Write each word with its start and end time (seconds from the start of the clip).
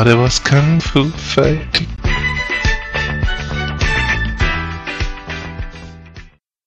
Everybody 0.00 0.24
was 0.24 0.42
Kung 0.42 0.80
Fu 0.80 1.04
fighting. 1.10 1.86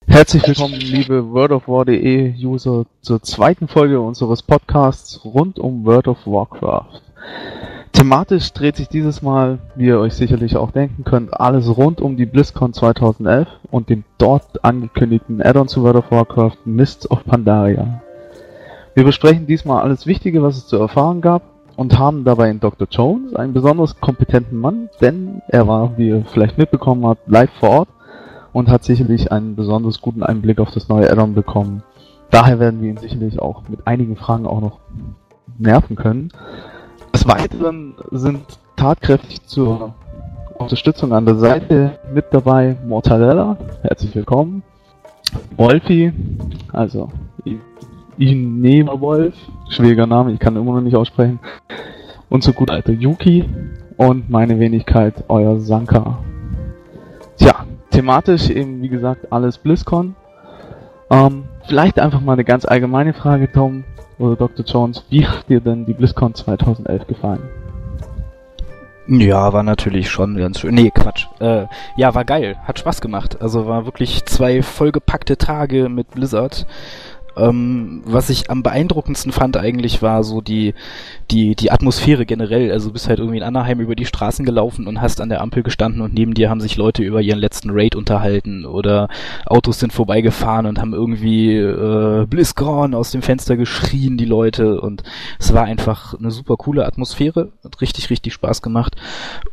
Herzlich 0.05 0.47
willkommen, 0.47 0.75
liebe 0.75 1.31
World 1.31 1.51
of 1.53 1.67
War.de 1.67 2.35
User, 2.45 2.85
zur 3.01 3.23
zweiten 3.23 3.67
Folge 3.67 3.99
unseres 3.99 4.43
Podcasts 4.43 5.25
rund 5.25 5.57
um 5.57 5.83
World 5.83 6.09
of 6.09 6.27
Warcraft. 6.27 7.01
Thematisch 7.93 8.53
dreht 8.53 8.75
sich 8.75 8.87
dieses 8.87 9.23
Mal, 9.23 9.57
wie 9.75 9.87
ihr 9.87 9.99
euch 9.99 10.13
sicherlich 10.13 10.55
auch 10.55 10.69
denken 10.69 11.03
könnt, 11.03 11.33
alles 11.33 11.75
rund 11.75 12.01
um 12.01 12.17
die 12.17 12.27
BlizzCon 12.27 12.73
2011 12.73 13.47
und 13.71 13.89
den 13.89 14.03
dort 14.19 14.63
angekündigten 14.63 15.41
Add-on 15.41 15.67
zu 15.67 15.81
World 15.81 15.95
of 15.95 16.11
Warcraft 16.11 16.57
Mists 16.65 17.09
of 17.09 17.25
Pandaria. 17.25 18.03
Wir 18.93 19.05
besprechen 19.05 19.47
diesmal 19.47 19.81
alles 19.81 20.05
Wichtige, 20.05 20.43
was 20.43 20.57
es 20.57 20.67
zu 20.67 20.77
erfahren 20.77 21.21
gab 21.21 21.52
und 21.75 21.97
haben 21.97 22.23
dabei 22.23 22.49
in 22.49 22.59
Dr. 22.59 22.87
Jones 22.89 23.35
einen 23.35 23.53
besonders 23.53 23.99
kompetenten 23.99 24.59
Mann, 24.59 24.89
denn 25.01 25.41
er 25.47 25.67
war, 25.67 25.97
wie 25.97 26.09
ihr 26.09 26.25
vielleicht 26.25 26.57
mitbekommen 26.57 27.05
habt, 27.05 27.27
live 27.27 27.51
vor 27.59 27.69
Ort 27.69 27.89
und 28.51 28.69
hat 28.69 28.83
sicherlich 28.83 29.31
einen 29.31 29.55
besonders 29.55 30.01
guten 30.01 30.23
Einblick 30.23 30.59
auf 30.59 30.71
das 30.71 30.87
neue 30.89 31.09
Addon 31.11 31.33
bekommen. 31.33 31.83
Daher 32.29 32.59
werden 32.59 32.81
wir 32.81 32.89
ihn 32.89 32.97
sicherlich 32.97 33.39
auch 33.39 33.63
mit 33.69 33.87
einigen 33.87 34.15
Fragen 34.15 34.45
auch 34.45 34.61
noch 34.61 34.79
nerven 35.57 35.95
können. 35.95 36.29
Des 37.13 37.27
Weiteren 37.27 37.95
sind 38.11 38.41
tatkräftig 38.75 39.45
zur 39.45 39.93
Unterstützung 40.57 41.13
an 41.13 41.25
der 41.25 41.35
Seite 41.35 41.99
mit 42.13 42.25
dabei 42.31 42.77
Mortadella, 42.85 43.57
herzlich 43.81 44.15
willkommen. 44.15 44.63
Wolfi, 45.57 46.13
also 46.71 47.09
Inema 48.17 48.99
Wolf, 48.99 49.35
schwieriger 49.69 50.07
Name, 50.07 50.31
ich 50.33 50.39
kann 50.39 50.55
immer 50.55 50.73
noch 50.73 50.81
nicht 50.81 50.95
aussprechen. 50.95 51.39
Und 52.29 52.43
zu 52.43 52.53
gut 52.53 52.71
alter 52.71 52.93
Yuki 52.93 53.45
und 53.97 54.29
meine 54.29 54.59
Wenigkeit, 54.59 55.23
euer 55.27 55.59
Sanka. 55.59 56.19
Tja, 57.37 57.65
thematisch 57.91 58.49
eben 58.49 58.81
wie 58.81 58.89
gesagt 58.89 59.31
alles 59.31 59.57
BlizzCon. 59.57 60.15
Ähm, 61.09 61.43
vielleicht 61.67 61.99
einfach 61.99 62.21
mal 62.21 62.33
eine 62.33 62.43
ganz 62.43 62.65
allgemeine 62.65 63.13
Frage, 63.13 63.51
Tom 63.51 63.83
oder 64.17 64.35
Dr. 64.35 64.65
Jones. 64.65 65.03
Wie 65.09 65.25
hat 65.27 65.49
dir 65.49 65.59
denn 65.59 65.85
die 65.85 65.93
BlizzCon 65.93 66.33
2011 66.33 67.07
gefallen? 67.07 67.41
Ja, 69.07 69.51
war 69.51 69.63
natürlich 69.63 70.09
schon 70.09 70.37
ganz 70.37 70.59
schön. 70.59 70.75
Nee, 70.75 70.89
Quatsch. 70.89 71.27
Äh, 71.39 71.65
ja, 71.97 72.15
war 72.15 72.23
geil. 72.23 72.55
Hat 72.63 72.79
Spaß 72.79 73.01
gemacht. 73.01 73.41
Also 73.41 73.67
war 73.67 73.85
wirklich 73.85 74.23
zwei 74.25 74.61
vollgepackte 74.61 75.37
Tage 75.37 75.89
mit 75.89 76.11
Blizzard. 76.11 76.65
Ähm, 77.35 78.01
was 78.05 78.29
ich 78.29 78.49
am 78.49 78.63
beeindruckendsten 78.63 79.31
fand 79.31 79.57
eigentlich 79.57 80.01
war 80.01 80.23
so 80.23 80.41
die, 80.41 80.73
die, 81.31 81.55
die 81.55 81.71
Atmosphäre 81.71 82.25
generell. 82.25 82.71
Also 82.71 82.89
du 82.89 82.93
bist 82.93 83.07
halt 83.07 83.19
irgendwie 83.19 83.37
in 83.37 83.43
Anaheim 83.43 83.79
über 83.79 83.95
die 83.95 84.05
Straßen 84.05 84.45
gelaufen 84.45 84.87
und 84.87 85.01
hast 85.01 85.21
an 85.21 85.29
der 85.29 85.41
Ampel 85.41 85.63
gestanden 85.63 86.01
und 86.01 86.13
neben 86.13 86.33
dir 86.33 86.49
haben 86.49 86.61
sich 86.61 86.77
Leute 86.77 87.03
über 87.03 87.21
ihren 87.21 87.39
letzten 87.39 87.69
Raid 87.71 87.95
unterhalten 87.95 88.65
oder 88.65 89.09
Autos 89.45 89.79
sind 89.79 89.93
vorbeigefahren 89.93 90.65
und 90.65 90.79
haben 90.79 90.93
irgendwie 90.93 91.57
äh, 91.57 92.25
BlizzCon 92.27 92.93
aus 92.93 93.11
dem 93.11 93.21
Fenster 93.21 93.57
geschrien, 93.57 94.17
die 94.17 94.25
Leute 94.25 94.81
und 94.81 95.03
es 95.39 95.53
war 95.53 95.63
einfach 95.63 96.13
eine 96.17 96.31
super 96.31 96.57
coole 96.57 96.85
Atmosphäre. 96.85 97.51
Hat 97.63 97.81
richtig, 97.81 98.09
richtig 98.09 98.33
Spaß 98.33 98.61
gemacht. 98.61 98.95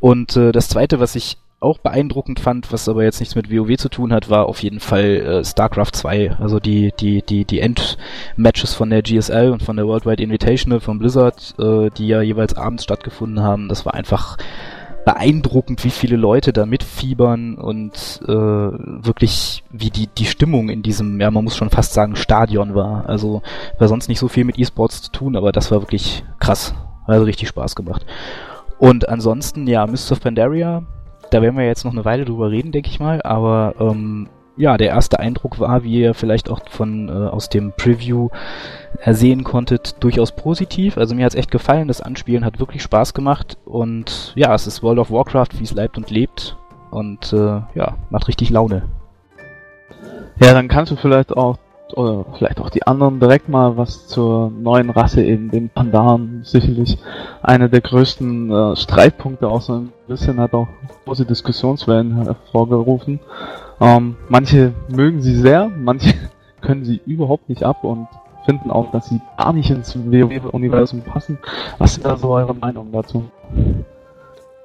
Und 0.01 0.37
äh, 0.37 0.53
das 0.53 0.69
zweite, 0.69 1.01
was 1.01 1.15
ich 1.15 1.39
auch 1.61 1.79
beeindruckend 1.79 2.41
fand, 2.41 2.73
was 2.73 2.89
aber 2.89 3.05
jetzt 3.05 3.21
nichts 3.21 3.35
mit 3.35 3.51
WoW 3.51 3.77
zu 3.77 3.91
tun 3.91 4.13
hat, 4.13 4.31
war 4.31 4.47
auf 4.47 4.63
jeden 4.63 4.81
Fall 4.81 5.05
äh, 5.05 5.45
StarCraft 5.45 5.93
2, 5.93 6.37
also 6.39 6.59
die 6.59 6.93
die 6.99 7.23
die 7.23 7.45
die 7.45 7.61
Endmatches 7.61 8.75
von 8.75 8.89
der 8.89 9.03
GSL 9.03 9.51
und 9.51 9.63
von 9.63 9.77
der 9.77 9.87
Worldwide 9.87 10.23
Invitational 10.23 10.81
von 10.81 10.99
Blizzard, 10.99 11.55
äh, 11.59 11.91
die 11.91 12.09
ja 12.09 12.23
jeweils 12.23 12.57
abends 12.57 12.85
stattgefunden 12.85 13.43
haben. 13.43 13.69
Das 13.69 13.85
war 13.85 13.93
einfach 13.93 14.39
beeindruckend, 15.05 15.85
wie 15.85 15.91
viele 15.91 16.17
Leute 16.17 16.53
da 16.53 16.67
mitfiebern 16.67 17.57
und 17.57 18.21
äh, 18.27 18.33
wirklich 18.33 19.63
wie 19.71 19.91
die 19.91 20.07
die 20.07 20.27
Stimmung 20.27 20.71
in 20.71 20.83
diesem, 20.83 21.21
ja 21.21 21.31
man 21.31 21.45
muss 21.45 21.57
schon 21.57 21.71
fast 21.71 21.93
sagen 21.93 22.17
Stadion 22.17 22.75
war. 22.75 23.07
Also 23.07 23.43
war 23.79 23.89
sonst 23.89 24.09
nicht 24.09 24.19
so 24.19 24.29
viel 24.29 24.45
mit 24.45 24.59
E-Sports 24.59 25.03
zu 25.03 25.13
tun, 25.13 25.37
aber 25.37 25.53
das 25.53 25.71
war 25.71 25.83
wirklich 25.83 26.25
krass, 26.39 26.75
also 27.07 27.25
richtig 27.25 27.49
Spaß 27.49 27.77
gemacht. 27.77 28.07
Und 28.79 29.11
ansonsten 29.11 29.67
ja, 29.67 29.87
Mr. 29.87 30.17
Pandaria 30.19 30.85
da 31.31 31.43
werden 31.43 31.57
wir 31.57 31.67
jetzt 31.67 31.85
noch 31.85 31.93
eine 31.93 32.05
Weile 32.05 32.25
drüber 32.25 32.51
reden, 32.51 32.73
denke 32.73 32.89
ich 32.89 33.01
mal. 33.01 33.23
Aber 33.23 33.75
ähm, 33.79 34.29
ja, 34.57 34.77
der 34.77 34.89
erste 34.89 35.19
Eindruck 35.19 35.59
war, 35.59 35.85
wie 35.85 36.01
ihr 36.01 36.15
vielleicht 36.15 36.51
auch 36.51 36.61
von 36.69 37.09
äh, 37.09 37.13
aus 37.13 37.49
dem 37.49 37.73
Preview 37.73 38.29
ersehen 38.99 39.45
konntet, 39.45 39.97
durchaus 40.01 40.33
positiv. 40.33 40.99
Also 40.99 41.15
mir 41.15 41.25
hat's 41.25 41.35
echt 41.35 41.51
gefallen. 41.51 41.89
Das 41.89 42.03
Anspielen 42.03 42.45
hat 42.45 42.59
wirklich 42.59 42.83
Spaß 42.83 43.15
gemacht. 43.15 43.57
Und 43.65 44.33
ja, 44.37 44.55
es 44.55 44.67
ist 44.67 44.83
World 44.83 44.99
of 44.99 45.11
Warcraft, 45.11 45.59
wie 45.59 45.65
es 45.65 45.73
leibt 45.73 45.97
und 45.97 46.11
lebt. 46.11 46.57
Und 46.91 47.33
äh, 47.33 47.63
ja, 47.75 47.97
macht 48.11 48.29
richtig 48.29 48.51
Laune. 48.51 48.83
Ja, 50.41 50.53
dann 50.53 50.69
kannst 50.69 50.91
du 50.93 50.97
vielleicht 50.97 51.37
auch 51.37 51.59
oder 51.97 52.25
vielleicht 52.37 52.61
auch 52.61 52.71
die 52.71 52.87
anderen 52.87 53.21
direkt 53.21 53.49
mal 53.49 53.77
was 53.77 54.07
zur 54.07 54.51
neuen 54.51 54.91
Rasse 54.91 55.25
eben, 55.25 55.51
den 55.51 55.69
Pandaren. 55.69 56.41
Sicherlich 56.45 56.99
einer 57.43 57.69
der 57.69 57.81
größten 57.81 58.51
äh, 58.51 58.77
Streitpunkte, 58.77 59.49
auch 59.49 59.61
so 59.61 59.75
ein 59.75 59.93
bisschen 60.09 60.41
hat 60.41 60.55
auch 60.55 60.69
große 61.05 61.25
Diskussionswellen 61.25 62.25
hervorgerufen. 62.25 63.21
Ähm, 63.81 64.17
manche 64.29 64.73
mögen 64.89 65.23
sie 65.23 65.35
sehr, 65.35 65.69
manche 65.69 66.15
können 66.61 66.85
sie 66.85 67.01
überhaupt 67.07 67.49
nicht 67.49 67.65
ab 67.65 67.85
und 67.85 68.07
finden 68.45 68.71
auch, 68.71 68.91
dass 68.93 69.09
sie 69.09 69.21
gar 69.37 69.53
nicht 69.53 69.71
ins 69.71 69.97
WoW-Universum 69.97 71.03
passen. 71.03 71.39
Was 71.79 71.95
sind 71.95 72.07
da 72.07 72.17
so 72.17 72.31
eure 72.31 72.55
Meinungen 72.55 72.93
dazu? 72.93 73.31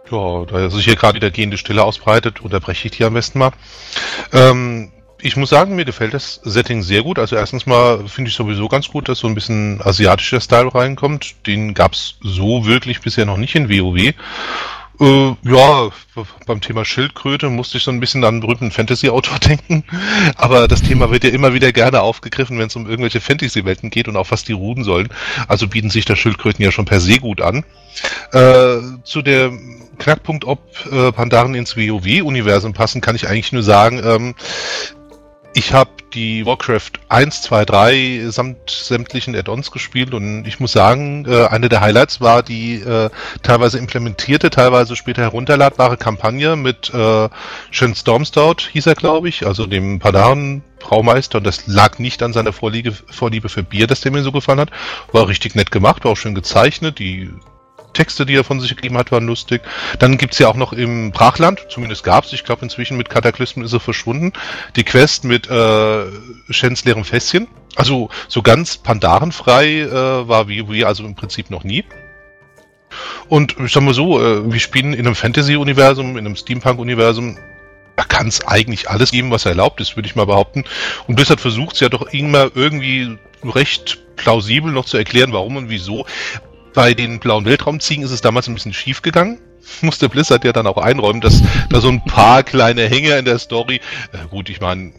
Ja, 0.10 0.46
da 0.46 0.70
sich 0.70 0.86
hier 0.86 0.96
gerade 0.96 1.16
wieder 1.16 1.32
gehende 1.32 1.58
Stille 1.58 1.84
ausbreitet, 1.84 2.42
unterbreche 2.42 2.88
ich 2.88 2.98
die 2.98 3.04
am 3.04 3.16
besten 3.16 3.40
mal. 3.40 3.52
Ähm, 4.32 4.92
ich 5.26 5.36
muss 5.36 5.50
sagen, 5.50 5.76
mir 5.76 5.86
gefällt 5.86 6.14
das 6.14 6.40
Setting 6.44 6.84
sehr 6.84 7.02
gut. 7.02 7.18
Also 7.18 7.36
erstens 7.36 7.66
mal 7.66 8.08
finde 8.08 8.30
ich 8.30 8.36
sowieso 8.36 8.68
ganz 8.68 8.90
gut, 8.90 9.10
dass 9.10 9.20
so 9.20 9.28
ein 9.28 9.34
bisschen 9.34 9.82
asiatischer 9.84 10.40
Style 10.40 10.74
reinkommt. 10.74 11.48
Den 11.48 11.74
gab's 11.74 12.18
so 12.22 12.66
wirklich 12.68 13.02
bisher 13.02 13.26
noch 13.26 13.38
nicht 13.38 13.56
in 13.56 13.68
WoW. 13.68 14.14
Äh, 15.00 15.36
ja, 15.44 15.90
beim 16.46 16.62
Thema 16.62 16.86
Schildkröte 16.86 17.50
musste 17.50 17.78
ich 17.78 17.84
so 17.84 17.92
ein 17.92 18.00
bisschen 18.00 18.24
an 18.24 18.36
einen 18.36 18.40
berühmten 18.42 18.70
Fantasy-Autor 18.70 19.40
denken. 19.48 19.84
Aber 20.36 20.68
das 20.68 20.84
Thema 20.84 21.10
wird 21.10 21.24
ja 21.24 21.32
immer 21.32 21.56
wieder 21.56 21.72
gerne 21.72 22.02
aufgegriffen, 22.02 22.60
wenn 22.60 22.68
es 22.68 22.76
um 22.76 22.88
irgendwelche 22.88 23.20
Fantasy-Welten 23.20 23.90
geht 23.90 24.08
und 24.08 24.18
auch 24.18 24.30
was 24.30 24.44
die 24.44 24.54
ruhen 24.54 24.84
sollen. 24.84 25.10
Also 25.48 25.68
bieten 25.68 25.90
sich 25.90 26.06
da 26.06 26.16
Schildkröten 26.16 26.64
ja 26.64 26.72
schon 26.72 26.86
per 26.86 27.00
se 27.00 27.18
gut 27.18 27.42
an. 27.42 27.66
Äh, 28.32 28.78
zu 29.04 29.24
der 29.24 29.52
Knackpunkt, 29.98 30.46
ob 30.46 30.62
äh, 30.92 31.12
Pandaren 31.12 31.56
ins 31.56 31.76
WoW-Universum 31.76 32.74
passen, 32.74 33.02
kann 33.02 33.16
ich 33.16 33.28
eigentlich 33.28 33.54
nur 33.54 33.64
sagen, 33.64 34.02
ähm, 34.06 34.36
ich 35.56 35.72
habe 35.72 35.92
die 36.14 36.46
Warcraft 36.46 36.92
1, 37.08 37.44
2, 37.44 37.64
3 37.64 38.26
samt 38.28 38.70
sämtlichen 38.70 39.34
Add-ons 39.36 39.72
gespielt 39.72 40.14
und 40.14 40.46
ich 40.46 40.60
muss 40.60 40.74
sagen, 40.74 41.26
äh, 41.26 41.48
eine 41.48 41.70
der 41.70 41.80
Highlights 41.80 42.20
war 42.20 42.44
die 42.44 42.82
äh, 42.82 43.10
teilweise 43.42 43.78
implementierte, 43.78 44.50
teilweise 44.50 44.98
später 44.98 45.22
herunterladbare 45.22 45.96
Kampagne 45.96 46.58
mit 46.58 46.94
äh, 46.94 47.30
Shen 47.72 47.96
Stormstout, 47.96 48.68
hieß 48.70 48.86
er 48.88 48.96
glaube 48.96 49.30
ich, 49.30 49.48
also 49.48 49.66
dem 49.66 50.00
Pandaren 50.00 50.62
Braumeister 50.82 51.38
und 51.38 51.46
das 51.46 51.68
lag 51.68 52.00
nicht 52.00 52.22
an 52.22 52.34
seiner 52.34 52.52
Vorliebe, 52.52 52.92
Vorliebe 52.92 53.48
für 53.48 53.64
Bier, 53.64 53.88
dass 53.88 54.02
der 54.02 54.12
mir 54.12 54.24
so 54.24 54.34
gefallen 54.34 54.60
hat. 54.60 54.72
War 55.14 55.30
richtig 55.30 55.56
nett 55.56 55.72
gemacht, 55.72 56.04
war 56.04 56.12
auch 56.12 56.18
schön 56.18 56.36
gezeichnet, 56.36 57.00
die 57.00 57.32
Texte, 57.96 58.26
die 58.26 58.36
er 58.36 58.44
von 58.44 58.60
sich 58.60 58.76
gegeben 58.76 58.98
hat, 58.98 59.12
waren 59.12 59.26
lustig. 59.26 59.62
Dann 59.98 60.18
gibt's 60.18 60.38
ja 60.38 60.48
auch 60.48 60.56
noch 60.56 60.74
im 60.74 61.12
Brachland, 61.12 61.66
zumindest 61.70 62.04
gab's, 62.04 62.32
ich 62.34 62.44
glaube 62.44 62.62
inzwischen 62.62 62.98
mit 62.98 63.10
Kataklysmen 63.10 63.66
ist 63.66 63.74
er 63.74 63.80
verschwunden, 63.80 64.34
die 64.76 64.84
Quest 64.84 65.24
mit 65.24 65.50
äh, 65.50 66.06
Shens 66.50 66.86
leerem 66.86 67.06
Fässchen. 67.06 67.48
Also 67.76 68.10
so 68.28 68.42
ganz 68.42 68.78
pandarenfrei 68.78 69.82
äh, 69.82 70.28
war 70.28 70.48
WoW 70.48 70.86
also 70.86 71.04
im 71.04 71.16
Prinzip 71.16 71.50
noch 71.50 71.64
nie. 71.64 71.84
Und 73.28 73.56
ich 73.60 73.74
sag 73.74 73.84
mal 73.84 73.94
so, 73.94 74.22
äh, 74.22 74.52
wir 74.52 74.60
spielen 74.60 74.94
in 74.94 75.06
einem 75.06 75.16
Fantasy-Universum, 75.16 76.18
in 76.18 76.26
einem 76.26 76.36
Steampunk-Universum. 76.36 77.38
Da 77.96 78.04
kann 78.04 78.28
es 78.28 78.46
eigentlich 78.46 78.90
alles 78.90 79.12
geben, 79.12 79.32
was 79.32 79.46
erlaubt 79.46 79.80
ist, 79.82 79.96
würde 79.96 80.08
ich 80.08 80.16
mal 80.16 80.26
behaupten. 80.26 80.66
Und 81.08 81.16
Blizzard 81.16 81.40
versucht 81.40 81.76
es 81.76 81.80
ja 81.80 81.90
doch 81.90 82.08
immer 82.14 82.52
irgendwie 82.54 83.18
recht 83.44 84.00
plausibel 84.16 84.72
noch 84.72 84.86
zu 84.86 84.98
erklären, 84.98 85.34
warum 85.34 85.56
und 85.56 85.70
wieso. 85.70 86.06
Bei 86.76 86.94
den 86.94 87.20
blauen 87.20 87.46
Weltraumziegen 87.46 88.04
ist 88.04 88.12
es 88.12 88.22
damals 88.22 88.48
ein 88.48 88.54
bisschen 88.54 88.74
schief 88.74 89.02
gegangen. 89.02 89.40
Musste 89.82 90.10
Blizzard 90.10 90.44
ja 90.44 90.52
dann 90.52 90.68
auch 90.68 90.78
einräumen, 90.78 91.22
dass 91.22 91.42
da 91.70 91.82
so 91.82 91.90
ein 91.90 92.04
paar 92.04 92.44
kleine 92.44 92.88
Hänger 92.88 93.18
in 93.18 93.26
der 93.26 93.40
Story, 93.40 93.82
äh, 94.12 94.28
gut, 94.30 94.50
ich 94.50 94.62
meine, 94.62 94.94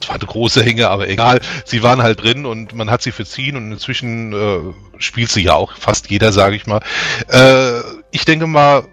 es 0.00 0.08
war 0.08 0.16
eine 0.16 0.24
große 0.24 0.64
Hänge, 0.64 0.88
aber 0.88 1.08
egal, 1.08 1.40
sie 1.64 1.82
waren 1.82 2.02
halt 2.02 2.22
drin 2.22 2.46
und 2.46 2.74
man 2.74 2.90
hat 2.90 3.02
sie 3.02 3.12
verziehen 3.12 3.56
und 3.56 3.70
inzwischen 3.70 4.32
äh, 4.32 4.72
spielt 4.98 5.30
sie 5.30 5.42
ja 5.42 5.54
auch 5.54 5.76
fast 5.76 6.10
jeder, 6.10 6.32
sage 6.32 6.56
ich 6.56 6.66
mal. 6.66 6.80
Äh, 7.28 7.80
ich 8.10 8.24
denke 8.24 8.46
mal, 8.46 8.88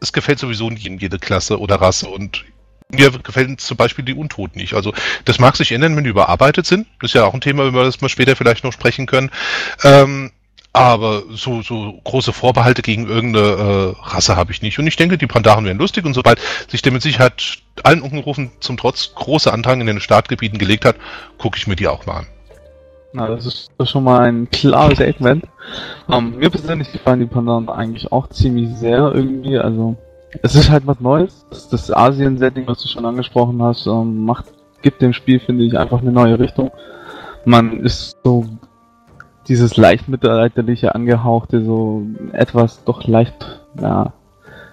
es 0.00 0.12
gefällt 0.12 0.38
sowieso 0.38 0.70
nicht 0.70 0.86
in 0.86 0.98
jede 0.98 1.18
Klasse 1.18 1.60
oder 1.60 1.76
Rasse 1.76 2.08
und 2.08 2.44
mir 2.90 3.10
gefällt 3.10 3.60
zum 3.60 3.76
Beispiel 3.76 4.04
die 4.04 4.14
Untoten 4.14 4.58
nicht. 4.58 4.72
Also 4.72 4.94
das 5.26 5.38
mag 5.38 5.56
sich 5.56 5.72
ändern, 5.72 5.94
wenn 5.96 6.04
die 6.04 6.10
überarbeitet 6.10 6.64
sind. 6.64 6.86
Das 7.00 7.10
ist 7.10 7.14
ja 7.14 7.24
auch 7.24 7.34
ein 7.34 7.42
Thema, 7.42 7.66
über 7.66 7.84
das 7.84 8.00
wir 8.00 8.08
später 8.08 8.34
vielleicht 8.34 8.64
noch 8.64 8.72
sprechen 8.72 9.04
können. 9.04 9.30
Ähm, 9.84 10.32
Aber 10.78 11.24
so, 11.30 11.60
so 11.62 12.00
große 12.04 12.32
Vorbehalte 12.32 12.82
gegen 12.82 13.08
irgendeine 13.08 13.46
äh, 13.46 13.94
Rasse 14.00 14.36
habe 14.36 14.52
ich 14.52 14.62
nicht. 14.62 14.78
Und 14.78 14.86
ich 14.86 14.94
denke, 14.94 15.18
die 15.18 15.26
Pandaren 15.26 15.64
wären 15.64 15.78
lustig 15.78 16.04
und 16.04 16.14
sobald 16.14 16.38
sich 16.68 16.82
der 16.82 16.92
mit 16.92 17.02
Sicherheit 17.02 17.58
allen 17.82 18.00
Unkenrufen 18.00 18.52
zum 18.60 18.76
Trotz 18.76 19.12
große 19.14 19.52
Andrang 19.52 19.80
in 19.80 19.88
den 19.88 20.00
Startgebieten 20.00 20.58
gelegt 20.58 20.84
hat, 20.84 20.94
gucke 21.36 21.58
ich 21.58 21.66
mir 21.66 21.74
die 21.74 21.88
auch 21.88 22.06
mal 22.06 22.18
an. 22.18 22.26
Na, 23.12 23.26
das 23.26 23.46
ist 23.46 23.90
schon 23.90 24.04
mal 24.04 24.20
ein 24.20 24.48
klares 24.50 24.98
Statement. 24.98 25.44
Um, 26.06 26.36
mir 26.36 26.50
persönlich 26.50 26.92
gefallen 26.92 27.20
die 27.20 27.26
Pandaren 27.26 27.68
eigentlich 27.68 28.12
auch 28.12 28.28
ziemlich 28.28 28.68
sehr 28.76 29.12
irgendwie. 29.12 29.58
Also, 29.58 29.96
es 30.42 30.54
ist 30.54 30.70
halt 30.70 30.86
was 30.86 31.00
Neues. 31.00 31.44
Das, 31.50 31.68
das 31.68 31.90
Asien-Setting, 31.90 32.68
was 32.68 32.82
du 32.82 32.88
schon 32.88 33.04
angesprochen 33.04 33.60
hast, 33.62 33.86
um, 33.88 34.24
macht, 34.24 34.44
gibt 34.82 35.02
dem 35.02 35.12
Spiel, 35.12 35.40
finde 35.40 35.64
ich, 35.64 35.76
einfach 35.76 36.02
eine 36.02 36.12
neue 36.12 36.38
Richtung. 36.38 36.70
Man 37.44 37.80
ist 37.80 38.16
so 38.22 38.46
dieses 39.48 39.76
leicht 39.76 40.08
mittelalterliche 40.08 40.94
angehauchte, 40.94 41.64
so 41.64 42.06
etwas 42.32 42.84
doch 42.84 43.06
leicht, 43.06 43.60
ja, 43.80 44.12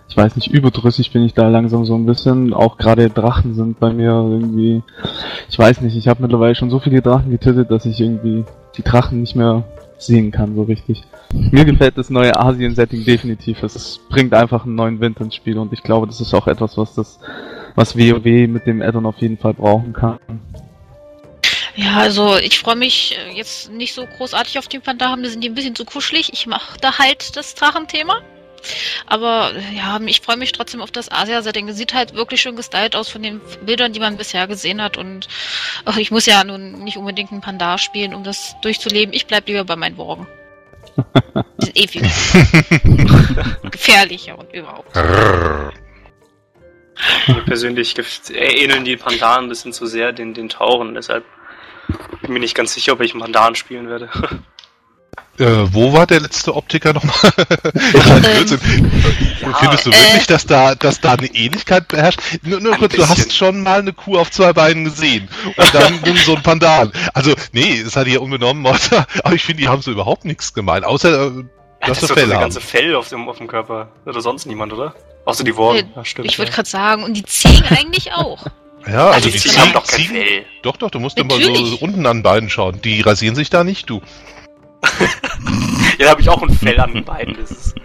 ich 0.08 0.16
weiß 0.16 0.36
nicht, 0.36 0.48
überdrüssig 0.48 1.12
bin 1.12 1.24
ich 1.24 1.34
da 1.34 1.48
langsam 1.48 1.86
so 1.86 1.96
ein 1.96 2.06
bisschen. 2.06 2.54
Auch 2.54 2.78
gerade 2.78 3.10
Drachen 3.10 3.56
sind 3.56 3.80
bei 3.80 3.92
mir 3.92 4.12
irgendwie, 4.12 4.84
ich 5.50 5.58
weiß 5.58 5.82
nicht, 5.82 5.96
ich 5.98 6.08
habe 6.08 6.22
mittlerweile 6.22 6.56
schon 6.56 6.70
so 6.70 6.80
viele 6.80 7.02
Drachen 7.02 7.32
getötet, 7.32 7.72
dass 7.72 7.86
ich 7.86 8.00
irgendwie 8.00 8.46
die 8.78 8.84
Drachen 8.84 9.22
nicht 9.22 9.36
mehr 9.36 9.64
sehen 9.98 10.32
kann 10.32 10.56
so 10.56 10.64
richtig. 10.64 11.04
Mir 11.34 11.66
gefällt 11.66 11.98
das 11.98 12.10
neue 12.10 12.38
Asien-Setting 12.38 13.04
definitiv. 13.04 13.64
Es 13.64 14.00
bringt 14.10 14.34
einfach 14.34 14.66
einen 14.66 14.76
neuen 14.76 15.00
Wind 15.00 15.20
ins 15.20 15.36
Spiel 15.36 15.58
und 15.58 15.74
ich 15.74 15.82
glaube, 15.82 16.06
das 16.08 16.22
ist 16.22 16.34
auch 16.34 16.48
etwas, 16.48 16.78
was 16.78 16.94
das, 16.94 17.20
was 17.74 17.98
WoW 17.98 18.48
mit 18.48 18.68
dem 18.68 18.82
Addon 18.82 19.06
auf 19.06 19.18
jeden 19.18 19.38
Fall 19.38 19.54
brauchen 19.54 19.94
kann. 19.94 20.20
Ja, 21.76 21.98
also 21.98 22.38
ich 22.38 22.60
freue 22.60 22.76
mich 22.76 23.18
äh, 23.18 23.32
jetzt 23.32 23.70
nicht 23.70 23.94
so 23.94 24.06
großartig 24.06 24.58
auf 24.58 24.68
die 24.68 24.80
Pandaren, 24.80 25.22
mir 25.22 25.30
sind 25.30 25.42
die 25.42 25.50
ein 25.50 25.56
bisschen 25.56 25.76
zu 25.76 25.86
kuschelig. 25.86 26.32
Ich 26.32 26.48
mache 26.48 26.78
da 26.80 26.98
halt 26.98 27.36
das 27.36 27.54
Drachenthema. 27.56 28.22
Aber 29.06 29.52
ja, 29.76 30.00
ich 30.06 30.22
freue 30.22 30.38
mich 30.38 30.52
trotzdem 30.52 30.82
auf 30.82 30.90
das 30.90 31.12
Asia-Setting. 31.12 31.72
Sieht 31.74 31.94
halt 31.94 32.16
wirklich 32.16 32.42
schon 32.42 32.56
gestylt 32.56 32.96
aus 32.96 33.10
von 33.10 33.22
den 33.22 33.40
Bildern, 33.64 33.94
die 33.94 34.00
man 34.00 34.18
bisher 34.18 34.48
gesehen 34.48 34.82
hat. 34.82 34.98
Und 34.98 35.28
ach, 35.84 35.98
ich 35.98 36.10
muss 36.10 36.26
ja 36.26 36.44
nun 36.44 36.84
nicht 36.84 36.98
unbedingt 36.98 37.32
einen 37.32 37.42
Pandar 37.42 37.78
spielen, 37.78 38.16
um 38.16 38.24
das 38.24 38.56
durchzuleben. 38.62 39.14
Ich 39.14 39.28
bleib 39.28 39.48
lieber 39.48 39.66
bei 39.66 39.76
meinen 39.76 39.98
Worgen. 39.98 40.28
Die 41.62 41.66
sind 41.66 41.78
eh 41.78 41.88
viel 41.88 42.02
gefährlicher 43.70 44.40
und 44.40 44.52
überhaupt. 44.54 44.96
Mir 47.28 47.42
persönlich 47.46 47.94
ähneln 48.34 48.86
die 48.86 48.98
Pandaren 48.98 49.46
ein 49.46 49.50
bisschen 49.50 49.74
zu 49.74 49.86
sehr 49.86 50.14
den, 50.14 50.34
den 50.34 50.50
Tauren, 50.50 50.96
deshalb 50.96 51.26
bin 51.88 52.20
ich 52.22 52.30
mir 52.30 52.40
nicht 52.40 52.56
ganz 52.56 52.74
sicher, 52.74 52.94
ob 52.94 53.02
ich 53.02 53.12
einen 53.12 53.22
Pandaren 53.22 53.56
spielen 53.56 53.90
werde. 53.90 54.10
Äh, 55.38 55.74
wo 55.74 55.92
war 55.92 56.08
der 56.08 56.22
letzte 56.22 56.56
Optiker 56.56 56.94
nochmal? 56.94 57.14
ähm, 57.76 57.92
ja, 57.94 59.54
Findest 59.60 59.86
du 59.86 59.92
wirklich, 59.92 60.24
äh, 60.24 60.28
dass 60.28 60.46
da, 60.46 60.76
dass 60.76 61.02
da 61.02 61.14
eine 61.14 61.28
Ähnlichkeit 61.28 61.90
beherrscht? 61.90 62.22
Nur, 62.42 62.62
nur 62.62 62.78
kurz, 62.78 62.96
bisschen. 62.96 63.16
du 63.16 63.22
hast 63.22 63.36
schon 63.36 63.62
mal 63.62 63.80
eine 63.80 63.92
Kuh 63.92 64.18
auf 64.18 64.32
zwei 64.32 64.54
Beinen 64.54 64.86
gesehen 64.86 65.28
und 65.46 65.74
dann 65.74 66.00
so 66.26 66.36
ein 66.36 66.44
Pandan. 66.44 66.94
Also, 67.14 67.34
nee, 67.52 67.82
das 67.84 67.98
hat 67.98 68.08
hier 68.08 68.22
unbenommen, 68.22 68.66
aber 68.66 69.36
ich 69.36 69.44
finde, 69.44 69.64
die 69.64 69.68
haben 69.68 69.82
so 69.82 69.92
überhaupt 69.92 70.24
nichts 70.24 70.54
gemeint, 70.54 70.86
außer, 70.86 71.10
äh, 71.10 71.32
ja, 71.82 71.88
dass 71.88 72.00
das 72.00 72.12
Fell 72.12 72.32
haben. 72.32 72.40
ganze 72.40 72.62
Fell 72.62 72.96
auf 72.96 73.10
dem, 73.10 73.28
auf 73.28 73.38
dem 73.38 73.48
Körper. 73.48 73.90
Oder 74.06 74.22
sonst 74.22 74.46
niemand, 74.46 74.72
oder? 74.72 74.96
Außer 75.26 75.44
die 75.44 75.58
Worte. 75.58 75.86
Ja, 75.96 76.02
ich 76.24 76.38
würde 76.38 76.52
gerade 76.52 76.70
sagen, 76.70 77.04
und 77.04 77.14
die 77.14 77.26
Ziegen 77.26 77.66
eigentlich 77.70 78.14
auch. 78.14 78.46
Ja, 78.88 79.08
also, 79.08 79.14
also 79.14 79.30
die, 79.30 79.38
Ziegen 79.38 79.58
haben 79.60 79.74
doch 79.74 79.88
kein 79.88 80.06
Fell. 80.06 80.46
Doch, 80.62 80.78
doch, 80.78 80.92
du 80.92 81.00
musst 81.00 81.18
Natürlich. 81.18 81.48
immer 81.48 81.66
so 81.68 81.78
unten 81.78 82.06
an 82.06 82.24
beiden 82.24 82.50
schauen. 82.50 82.82
Die 82.84 83.02
rasieren 83.02 83.36
sich 83.36 83.50
da 83.50 83.64
nicht, 83.64 83.90
du. 83.90 84.02
ja, 85.98 86.06
da 86.06 86.10
habe 86.12 86.22
ich 86.22 86.30
auch 86.30 86.42
ein 86.42 86.52
Fell 86.52 86.80
an 86.80 86.94
den 86.94 87.04
Beinen. 87.04 87.36
Das 87.40 87.52
ist, 87.52 87.76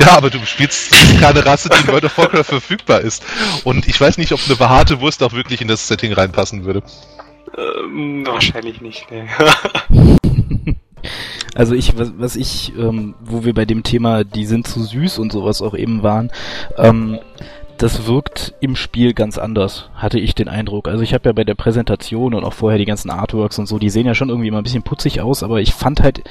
ja, 0.00 0.16
aber 0.16 0.30
du 0.30 0.44
spielst 0.44 0.94
keine 1.20 1.44
Rasse, 1.44 1.68
die 1.70 1.80
in 1.80 1.88
World 1.88 2.04
of 2.04 2.18
Warcraft 2.18 2.44
verfügbar 2.44 3.00
ist. 3.00 3.24
Und 3.64 3.88
ich 3.88 4.00
weiß 4.00 4.18
nicht, 4.18 4.32
ob 4.32 4.40
eine 4.46 4.56
behaarte 4.56 5.00
Wurst 5.00 5.22
auch 5.22 5.32
wirklich 5.32 5.60
in 5.60 5.68
das 5.68 5.88
Setting 5.88 6.12
reinpassen 6.12 6.64
würde. 6.64 6.82
Ähm, 7.56 8.26
wahrscheinlich 8.26 8.80
nicht, 8.80 9.06
nee. 9.10 9.26
Also 11.54 11.74
ich, 11.74 11.98
was, 11.98 12.12
was 12.16 12.36
ich, 12.36 12.72
ähm, 12.78 13.14
wo 13.20 13.44
wir 13.44 13.52
bei 13.52 13.64
dem 13.64 13.82
Thema, 13.82 14.24
die 14.24 14.46
sind 14.46 14.66
zu 14.66 14.82
süß 14.82 15.18
und 15.18 15.32
sowas 15.32 15.60
auch 15.60 15.74
eben 15.74 16.02
waren, 16.02 16.30
ähm, 16.78 17.18
das 17.78 18.06
wirkt 18.06 18.54
im 18.60 18.76
Spiel 18.76 19.12
ganz 19.12 19.38
anders, 19.38 19.90
hatte 19.94 20.18
ich 20.18 20.34
den 20.34 20.48
Eindruck. 20.48 20.88
Also 20.88 21.02
ich 21.02 21.14
habe 21.14 21.28
ja 21.28 21.32
bei 21.32 21.44
der 21.44 21.54
Präsentation 21.54 22.34
und 22.34 22.44
auch 22.44 22.52
vorher 22.52 22.78
die 22.78 22.84
ganzen 22.84 23.10
Artworks 23.10 23.58
und 23.58 23.66
so, 23.66 23.78
die 23.78 23.90
sehen 23.90 24.06
ja 24.06 24.14
schon 24.14 24.28
irgendwie 24.28 24.48
immer 24.48 24.58
ein 24.58 24.64
bisschen 24.64 24.82
putzig 24.82 25.20
aus, 25.20 25.42
aber 25.42 25.60
ich 25.60 25.72
fand 25.72 26.02
halt, 26.02 26.22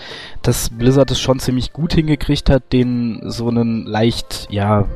dass 0.41 0.69
Blizzard 0.69 1.11
es 1.11 1.19
schon 1.19 1.39
ziemlich 1.39 1.73
gut 1.73 1.93
hingekriegt 1.93 2.49
hat, 2.49 2.71
den 2.71 3.21
so 3.29 3.49
einen 3.49 3.85
leicht, 3.85 4.47
ja, 4.49 4.87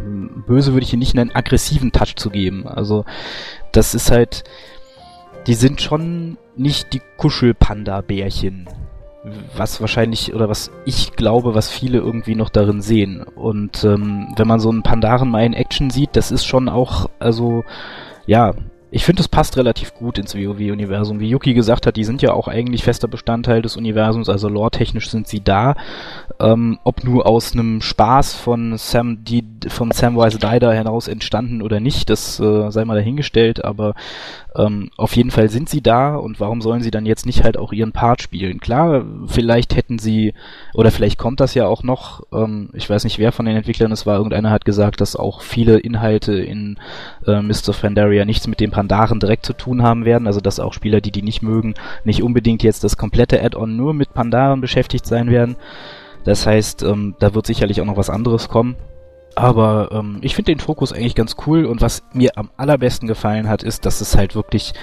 böse 0.47 0.73
würde 0.73 0.85
ich 0.85 0.93
ihn 0.93 0.99
nicht 0.99 1.15
nennen, 1.15 1.31
aggressiven 1.33 1.91
Touch 1.91 2.15
zu 2.15 2.29
geben. 2.29 2.67
Also 2.67 3.05
das 3.71 3.93
ist 3.93 4.11
halt, 4.11 4.43
die 5.47 5.55
sind 5.55 5.81
schon 5.81 6.37
nicht 6.55 6.93
die 6.93 7.01
Kuschelpanda-Bärchen, 7.17 8.67
was 9.55 9.81
wahrscheinlich 9.81 10.33
oder 10.33 10.49
was 10.49 10.71
ich 10.85 11.13
glaube, 11.13 11.55
was 11.55 11.69
viele 11.69 11.97
irgendwie 11.97 12.35
noch 12.35 12.49
darin 12.49 12.81
sehen. 12.81 13.23
Und 13.35 13.83
ähm, 13.83 14.27
wenn 14.35 14.47
man 14.47 14.59
so 14.59 14.69
einen 14.69 14.83
Pandaren 14.83 15.29
mal 15.29 15.45
in 15.45 15.53
Action 15.53 15.89
sieht, 15.89 16.15
das 16.15 16.31
ist 16.31 16.45
schon 16.45 16.69
auch, 16.69 17.09
also 17.19 17.63
ja, 18.27 18.53
ich 18.95 19.03
finde, 19.03 19.21
es 19.21 19.27
passt 19.27 19.57
relativ 19.57 19.93
gut 19.93 20.17
ins 20.17 20.35
WoW-Universum. 20.35 21.19
Wie 21.19 21.29
Yuki 21.29 21.53
gesagt 21.53 21.85
hat, 21.85 21.97
die 21.97 22.05
sind 22.05 22.21
ja 22.21 22.31
auch 22.31 22.47
eigentlich 22.47 22.83
fester 22.85 23.09
Bestandteil 23.09 23.61
des 23.61 23.75
Universums, 23.75 24.29
also 24.29 24.47
lore-technisch 24.47 25.09
sind 25.09 25.27
sie 25.27 25.43
da. 25.43 25.75
Ähm, 26.39 26.79
ob 26.85 27.03
nur 27.03 27.25
aus 27.25 27.51
einem 27.51 27.81
Spaß 27.81 28.35
von 28.35 28.77
Sam, 28.77 29.25
die, 29.25 29.43
von 29.67 29.91
Samwise 29.91 30.39
Dider 30.39 30.73
heraus 30.73 31.09
entstanden 31.09 31.61
oder 31.61 31.81
nicht, 31.81 32.09
das 32.09 32.39
äh, 32.39 32.71
sei 32.71 32.85
mal 32.85 32.95
dahingestellt, 32.95 33.65
aber 33.65 33.95
ähm, 34.57 34.89
auf 34.95 35.15
jeden 35.15 35.31
Fall 35.31 35.49
sind 35.49 35.69
sie 35.69 35.81
da 35.81 36.15
und 36.15 36.39
warum 36.39 36.61
sollen 36.61 36.81
sie 36.81 36.91
dann 36.91 37.05
jetzt 37.05 37.25
nicht 37.25 37.43
halt 37.43 37.57
auch 37.57 37.73
ihren 37.73 37.91
Part 37.91 38.21
spielen? 38.21 38.59
Klar, 38.59 39.03
vielleicht 39.27 39.75
hätten 39.75 39.99
sie, 39.99 40.33
oder 40.73 40.91
vielleicht 40.91 41.17
kommt 41.17 41.39
das 41.39 41.53
ja 41.53 41.67
auch 41.67 41.83
noch, 41.83 42.23
ähm, 42.31 42.69
ich 42.73 42.89
weiß 42.89 43.03
nicht, 43.03 43.19
wer 43.19 43.31
von 43.31 43.45
den 43.45 43.57
Entwicklern 43.57 43.91
es 43.91 44.05
war, 44.05 44.17
irgendeiner 44.17 44.51
hat 44.51 44.63
gesagt, 44.63 45.01
dass 45.01 45.15
auch 45.15 45.41
viele 45.41 45.79
Inhalte 45.79 46.33
in 46.33 46.77
äh, 47.27 47.41
Mr. 47.41 47.73
Fandaria 47.73 48.23
nichts 48.23 48.47
mit 48.47 48.59
dem 48.59 48.71
Pandaren 48.71 49.19
direkt 49.19 49.45
zu 49.45 49.53
tun 49.53 49.83
haben 49.83 50.05
werden, 50.05 50.27
also 50.27 50.39
dass 50.39 50.59
auch 50.59 50.73
Spieler, 50.73 51.01
die 51.01 51.11
die 51.11 51.23
nicht 51.23 51.41
mögen, 51.41 51.73
nicht 52.05 52.23
unbedingt 52.23 52.63
jetzt 52.63 52.83
das 52.83 52.97
komplette 52.97 53.43
Add-on 53.43 53.75
nur 53.75 53.93
mit 53.93 54.13
Pandaren 54.13 54.61
beschäftigt 54.61 55.05
sein 55.05 55.29
werden. 55.29 55.57
Das 56.23 56.47
heißt, 56.47 56.81
ähm, 56.83 57.15
da 57.19 57.33
wird 57.35 57.45
sicherlich 57.45 57.81
auch 57.81 57.85
noch 57.85 57.97
was 57.97 58.09
anderes 58.09 58.47
kommen. 58.47 58.75
Aber 59.35 59.89
ähm, 59.91 60.19
ich 60.21 60.33
finde 60.33 60.53
den 60.53 60.59
Fokus 60.59 60.93
eigentlich 60.93 61.15
ganz 61.15 61.35
cool 61.45 61.65
und 61.65 61.81
was 61.81 62.03
mir 62.13 62.37
am 62.37 62.49
allerbesten 62.55 63.07
gefallen 63.07 63.49
hat, 63.49 63.63
ist, 63.63 63.85
dass 63.85 63.99
es 63.99 64.15
halt 64.15 64.33
wirklich 64.33 64.73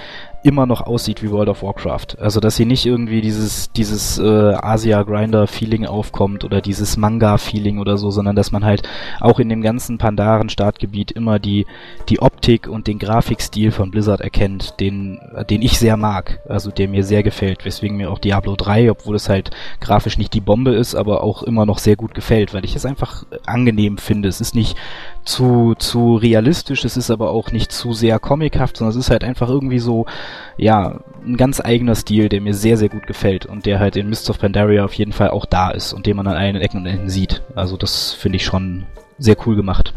immer 0.43 0.65
noch 0.65 0.81
aussieht 0.81 1.23
wie 1.23 1.31
World 1.31 1.49
of 1.49 1.63
Warcraft. 1.63 2.19
Also 2.19 2.39
dass 2.39 2.57
hier 2.57 2.65
nicht 2.65 2.85
irgendwie 2.85 3.21
dieses 3.21 3.71
dieses 3.71 4.19
äh, 4.19 4.23
Asia 4.23 5.03
Grinder 5.03 5.47
Feeling 5.47 5.85
aufkommt 5.85 6.43
oder 6.43 6.61
dieses 6.61 6.97
Manga 6.97 7.37
Feeling 7.37 7.79
oder 7.79 7.97
so, 7.97 8.11
sondern 8.11 8.35
dass 8.35 8.51
man 8.51 8.65
halt 8.65 8.87
auch 9.19 9.39
in 9.39 9.49
dem 9.49 9.61
ganzen 9.61 9.97
Pandaren 9.97 10.49
Startgebiet 10.49 11.11
immer 11.11 11.39
die 11.39 11.65
die 12.09 12.21
Optik 12.21 12.67
und 12.67 12.87
den 12.87 12.99
Grafikstil 12.99 13.71
von 13.71 13.91
Blizzard 13.91 14.21
erkennt, 14.21 14.79
den 14.79 15.19
den 15.49 15.61
ich 15.61 15.79
sehr 15.79 15.97
mag, 15.97 16.39
also 16.47 16.71
der 16.71 16.87
mir 16.87 17.03
sehr 17.03 17.23
gefällt, 17.23 17.65
weswegen 17.65 17.97
mir 17.97 18.11
auch 18.11 18.19
Diablo 18.19 18.55
3, 18.55 18.91
obwohl 18.91 19.15
es 19.15 19.29
halt 19.29 19.51
grafisch 19.79 20.17
nicht 20.17 20.33
die 20.33 20.41
Bombe 20.41 20.73
ist, 20.73 20.95
aber 20.95 21.23
auch 21.23 21.43
immer 21.43 21.65
noch 21.65 21.77
sehr 21.77 21.95
gut 21.95 22.13
gefällt, 22.13 22.53
weil 22.53 22.65
ich 22.65 22.75
es 22.75 22.85
einfach 22.85 23.25
angenehm 23.45 23.97
finde. 23.97 24.29
Es 24.29 24.41
ist 24.41 24.55
nicht 24.55 24.77
zu, 25.23 25.75
zu 25.77 26.15
realistisch, 26.15 26.83
es 26.83 26.97
ist 26.97 27.09
aber 27.09 27.31
auch 27.31 27.51
nicht 27.51 27.71
zu 27.71 27.93
sehr 27.93 28.19
comichaft, 28.19 28.77
sondern 28.77 28.91
es 28.91 29.05
ist 29.05 29.09
halt 29.09 29.23
einfach 29.23 29.49
irgendwie 29.49 29.79
so, 29.79 30.05
ja, 30.57 30.99
ein 31.25 31.37
ganz 31.37 31.61
eigener 31.61 31.95
Stil, 31.95 32.29
der 32.29 32.41
mir 32.41 32.53
sehr, 32.53 32.77
sehr 32.77 32.89
gut 32.89 33.07
gefällt 33.07 33.45
und 33.45 33.65
der 33.65 33.79
halt 33.79 33.95
in 33.95 34.09
Mists 34.09 34.29
of 34.29 34.39
Pandaria 34.39 34.83
auf 34.83 34.93
jeden 34.93 35.13
Fall 35.13 35.29
auch 35.29 35.45
da 35.45 35.71
ist 35.71 35.93
und 35.93 36.05
den 36.05 36.17
man 36.17 36.27
an 36.27 36.35
allen 36.35 36.55
Ecken 36.55 36.77
und 36.77 36.85
Enden 36.85 37.09
sieht. 37.09 37.41
Also 37.55 37.77
das 37.77 38.13
finde 38.13 38.37
ich 38.37 38.45
schon 38.45 38.85
sehr 39.17 39.37
cool 39.45 39.55
gemacht. 39.55 39.93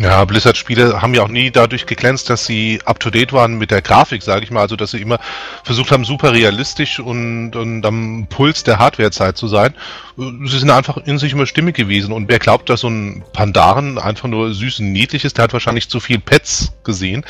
Ja, 0.00 0.24
Blizzard-Spiele 0.24 1.02
haben 1.02 1.12
ja 1.12 1.22
auch 1.22 1.28
nie 1.28 1.50
dadurch 1.50 1.86
geglänzt, 1.86 2.30
dass 2.30 2.46
sie 2.46 2.80
up-to-date 2.84 3.32
waren 3.32 3.58
mit 3.58 3.72
der 3.72 3.82
Grafik, 3.82 4.22
sage 4.22 4.44
ich 4.44 4.52
mal. 4.52 4.60
Also, 4.60 4.76
dass 4.76 4.92
sie 4.92 5.00
immer 5.00 5.18
versucht 5.64 5.90
haben, 5.90 6.04
super 6.04 6.32
realistisch 6.32 7.00
und, 7.00 7.56
und 7.56 7.84
am 7.84 8.28
Puls 8.30 8.62
der 8.62 8.78
Hardwarezeit 8.78 9.36
zu 9.36 9.48
sein. 9.48 9.74
Sie 10.16 10.58
sind 10.58 10.70
einfach 10.70 10.98
in 10.98 11.18
sich 11.18 11.32
immer 11.32 11.46
stimmig 11.46 11.74
gewesen. 11.74 12.12
Und 12.12 12.28
wer 12.28 12.38
glaubt, 12.38 12.70
dass 12.70 12.80
so 12.80 12.88
ein 12.88 13.24
Pandaren 13.32 13.98
einfach 13.98 14.28
nur 14.28 14.54
süß 14.54 14.78
und 14.80 14.92
niedlich 14.92 15.24
ist, 15.24 15.36
der 15.36 15.44
hat 15.44 15.52
wahrscheinlich 15.52 15.88
zu 15.88 15.98
viel 15.98 16.20
Pets 16.20 16.74
gesehen, 16.84 17.24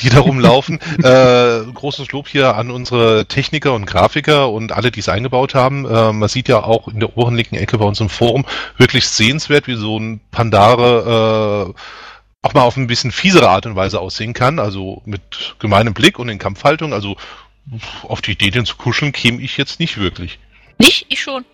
die 0.00 0.08
da 0.08 0.20
rumlaufen. 0.20 0.80
äh, 1.02 1.60
großes 1.74 2.10
Lob 2.12 2.26
hier 2.26 2.56
an 2.56 2.70
unsere 2.70 3.26
Techniker 3.26 3.74
und 3.74 3.84
Grafiker 3.84 4.50
und 4.50 4.72
alle, 4.72 4.90
die 4.90 5.00
es 5.00 5.10
eingebaut 5.10 5.54
haben. 5.54 5.84
Äh, 5.84 6.14
man 6.14 6.28
sieht 6.30 6.48
ja 6.48 6.62
auch 6.62 6.88
in 6.88 7.00
der 7.00 7.14
oberen 7.18 7.36
linken 7.36 7.56
Ecke 7.56 7.76
bei 7.76 7.84
uns 7.84 8.00
im 8.00 8.08
Forum 8.08 8.46
wirklich 8.78 9.06
sehenswert, 9.08 9.66
wie 9.66 9.76
so 9.76 9.98
ein 9.98 10.20
Pandare 10.30 11.74
äh, 11.76 11.80
auch 12.42 12.54
mal 12.54 12.62
auf 12.62 12.76
ein 12.76 12.86
bisschen 12.86 13.10
fiesere 13.12 13.48
Art 13.48 13.66
und 13.66 13.74
Weise 13.76 14.00
aussehen 14.00 14.32
kann, 14.32 14.58
also 14.58 15.02
mit 15.04 15.56
gemeinem 15.58 15.94
Blick 15.94 16.18
und 16.18 16.28
in 16.28 16.38
Kampfhaltung. 16.38 16.92
Also 16.92 17.16
auf 18.02 18.20
die 18.22 18.32
Idee, 18.32 18.50
den 18.50 18.64
zu 18.64 18.76
kuscheln, 18.76 19.12
käme 19.12 19.40
ich 19.42 19.56
jetzt 19.56 19.80
nicht 19.80 19.98
wirklich. 19.98 20.38
Nicht? 20.78 21.06
Ich 21.08 21.20
schon. 21.20 21.44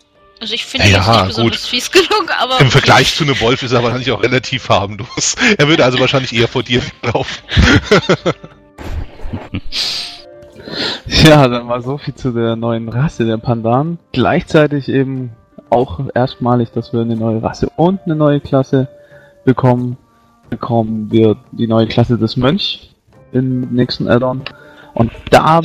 Also 0.41 0.53
ich 0.55 0.65
finde 0.65 0.89
Ja, 0.89 0.99
das 0.99 1.07
nicht 1.07 1.17
gut. 1.17 1.27
besonders 1.29 1.67
fies 1.67 1.91
genug, 1.91 2.09
aber... 2.09 2.19
Ja, 2.19 2.19
nicht 2.19 2.27
gut. 2.27 2.29
besonders 2.29 2.29
fies 2.29 2.29
genug, 2.29 2.31
aber... 2.39 2.61
Im 2.61 2.71
Vergleich 2.71 3.15
zu 3.15 3.25
einem 3.25 3.41
Wolf 3.41 3.63
ist 3.63 3.73
er 3.73 3.83
wahrscheinlich 3.83 4.11
auch 4.13 4.23
relativ 4.23 4.69
harmlos. 4.69 5.37
Er 5.57 5.69
würde 5.69 5.85
also 5.85 5.99
wahrscheinlich 6.01 6.35
eher 6.35 6.49
vor 6.49 6.63
dir 6.63 6.83
laufen. 7.03 7.43
Ja, 11.07 11.47
dann 11.49 11.69
war 11.69 11.83
so 11.83 11.99
viel 11.99 12.15
zu 12.15 12.33
der 12.33 12.57
neuen 12.57 12.89
Rasse 12.89 13.25
der 13.27 13.37
Pandan. 13.37 13.99
Gleichzeitig 14.13 14.89
eben 14.89 15.31
auch 15.71 16.01
erstmalig, 16.15 16.71
dass 16.73 16.93
wir 16.93 17.01
eine 17.03 17.17
neue 17.17 17.43
Rasse 17.43 17.69
und 17.77 18.01
eine 18.07 18.17
neue 18.17 18.41
Klasse 18.41 18.89
bekommen. 19.45 19.97
Bekommen 20.55 21.11
wir 21.11 21.37
die 21.51 21.67
neue 21.67 21.89
Klasse 21.89 22.17
des 22.17 22.37
Mönch 22.37 22.91
im 23.33 23.73
nächsten 23.73 24.07
Addon. 24.07 24.43
Und 24.95 25.11
da 25.31 25.61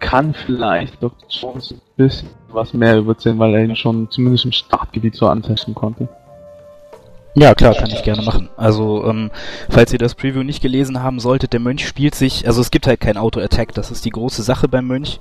kann 0.00 0.34
vielleicht 0.34 1.02
Dr. 1.02 1.28
Jones 1.30 1.70
ein 1.70 1.80
bisschen 1.96 2.28
was 2.50 2.74
mehr 2.74 2.98
überzählen, 2.98 3.38
weil 3.38 3.54
er 3.54 3.64
ihn 3.64 3.74
schon 3.74 4.10
zumindest 4.10 4.44
im 4.44 4.52
Startgebiet 4.52 5.14
so 5.14 5.28
antesten 5.28 5.74
konnte. 5.74 6.08
Ja, 7.34 7.54
klar, 7.54 7.74
kann 7.74 7.90
ich 7.90 8.02
gerne 8.02 8.22
machen. 8.22 8.50
Also, 8.58 9.06
ähm, 9.06 9.30
falls 9.70 9.92
ihr 9.94 9.98
das 9.98 10.14
Preview 10.14 10.42
nicht 10.42 10.60
gelesen 10.60 11.02
haben 11.02 11.20
solltet, 11.20 11.54
der 11.54 11.60
Mönch 11.60 11.88
spielt 11.88 12.14
sich, 12.14 12.46
also 12.46 12.60
es 12.60 12.70
gibt 12.70 12.86
halt 12.86 13.00
kein 13.00 13.16
Auto-Attack, 13.16 13.72
das 13.72 13.90
ist 13.90 14.04
die 14.04 14.10
große 14.10 14.42
Sache 14.42 14.68
beim 14.68 14.86
Mönch. 14.86 15.20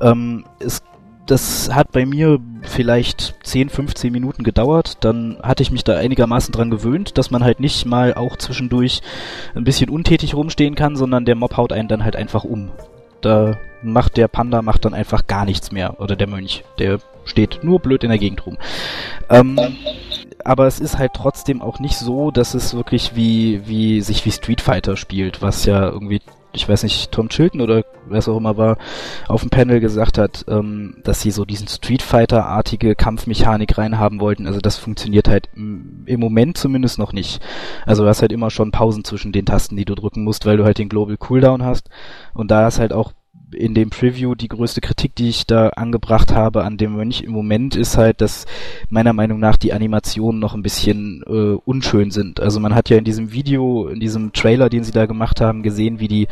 Ähm, 0.00 0.44
es, 0.58 0.82
das 1.26 1.72
hat 1.72 1.92
bei 1.92 2.04
mir 2.04 2.40
vielleicht 2.62 3.34
10, 3.44 3.68
15 3.68 4.12
Minuten 4.12 4.42
gedauert, 4.42 4.98
dann 5.00 5.38
hatte 5.42 5.62
ich 5.62 5.70
mich 5.70 5.84
da 5.84 5.96
einigermaßen 5.96 6.52
dran 6.52 6.70
gewöhnt, 6.70 7.16
dass 7.18 7.30
man 7.30 7.44
halt 7.44 7.60
nicht 7.60 7.86
mal 7.86 8.14
auch 8.14 8.36
zwischendurch 8.36 9.02
ein 9.54 9.64
bisschen 9.64 9.90
untätig 9.90 10.34
rumstehen 10.34 10.74
kann, 10.74 10.96
sondern 10.96 11.24
der 11.24 11.36
Mob 11.36 11.56
haut 11.56 11.72
einen 11.72 11.88
dann 11.88 12.04
halt 12.04 12.16
einfach 12.16 12.44
um. 12.44 12.70
Da 13.20 13.56
macht 13.82 14.16
der 14.16 14.28
Panda 14.28 14.62
macht 14.62 14.84
dann 14.84 14.94
einfach 14.94 15.26
gar 15.26 15.44
nichts 15.44 15.70
mehr, 15.70 16.00
oder 16.00 16.16
der 16.16 16.28
Mönch, 16.28 16.64
der 16.78 16.98
steht 17.24 17.60
nur 17.62 17.78
blöd 17.78 18.02
in 18.02 18.10
der 18.10 18.18
Gegend 18.18 18.44
rum. 18.46 18.58
Ähm, 19.30 19.58
aber 20.44 20.66
es 20.66 20.80
ist 20.80 20.98
halt 20.98 21.12
trotzdem 21.14 21.62
auch 21.62 21.78
nicht 21.78 21.96
so, 21.96 22.30
dass 22.30 22.54
es 22.54 22.74
wirklich 22.74 23.14
wie, 23.14 23.66
wie 23.66 24.00
sich 24.00 24.24
wie 24.24 24.32
Street 24.32 24.60
Fighter 24.60 24.96
spielt, 24.96 25.40
was 25.40 25.64
ja 25.64 25.88
irgendwie, 25.88 26.20
ich 26.52 26.68
weiß 26.68 26.82
nicht, 26.82 27.12
Tom 27.12 27.28
Chilton 27.28 27.60
oder 27.60 27.84
wer 28.06 28.18
es 28.18 28.28
auch 28.28 28.36
immer 28.36 28.56
war, 28.56 28.76
auf 29.28 29.40
dem 29.40 29.50
Panel 29.50 29.80
gesagt 29.80 30.18
hat, 30.18 30.44
ähm, 30.48 30.96
dass 31.02 31.20
sie 31.20 31.30
so 31.30 31.44
diesen 31.44 31.68
Street 31.68 32.02
Fighter-artige 32.02 32.94
Kampfmechanik 32.94 33.78
reinhaben 33.78 34.20
wollten. 34.20 34.46
Also 34.46 34.60
das 34.60 34.76
funktioniert 34.76 35.28
halt 35.28 35.48
im, 35.54 36.02
im 36.06 36.20
Moment 36.20 36.56
zumindest 36.56 36.98
noch 36.98 37.12
nicht. 37.12 37.42
Also 37.86 38.02
du 38.02 38.08
hast 38.08 38.22
halt 38.22 38.32
immer 38.32 38.50
schon 38.50 38.70
Pausen 38.70 39.04
zwischen 39.04 39.32
den 39.32 39.46
Tasten, 39.46 39.76
die 39.76 39.84
du 39.84 39.94
drücken 39.94 40.24
musst, 40.24 40.46
weil 40.46 40.56
du 40.56 40.64
halt 40.64 40.78
den 40.78 40.88
Global 40.88 41.16
Cooldown 41.16 41.64
hast. 41.64 41.88
Und 42.34 42.50
da 42.50 42.68
ist 42.68 42.78
halt 42.78 42.92
auch 42.92 43.12
in 43.54 43.74
dem 43.74 43.90
Preview 43.90 44.34
die 44.34 44.48
größte 44.48 44.80
Kritik, 44.80 45.14
die 45.14 45.28
ich 45.28 45.46
da 45.46 45.68
angebracht 45.70 46.32
habe 46.32 46.64
an 46.64 46.76
dem 46.76 46.94
Mönch 46.94 47.22
im 47.22 47.32
Moment, 47.32 47.76
ist 47.76 47.96
halt, 47.96 48.20
dass 48.20 48.46
meiner 48.90 49.12
Meinung 49.12 49.38
nach 49.40 49.56
die 49.56 49.72
Animationen 49.72 50.40
noch 50.40 50.54
ein 50.54 50.62
bisschen 50.62 51.22
äh, 51.26 51.58
unschön 51.64 52.10
sind. 52.10 52.40
Also 52.40 52.60
man 52.60 52.74
hat 52.74 52.90
ja 52.90 52.96
in 52.96 53.04
diesem 53.04 53.32
Video, 53.32 53.88
in 53.88 54.00
diesem 54.00 54.32
Trailer, 54.32 54.68
den 54.68 54.84
sie 54.84 54.92
da 54.92 55.06
gemacht 55.06 55.40
haben, 55.40 55.62
gesehen, 55.62 56.00
wie 56.00 56.08
die, 56.08 56.28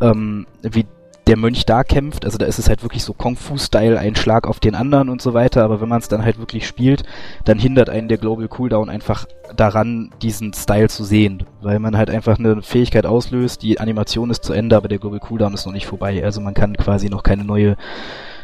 ähm, 0.00 0.46
wie 0.62 0.86
der 1.26 1.36
Mönch 1.36 1.66
da 1.66 1.84
kämpft. 1.84 2.24
Also 2.24 2.38
da 2.38 2.46
ist 2.46 2.58
es 2.58 2.68
halt 2.68 2.82
wirklich 2.82 3.04
so 3.04 3.12
Kung-Fu-Style, 3.12 3.98
ein 3.98 4.16
Schlag 4.16 4.46
auf 4.46 4.60
den 4.60 4.74
anderen 4.74 5.08
und 5.08 5.22
so 5.22 5.34
weiter. 5.34 5.64
Aber 5.64 5.80
wenn 5.80 5.88
man 5.88 6.00
es 6.00 6.08
dann 6.08 6.24
halt 6.24 6.38
wirklich 6.38 6.66
spielt, 6.66 7.04
dann 7.44 7.58
hindert 7.58 7.90
einen 7.90 8.08
der 8.08 8.18
Global 8.18 8.48
Cooldown 8.48 8.88
einfach 8.88 9.26
daran, 9.56 10.10
diesen 10.22 10.52
Style 10.52 10.88
zu 10.88 11.04
sehen. 11.04 11.44
Weil 11.60 11.78
man 11.78 11.96
halt 11.96 12.10
einfach 12.10 12.38
eine 12.38 12.62
Fähigkeit 12.62 13.06
auslöst, 13.06 13.62
die 13.62 13.80
Animation 13.80 14.30
ist 14.30 14.44
zu 14.44 14.52
Ende, 14.52 14.76
aber 14.76 14.88
der 14.88 14.98
Global 14.98 15.20
Cooldown 15.20 15.54
ist 15.54 15.66
noch 15.66 15.72
nicht 15.72 15.86
vorbei. 15.86 16.24
Also 16.24 16.40
man 16.40 16.54
kann 16.54 16.76
quasi 16.76 17.08
noch 17.08 17.22
keine 17.22 17.44
neue, 17.44 17.76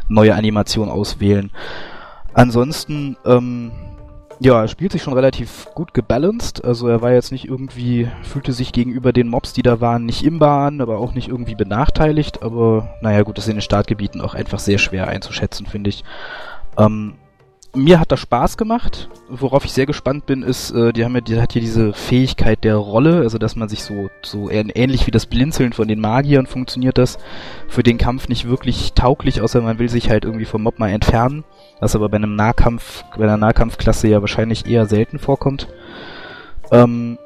neue 0.08 0.34
Animation 0.34 0.88
auswählen. 0.88 1.50
Ansonsten, 2.34 3.16
ähm, 3.24 3.72
ja, 4.38 4.60
er 4.60 4.68
spielt 4.68 4.92
sich 4.92 5.02
schon 5.02 5.14
relativ 5.14 5.66
gut 5.74 5.94
gebalanced. 5.94 6.64
Also 6.64 6.88
er 6.88 7.02
war 7.02 7.12
jetzt 7.12 7.32
nicht 7.32 7.46
irgendwie, 7.46 8.08
fühlte 8.22 8.52
sich 8.52 8.72
gegenüber 8.72 9.12
den 9.12 9.28
Mobs, 9.28 9.52
die 9.52 9.62
da 9.62 9.80
waren, 9.80 10.04
nicht 10.04 10.24
im 10.24 10.38
Bahn, 10.38 10.80
aber 10.80 10.98
auch 10.98 11.14
nicht 11.14 11.28
irgendwie 11.28 11.54
benachteiligt. 11.54 12.42
Aber 12.42 12.88
naja, 13.00 13.22
gut, 13.22 13.38
das 13.38 13.44
ist 13.44 13.50
in 13.50 13.56
den 13.56 13.62
Startgebieten 13.62 14.20
auch 14.20 14.34
einfach 14.34 14.58
sehr 14.58 14.78
schwer 14.78 15.08
einzuschätzen, 15.08 15.66
finde 15.66 15.90
ich. 15.90 16.04
Ähm, 16.78 17.14
mir 17.76 18.00
hat 18.00 18.10
das 18.10 18.20
Spaß 18.20 18.56
gemacht. 18.56 19.08
Worauf 19.28 19.64
ich 19.64 19.72
sehr 19.72 19.86
gespannt 19.86 20.26
bin, 20.26 20.42
ist, 20.42 20.70
äh, 20.70 20.92
die 20.92 21.04
haben 21.04 21.14
ja, 21.14 21.20
die 21.20 21.40
hat 21.40 21.52
hier 21.52 21.60
diese 21.60 21.92
Fähigkeit 21.92 22.64
der 22.64 22.76
Rolle, 22.76 23.18
also 23.18 23.38
dass 23.38 23.56
man 23.56 23.68
sich 23.68 23.82
so, 23.82 24.08
so 24.22 24.48
ähn- 24.48 24.72
ähnlich 24.74 25.06
wie 25.06 25.10
das 25.10 25.26
Blinzeln 25.26 25.72
von 25.72 25.88
den 25.88 26.00
Magiern 26.00 26.46
funktioniert 26.46 26.98
das 26.98 27.18
für 27.68 27.82
den 27.82 27.98
Kampf 27.98 28.28
nicht 28.28 28.48
wirklich 28.48 28.92
tauglich, 28.94 29.40
außer 29.40 29.60
man 29.60 29.78
will 29.78 29.88
sich 29.88 30.10
halt 30.10 30.24
irgendwie 30.24 30.44
vom 30.44 30.62
Mob 30.62 30.78
mal 30.78 30.90
entfernen, 30.90 31.44
was 31.80 31.94
aber 31.94 32.08
bei 32.08 32.16
einem 32.16 32.36
Nahkampf, 32.36 33.04
bei 33.16 33.24
einer 33.24 33.36
Nahkampfklasse 33.36 34.08
ja 34.08 34.20
wahrscheinlich 34.20 34.66
eher 34.66 34.86
selten 34.86 35.18
vorkommt. 35.18 35.68
Ähm, 36.72 37.18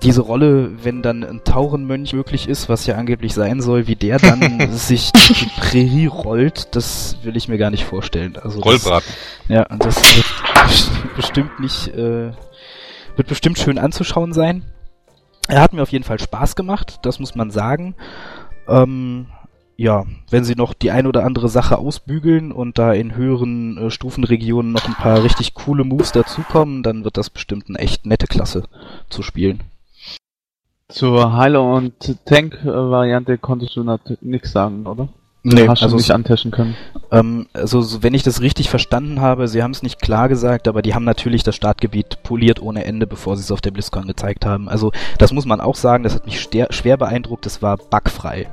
diese 0.00 0.22
Rolle, 0.22 0.70
wenn 0.84 1.02
dann 1.02 1.22
ein 1.22 1.44
Taurenmönch 1.44 2.12
möglich 2.14 2.48
ist, 2.48 2.68
was 2.68 2.86
ja 2.86 2.96
angeblich 2.96 3.34
sein 3.34 3.60
soll, 3.60 3.86
wie 3.86 3.96
der 3.96 4.18
dann 4.18 4.70
sich 4.72 5.12
die 5.12 5.48
Prärie 5.60 6.06
rollt, 6.06 6.74
das 6.74 7.16
will 7.22 7.36
ich 7.36 7.48
mir 7.48 7.58
gar 7.58 7.70
nicht 7.70 7.84
vorstellen. 7.84 8.36
Also 8.36 8.58
das, 8.60 8.64
Rollbraten. 8.64 9.12
ja, 9.48 9.66
und 9.66 9.84
das 9.84 9.96
wird 10.16 10.26
best- 10.66 10.90
bestimmt 11.16 11.60
nicht, 11.60 11.88
äh, 11.88 12.32
wird 13.16 13.28
bestimmt 13.28 13.58
schön 13.58 13.78
anzuschauen 13.78 14.32
sein. 14.32 14.64
Er 15.48 15.60
hat 15.60 15.72
mir 15.72 15.82
auf 15.82 15.90
jeden 15.92 16.04
Fall 16.04 16.18
Spaß 16.20 16.56
gemacht, 16.56 17.00
das 17.02 17.18
muss 17.18 17.34
man 17.34 17.50
sagen. 17.50 17.94
Ähm, 18.68 19.26
ja, 19.76 20.04
wenn 20.30 20.44
sie 20.44 20.54
noch 20.54 20.72
die 20.72 20.90
ein 20.90 21.06
oder 21.06 21.24
andere 21.24 21.48
Sache 21.48 21.76
ausbügeln 21.78 22.52
und 22.52 22.78
da 22.78 22.92
in 22.92 23.14
höheren 23.16 23.76
äh, 23.76 23.90
Stufenregionen 23.90 24.70
noch 24.72 24.86
ein 24.86 24.94
paar 24.94 25.22
richtig 25.24 25.54
coole 25.54 25.84
Moves 25.84 26.12
dazukommen, 26.12 26.82
dann 26.82 27.04
wird 27.04 27.16
das 27.16 27.28
bestimmt 27.30 27.68
eine 27.68 27.78
echt 27.78 28.06
nette 28.06 28.26
Klasse 28.26 28.64
zu 29.10 29.22
spielen. 29.22 29.60
Zur 30.92 31.36
Heiler- 31.36 31.62
und 31.62 31.94
Tank-Variante 32.26 33.38
konntest 33.38 33.76
du 33.76 33.82
natürlich 33.84 34.22
nichts 34.22 34.52
sagen, 34.52 34.86
oder? 34.86 35.08
Nee, 35.44 35.66
Hast 35.66 35.82
du 35.82 35.86
also 35.86 35.96
nicht 35.96 36.12
antesten 36.12 36.52
können. 36.52 36.76
Ähm, 37.10 37.46
also 37.52 37.80
so, 37.80 38.04
wenn 38.04 38.14
ich 38.14 38.22
das 38.22 38.42
richtig 38.42 38.70
verstanden 38.70 39.20
habe, 39.20 39.48
sie 39.48 39.62
haben 39.62 39.72
es 39.72 39.82
nicht 39.82 40.00
klar 40.00 40.28
gesagt, 40.28 40.68
aber 40.68 40.82
die 40.82 40.94
haben 40.94 41.04
natürlich 41.04 41.42
das 41.42 41.56
Startgebiet 41.56 42.22
poliert 42.22 42.62
ohne 42.62 42.84
Ende, 42.84 43.08
bevor 43.08 43.36
sie 43.36 43.42
es 43.42 43.50
auf 43.50 43.60
der 43.60 43.72
BlizzCon 43.72 44.06
gezeigt 44.06 44.46
haben. 44.46 44.68
Also 44.68 44.92
das 45.18 45.32
muss 45.32 45.44
man 45.44 45.60
auch 45.60 45.74
sagen, 45.74 46.04
das 46.04 46.14
hat 46.14 46.26
mich 46.26 46.40
schwer 46.40 46.96
beeindruckt, 46.96 47.44
es 47.46 47.60
war 47.60 47.76
bugfrei. 47.76 48.46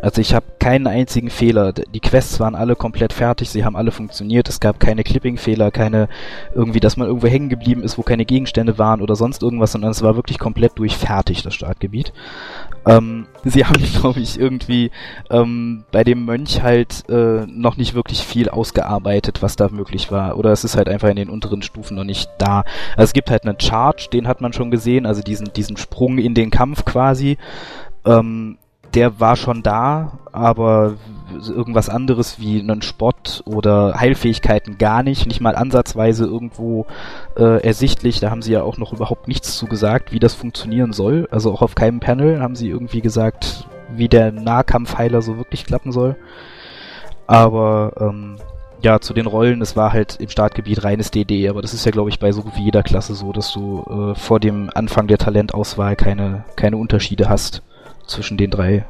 Also 0.00 0.20
ich 0.20 0.34
habe 0.34 0.46
keinen 0.58 0.86
einzigen 0.86 1.30
Fehler. 1.30 1.72
Die 1.72 2.00
Quests 2.00 2.38
waren 2.40 2.54
alle 2.54 2.76
komplett 2.76 3.12
fertig, 3.12 3.50
sie 3.50 3.64
haben 3.64 3.76
alle 3.76 3.90
funktioniert, 3.90 4.48
es 4.48 4.60
gab 4.60 4.80
keine 4.80 5.02
Clipping-Fehler, 5.02 5.70
keine 5.70 6.08
irgendwie, 6.54 6.80
dass 6.80 6.96
man 6.96 7.08
irgendwo 7.08 7.26
hängen 7.26 7.48
geblieben 7.48 7.82
ist, 7.82 7.98
wo 7.98 8.02
keine 8.02 8.24
Gegenstände 8.24 8.78
waren 8.78 9.00
oder 9.00 9.16
sonst 9.16 9.42
irgendwas, 9.42 9.72
sondern 9.72 9.90
es 9.90 10.02
war 10.02 10.16
wirklich 10.16 10.38
komplett 10.38 10.78
durchfertig, 10.78 11.42
das 11.42 11.54
Startgebiet. 11.54 12.12
Ähm, 12.86 13.26
sie 13.44 13.64
haben, 13.66 13.82
glaube 13.82 14.20
ich, 14.20 14.38
irgendwie 14.38 14.90
ähm, 15.30 15.84
bei 15.90 16.04
dem 16.04 16.24
Mönch 16.24 16.62
halt 16.62 17.08
äh, 17.08 17.46
noch 17.46 17.76
nicht 17.76 17.94
wirklich 17.94 18.22
viel 18.22 18.48
ausgearbeitet, 18.48 19.42
was 19.42 19.56
da 19.56 19.68
möglich 19.68 20.10
war. 20.12 20.38
Oder 20.38 20.52
es 20.52 20.64
ist 20.64 20.76
halt 20.76 20.88
einfach 20.88 21.08
in 21.08 21.16
den 21.16 21.30
unteren 21.30 21.62
Stufen 21.62 21.96
noch 21.96 22.04
nicht 22.04 22.30
da. 22.38 22.64
Also 22.96 23.04
es 23.04 23.12
gibt 23.12 23.30
halt 23.30 23.44
einen 23.44 23.60
Charge, 23.60 24.08
den 24.12 24.28
hat 24.28 24.40
man 24.40 24.52
schon 24.52 24.70
gesehen, 24.70 25.06
also 25.06 25.22
diesen, 25.22 25.52
diesen 25.52 25.76
Sprung 25.76 26.18
in 26.18 26.34
den 26.34 26.50
Kampf 26.50 26.84
quasi. 26.84 27.36
Ähm, 28.04 28.58
der 28.94 29.20
war 29.20 29.36
schon 29.36 29.62
da, 29.62 30.18
aber 30.32 30.94
irgendwas 31.46 31.88
anderes 31.88 32.40
wie 32.40 32.60
einen 32.60 32.82
Spott 32.82 33.42
oder 33.44 33.94
Heilfähigkeiten 33.98 34.78
gar 34.78 35.02
nicht, 35.02 35.26
nicht 35.26 35.40
mal 35.40 35.56
ansatzweise 35.56 36.24
irgendwo 36.24 36.86
äh, 37.36 37.62
ersichtlich. 37.62 38.20
Da 38.20 38.30
haben 38.30 38.42
sie 38.42 38.52
ja 38.52 38.62
auch 38.62 38.78
noch 38.78 38.92
überhaupt 38.92 39.28
nichts 39.28 39.56
zu 39.56 39.66
gesagt, 39.66 40.12
wie 40.12 40.18
das 40.18 40.34
funktionieren 40.34 40.92
soll. 40.92 41.28
Also 41.30 41.52
auch 41.52 41.62
auf 41.62 41.74
keinem 41.74 42.00
Panel 42.00 42.40
haben 42.40 42.56
sie 42.56 42.68
irgendwie 42.68 43.00
gesagt, 43.00 43.68
wie 43.90 44.08
der 44.08 44.32
Nahkampfheiler 44.32 45.22
so 45.22 45.36
wirklich 45.36 45.66
klappen 45.66 45.92
soll. 45.92 46.16
Aber 47.26 47.92
ähm, 48.00 48.36
ja, 48.80 49.00
zu 49.00 49.12
den 49.12 49.26
Rollen, 49.26 49.60
es 49.60 49.76
war 49.76 49.92
halt 49.92 50.16
im 50.20 50.28
Startgebiet 50.28 50.84
reines 50.84 51.10
DD, 51.10 51.48
aber 51.48 51.62
das 51.62 51.74
ist 51.74 51.84
ja, 51.84 51.90
glaube 51.90 52.10
ich, 52.10 52.20
bei 52.20 52.32
so 52.32 52.42
gut 52.42 52.56
wie 52.56 52.64
jeder 52.64 52.82
Klasse 52.82 53.14
so, 53.14 53.32
dass 53.32 53.52
du 53.52 53.84
äh, 54.12 54.14
vor 54.14 54.40
dem 54.40 54.70
Anfang 54.72 55.08
der 55.08 55.18
Talentauswahl 55.18 55.96
keine, 55.96 56.44
keine 56.56 56.76
Unterschiede 56.76 57.28
hast 57.28 57.62
zwischen 58.08 58.36
den 58.36 58.50
drei 58.50 58.84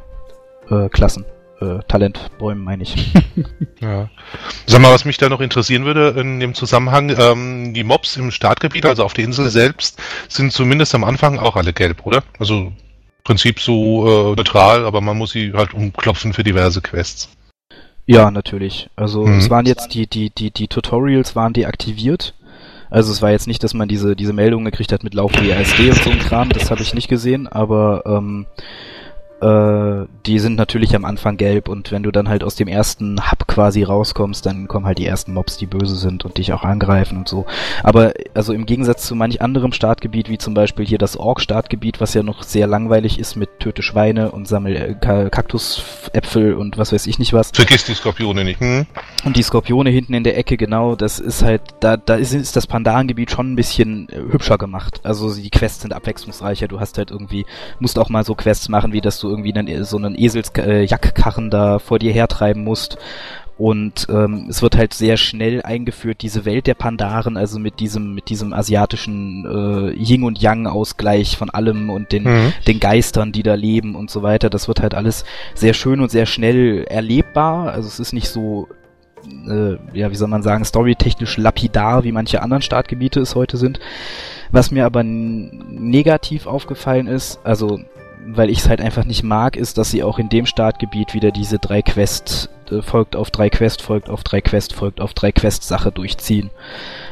äh, 0.71 0.89
Klassen. 0.89 1.25
Äh, 1.61 1.81
Talentbäumen 1.89 2.63
meine 2.63 2.85
ich. 2.85 3.13
Ja. 3.81 4.09
Sag 4.67 4.81
mal, 4.81 4.93
was 4.93 5.05
mich 5.05 5.19
da 5.19 5.29
noch 5.29 5.41
interessieren 5.41 5.85
würde 5.85 6.09
in 6.21 6.41
dem 6.41 6.53
Zusammenhang, 6.55 7.15
ähm, 7.17 7.75
die 7.75 7.85
Mobs 7.85 8.17
im 8.17 8.33
Startgebiet, 8.33 8.85
also 8.85 9.05
auf 9.05 9.13
der 9.15 9.23
Insel 9.25 9.51
selbst, 9.51 10.01
sind 10.29 10.53
zumindest 10.53 10.97
am 10.97 11.05
Anfang 11.05 11.39
auch 11.39 11.55
alle 11.55 11.73
gelb, 11.73 12.05
oder? 12.05 12.25
Also 12.41 12.55
im 12.55 12.73
Prinzip 13.23 13.61
so 13.61 14.33
äh, 14.33 14.35
neutral, 14.37 14.85
aber 14.85 15.01
man 15.01 15.17
muss 15.17 15.31
sie 15.31 15.53
halt 15.53 15.75
umklopfen 15.75 16.33
für 16.33 16.43
diverse 16.43 16.81
Quests. 16.81 17.29
Ja, 18.05 18.33
natürlich. 18.33 18.91
Also 18.97 19.25
Mhm. 19.27 19.39
es 19.39 19.49
waren 19.49 19.67
jetzt 19.67 19.95
die, 19.95 20.09
die, 20.09 20.31
die, 20.31 20.51
die 20.51 20.67
Tutorials 20.67 21.37
waren 21.37 21.53
deaktiviert. 21.53 22.35
Also 22.91 23.13
es 23.13 23.23
war 23.23 23.31
jetzt 23.31 23.47
nicht, 23.47 23.63
dass 23.63 23.75
man 23.75 23.87
diese, 23.87 24.17
diese 24.17 24.33
Meldung 24.33 24.65
gekriegt 24.65 24.91
hat 24.93 25.05
mit 25.05 25.15
Lauf 25.15 25.33
WASD 25.35 25.91
und 25.91 26.03
so 26.03 26.11
ein 26.11 26.19
Kram, 26.19 26.49
das 26.49 26.71
habe 26.73 26.83
ich 26.83 26.95
nicht 26.95 27.09
gesehen, 27.09 27.47
aber 27.47 28.03
ähm, 28.07 28.47
Äh, 29.41 30.07
die 30.27 30.39
sind 30.41 30.57
natürlich 30.57 30.97
am 30.97 31.05
Anfang 31.05 31.37
gelb 31.37 31.69
und 31.69 31.93
wenn 31.93 32.03
du 32.03 32.11
dann 32.11 32.29
halt 32.29 32.43
aus 32.43 32.57
dem 32.57 32.67
ersten 32.67 33.31
Hub 33.31 33.47
quasi 33.47 33.85
rauskommst, 33.85 34.45
dann 34.45 34.67
kommen 34.67 34.85
halt 34.85 34.99
die 34.99 35.07
ersten 35.07 35.33
Mobs, 35.33 35.57
die 35.57 35.67
böse 35.67 35.97
sind 35.97 36.25
und 36.25 36.39
dich 36.39 36.53
auch 36.53 36.65
angreifen 36.65 37.19
und 37.19 37.29
so. 37.29 37.47
Aber 37.85 38.15
also 38.35 38.53
im 38.53 38.67
Gegensatz 38.67 39.07
zu 39.07 39.15
manch 39.15 39.41
anderem 39.41 39.73
Startgebiet, 39.73 40.29
wie 40.29 40.39
zum 40.39 40.55
Beispiel 40.55 40.85
hier 40.85 40.99
das 40.99 41.17
Ork-Startgebiet, 41.17 42.01
was 42.01 42.15
ja 42.15 42.23
noch 42.23 42.43
sehr 42.43 42.67
langweilig 42.67 43.19
ist 43.19 43.37
mit 43.37 43.61
töte 43.61 43.83
Schweine 43.83 44.33
und 44.33 44.49
sammel 44.49 44.77
äh, 44.77 45.31
Kaktusäpfel 45.31 46.55
und 46.55 46.77
was 46.77 46.93
weiß 46.93 47.07
ich 47.07 47.21
nicht 47.21 47.33
was. 47.33 47.53
Vergiss 47.53 47.85
die 47.85 47.95
Skorpione 47.95 48.45
nicht. 48.45 48.61
Hm? 48.61 48.87
Und 49.25 49.37
die 49.37 49.43
Skorpione 49.43 49.91
hinten 49.91 50.15
in 50.15 50.25
der 50.25 50.37
Ecke, 50.37 50.57
genau, 50.57 50.97
das 50.97 51.21
ist 51.21 51.43
halt, 51.43 51.63
da, 51.81 51.97
da 51.97 52.17
ist, 52.17 52.35
ist 52.35 52.57
das 52.57 52.67
Pandarengebiet 52.67 53.31
schon 53.31 53.53
ein 53.53 53.57
bisschen 53.57 54.09
äh, 54.09 54.17
hübscher 54.33 54.59
gemacht. 54.59 55.01
Also 55.05 55.33
die 55.33 55.51
Quests 55.51 55.83
sind 55.83 55.93
abwechslungsreicher, 55.93 56.67
du 56.67 56.81
hast 56.81 56.99
halt 56.99 57.13
irgendwie, 57.13 57.47
musst 57.79 58.01
auch 58.01 58.09
mal 58.09 58.25
so 58.25 58.35
Quests 58.35 58.69
machen, 58.69 58.93
wie 58.93 59.01
dass 59.01 59.21
du 59.21 59.28
irgendwie 59.29 59.55
einen, 59.55 59.85
so 59.85 59.97
einen 59.97 60.19
Eselsjackkarren 60.19 61.51
da 61.51 61.79
vor 61.79 61.99
dir 61.99 62.13
hertreiben 62.13 62.65
musst. 62.65 62.99
Und 63.59 64.07
ähm, 64.09 64.47
es 64.49 64.63
wird 64.63 64.77
halt 64.77 64.95
sehr 64.95 65.17
schnell 65.17 65.63
eingeführt, 65.63 66.23
diese 66.23 66.45
Welt 66.45 66.69
der 66.69 66.75
Pandaren, 66.75 67.37
also 67.37 67.59
mit 67.59 67.81
diesem, 67.81 68.15
mit 68.15 68.29
diesem 68.29 68.53
asiatischen 68.53 69.45
äh, 69.45 69.91
Yin 70.01 70.23
und 70.23 70.41
Yang-Ausgleich 70.41 71.37
von 71.37 71.51
allem 71.51 71.91
und 71.91 72.13
den, 72.13 72.23
mhm. 72.23 72.53
den 72.69 72.79
Geistern, 72.79 73.33
die 73.33 73.43
da 73.43 73.55
leben 73.55 73.97
und 73.97 74.11
so 74.11 74.23
weiter. 74.23 74.49
Das 74.49 74.69
wird 74.69 74.81
halt 74.81 74.95
alles 74.95 75.25
sehr 75.55 75.75
schön 75.75 76.01
und 76.01 76.13
sehr 76.13 76.27
schnell 76.27 76.85
erlebbar. 76.85 77.73
Also 77.73 77.89
es 77.89 77.99
ist 77.99 78.13
nicht 78.13 78.29
so 78.29 78.69
äh, 79.49 79.77
ja, 79.93 80.11
wie 80.11 80.17
soll 80.17 80.29
man 80.29 80.43
sagen, 80.45 80.65
storytechnisch 80.65 81.37
lapidar, 81.37 82.05
wie 82.05 82.13
manche 82.13 82.43
anderen 82.43 82.63
Startgebiete 82.63 83.21
es 83.21 83.35
heute 83.35 83.57
sind. 83.57 83.81
Was 84.51 84.71
mir 84.71 84.87
aber 84.87 85.03
negativ 85.03 86.47
aufgefallen 86.47 87.07
ist, 87.07 87.41
also 87.45 87.81
weil 88.27 88.51
ich 88.51 88.59
es 88.59 88.69
halt 88.69 88.81
einfach 88.81 89.05
nicht 89.05 89.23
mag, 89.23 89.57
ist, 89.57 89.79
dass 89.79 89.91
sie 89.91 90.03
auch 90.03 90.19
in 90.19 90.29
dem 90.29 90.47
Startgebiet 90.47 91.15
wieder 91.15 91.31
diese 91.31 91.59
drei 91.59 91.83
Quest 91.83 92.51
äh, 92.71 92.83
folgt 92.83 93.17
auf 93.17 93.31
drei 93.31 93.51
Quest, 93.51 93.83
folgt 93.83 94.09
auf 94.09 94.25
drei 94.25 94.41
Quest, 94.41 94.75
folgt 94.75 95.01
auf 95.01 95.15
drei 95.15 95.33
Quest 95.33 95.65
Sache 95.65 95.93
durchziehen. 95.93 96.51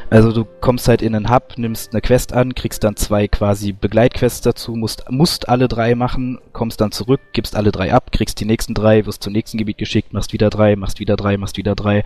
Also 0.09 0.31
du 0.31 0.45
kommst 0.61 0.87
halt 0.87 1.01
in 1.01 1.13
einen 1.15 1.29
Hub, 1.29 1.57
nimmst 1.57 1.91
eine 1.91 2.01
Quest 2.01 2.31
an, 2.31 2.55
kriegst 2.55 2.83
dann 2.83 2.95
zwei 2.95 3.27
quasi 3.27 3.73
Begleitquests 3.73 4.41
dazu, 4.41 4.73
musst, 4.75 5.09
musst 5.09 5.49
alle 5.49 5.67
drei 5.67 5.95
machen, 5.95 6.39
kommst 6.53 6.79
dann 6.79 6.91
zurück, 6.91 7.19
gibst 7.33 7.55
alle 7.55 7.71
drei 7.73 7.93
ab, 7.93 8.11
kriegst 8.11 8.39
die 8.39 8.45
nächsten 8.45 8.73
drei, 8.73 9.05
wirst 9.05 9.23
zum 9.23 9.33
nächsten 9.33 9.57
Gebiet 9.57 9.77
geschickt, 9.77 10.13
machst 10.13 10.31
wieder 10.31 10.49
drei, 10.49 10.75
machst 10.77 10.99
wieder 10.99 11.17
drei, 11.17 11.37
machst 11.37 11.57
wieder 11.57 11.75
drei. 11.75 12.03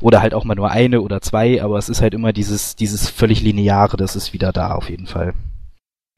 Oder 0.00 0.20
halt 0.20 0.34
auch 0.34 0.44
mal 0.44 0.56
nur 0.56 0.70
eine 0.70 1.00
oder 1.00 1.20
zwei, 1.20 1.62
aber 1.62 1.78
es 1.78 1.88
ist 1.88 2.02
halt 2.02 2.14
immer 2.14 2.32
dieses, 2.32 2.74
dieses 2.74 3.08
völlig 3.08 3.40
lineare, 3.40 3.96
das 3.96 4.16
ist 4.16 4.32
wieder 4.32 4.52
da 4.52 4.72
auf 4.74 4.90
jeden 4.90 5.06
Fall. 5.06 5.34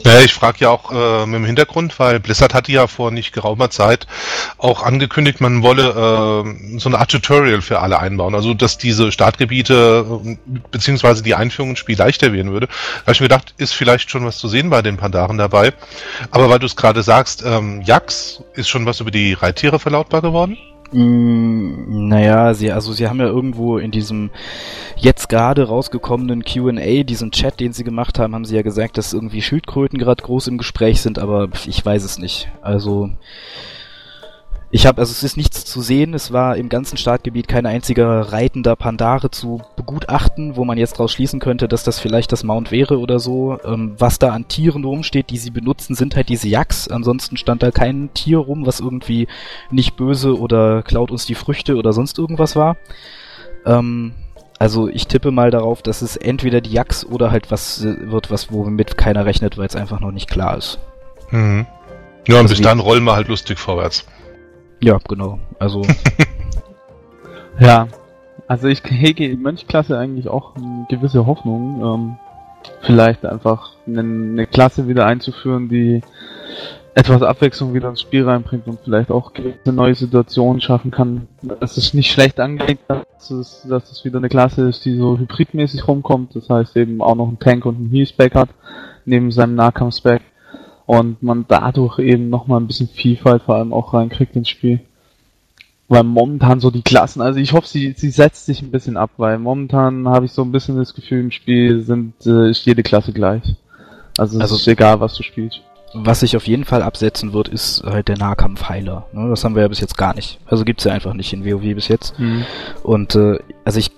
Ja, 0.05 0.21
ich 0.21 0.35
frage 0.35 0.59
ja 0.61 0.71
auch 0.71 0.93
äh, 0.93 1.27
mit 1.27 1.37
dem 1.37 1.45
Hintergrund, 1.47 1.99
weil 1.99 2.21
Blizzard 2.21 2.53
hatte 2.53 2.71
ja 2.71 2.87
vor 2.87 3.11
nicht 3.11 3.33
geraumer 3.33 3.71
Zeit 3.71 4.07
auch 4.57 4.83
angekündigt, 4.83 5.41
man 5.41 5.63
wolle 5.63 6.45
äh, 6.45 6.79
so 6.79 6.89
eine 6.89 6.99
Art 6.99 7.11
Tutorial 7.11 7.63
für 7.63 7.81
alle 7.81 7.99
einbauen. 7.99 8.35
Also 8.35 8.55
dass 8.55 8.79
diese 8.79 9.11
Startgebiete 9.11 10.21
äh, 10.25 10.37
beziehungsweise 10.71 11.23
die 11.23 11.35
Einführung 11.35 11.71
ins 11.71 11.79
Spiel 11.79 11.99
leichter 11.99 12.33
werden 12.33 12.53
würde. 12.53 12.67
Da 12.67 13.03
habe 13.03 13.13
ich 13.13 13.21
mir 13.21 13.29
gedacht, 13.29 13.55
ist 13.57 13.73
vielleicht 13.73 14.11
schon 14.11 14.25
was 14.25 14.39
zu 14.39 14.49
sehen 14.49 14.71
bei 14.71 14.83
den 14.83 14.97
Pandaren 14.97 15.39
dabei. 15.39 15.73
Aber 16.31 16.51
weil 16.51 16.59
du 16.59 16.67
es 16.67 16.77
gerade 16.77 17.03
sagst, 17.03 17.43
ähm, 17.45 17.83
Jax 17.83 18.43
ist 18.55 18.69
schon 18.69 18.87
was 18.87 19.01
über 19.01 19.11
die 19.11 19.33
Reittiere 19.33 19.79
verlautbar 19.79 20.21
geworden? 20.21 20.59
Mm, 20.93 22.09
naja, 22.09 22.55
sie, 22.55 22.71
also 22.73 22.93
sie 22.93 23.09
haben 23.09 23.19
ja 23.19 23.27
irgendwo 23.27 23.79
in 23.79 23.91
diesem 23.91 24.31
jetzt 24.97 25.29
gerade 25.29 25.65
rausgekommenen 25.65 26.45
QA, 26.45 27.03
diesen 27.03 27.33
Chat, 27.33 27.61
den 27.61 27.73
sie 27.73 27.85
gemacht 27.85 28.19
haben, 28.19 28.35
haben 28.35 28.45
sie 28.45 28.57
ja 28.57 28.63
gesagt, 28.63 28.99
dass 28.99 29.13
irgendwie 29.13 29.43
Schildkröten 29.43 29.99
gerade 29.99 30.23
groß 30.23 30.47
im 30.49 30.59
Gespräch 30.59 31.01
sind, 31.01 31.19
aber 31.19 31.49
ich 31.67 31.85
weiß 31.85 32.05
es 32.05 32.19
nicht. 32.19 32.49
Also 32.63 33.11
ich 34.77 34.85
habe, 34.85 35.01
also 35.01 35.11
es 35.11 35.23
ist 35.23 35.39
nichts 35.39 35.65
zu 35.65 35.81
sehen, 35.81 36.13
es 36.13 36.35
war 36.35 36.59
im 36.59 36.69
ganzen 36.69 36.99
Startgebiet 36.99 37.49
kein 37.49 37.65
einziger 37.65 38.31
reitender 38.31 38.77
Pandare 38.77 39.31
zu 39.31 39.63
begutachten, 39.75 40.55
wo 40.55 40.67
man 40.67 40.77
jetzt 40.77 40.93
daraus 40.93 41.13
schließen 41.13 41.41
könnte, 41.41 41.67
dass 41.67 41.83
das 41.83 41.99
vielleicht 41.99 42.31
das 42.31 42.45
Mount 42.45 42.71
wäre 42.71 42.99
oder 42.99 43.19
so. 43.19 43.59
Ähm, 43.65 43.95
was 43.97 44.19
da 44.19 44.33
an 44.33 44.49
Tieren 44.49 44.85
rumsteht, 44.85 45.31
die 45.31 45.39
sie 45.39 45.51
benutzen, 45.51 45.95
sind 45.95 46.15
halt 46.15 46.29
diese 46.29 46.49
Yaks. 46.49 46.89
Ansonsten 46.89 47.39
stand 47.39 47.63
da 47.63 47.71
kein 47.71 48.11
Tier 48.13 48.37
rum, 48.37 48.67
was 48.67 48.81
irgendwie 48.81 49.29
nicht 49.71 49.97
böse 49.97 50.39
oder 50.39 50.83
klaut 50.83 51.11
uns 51.11 51.25
die 51.25 51.35
Früchte 51.35 51.77
oder 51.77 51.95
sonst 51.95 52.19
irgendwas 52.19 52.55
war. 52.55 52.77
Ähm, 53.65 54.13
also 54.59 54.89
ich 54.89 55.07
tippe 55.07 55.31
mal 55.31 55.51
darauf, 55.51 55.81
dass 55.81 56.03
es 56.03 56.19
entweder 56.19 56.61
die 56.61 56.73
Yaks 56.73 57.07
oder 57.07 57.31
halt 57.31 57.51
was 57.51 57.83
wird, 57.83 58.31
was 58.31 58.53
womit 58.53 58.99
keiner 58.99 59.25
rechnet, 59.25 59.57
weil 59.57 59.69
es 59.69 59.75
einfach 59.75 60.01
noch 60.01 60.13
nicht 60.13 60.29
klar 60.29 60.59
ist. 60.59 60.79
Mhm. 61.31 61.65
Ja, 62.29 62.35
und 62.35 62.43
also 62.43 62.57
bis 62.57 62.61
dann 62.61 62.81
rollen 62.81 63.05
wir 63.05 63.17
halt 63.17 63.29
lustig 63.29 63.59
vorwärts. 63.59 64.05
Ja, 64.81 64.99
genau. 65.09 65.39
Also. 65.59 65.83
ja. 67.61 67.89
Also 68.47 68.69
ich 68.69 68.83
hege 68.85 69.27
in 69.27 69.43
Mönchklasse 69.43 69.99
eigentlich 69.99 70.29
auch 70.29 70.55
eine 70.57 70.87
gewisse 70.89 71.27
Hoffnung, 71.27 71.83
ähm, 71.83 72.17
vielleicht 72.83 73.25
einfach 73.25 73.73
eine, 73.87 74.01
eine, 74.01 74.47
Klasse 74.47 74.89
wieder 74.89 75.07
einzuführen, 75.07 75.69
die 75.69 76.01
etwas 76.95 77.23
Abwechslung 77.23 77.75
wieder 77.75 77.91
ins 77.91 78.01
Spiel 78.01 78.25
reinbringt 78.25 78.67
und 78.67 78.81
vielleicht 78.83 79.11
auch 79.11 79.35
gewisse 79.35 79.73
neue 79.73 79.95
Situationen 79.95 80.61
schaffen 80.61 80.91
kann. 80.91 81.29
Es 81.61 81.77
ist 81.77 81.93
nicht 81.93 82.11
schlecht 82.11 82.41
angelegt, 82.41 82.85
dass 82.89 83.31
es, 83.31 83.67
dass 83.69 83.91
es 83.91 84.05
wieder 84.05 84.19
eine 84.19 84.31
Klasse 84.31 84.69
ist, 84.69 84.85
die 84.85 84.97
so 84.97 85.19
hybridmäßig 85.19 85.87
rumkommt. 85.87 86.35
Das 86.35 86.49
heißt 86.49 86.77
eben 86.77 87.03
auch 87.03 87.15
noch 87.15 87.29
einen 87.29 87.39
Tank 87.39 87.67
und 87.67 87.77
einen 87.77 87.91
Heal-Spec 87.91 88.35
hat, 88.35 88.49
neben 89.05 89.31
seinem 89.31 89.57
Nahkampf-Spec 89.57 90.23
und 90.87 91.23
man 91.23 91.45
dadurch 91.49 91.99
eben 91.99 92.31
nochmal 92.31 92.61
ein 92.61 92.67
bisschen 92.67 92.89
Vielfalt 92.89 93.43
vor 93.43 93.57
allem 93.57 93.73
auch 93.73 93.93
reinkriegt 93.93 94.37
ins 94.37 94.49
Spiel. 94.49 94.81
Weil 95.89 96.03
momentan 96.03 96.59
so 96.59 96.71
die 96.71 96.83
Klassen, 96.83 97.21
also 97.21 97.39
ich 97.39 97.53
hoffe, 97.53 97.69
sie, 97.69 97.95
sie 97.97 98.11
setzt 98.11 98.47
sich 98.47 98.61
ein 98.63 98.73
bisschen 98.73 98.97
ab, 98.97 99.11
weil 99.19 99.39
momentan 99.39 100.09
habe 100.09 100.27
ich 100.27 100.33
so 100.33 100.43
ein 100.43 100.51
bisschen 100.51 100.77
das 100.77 100.95
Gefühl, 100.95 101.21
im 101.21 101.31
Spiel 101.31 101.83
sind, 101.83 102.15
äh, 102.27 102.51
ist 102.51 102.67
jede 102.67 102.83
Klasse 102.83 103.13
gleich. 103.13 103.43
Also, 104.19 104.41
also 104.41 104.55
es 104.57 104.63
ist 104.63 104.69
egal, 104.69 105.01
was 105.01 105.15
du 105.15 105.23
spielst. 105.23 105.61
Was 105.95 106.21
sich 106.21 106.37
auf 106.37 106.47
jeden 106.47 106.65
Fall 106.65 106.83
absetzen 106.83 107.33
wird, 107.33 107.49
ist 107.49 107.83
halt 107.85 108.09
der 108.09 108.19
Nahkampfheiler. 108.19 109.07
Ne? 109.13 109.29
Das 109.31 109.45
haben 109.45 109.55
wir 109.55 109.63
ja 109.63 109.69
bis 109.69 109.81
jetzt 109.81 109.97
gar 109.97 110.15
nicht. 110.15 110.39
Also 110.47 110.65
gibt's 110.65 110.85
ja 110.85 110.93
einfach 110.93 111.15
nicht 111.15 111.33
in 111.33 111.45
WoW 111.45 111.75
bis 111.75 111.89
jetzt. 111.89 112.19
Mhm. 112.19 112.45
Und 112.83 113.15
äh, 113.15 113.39
also 113.65 113.79
ich 113.79 113.91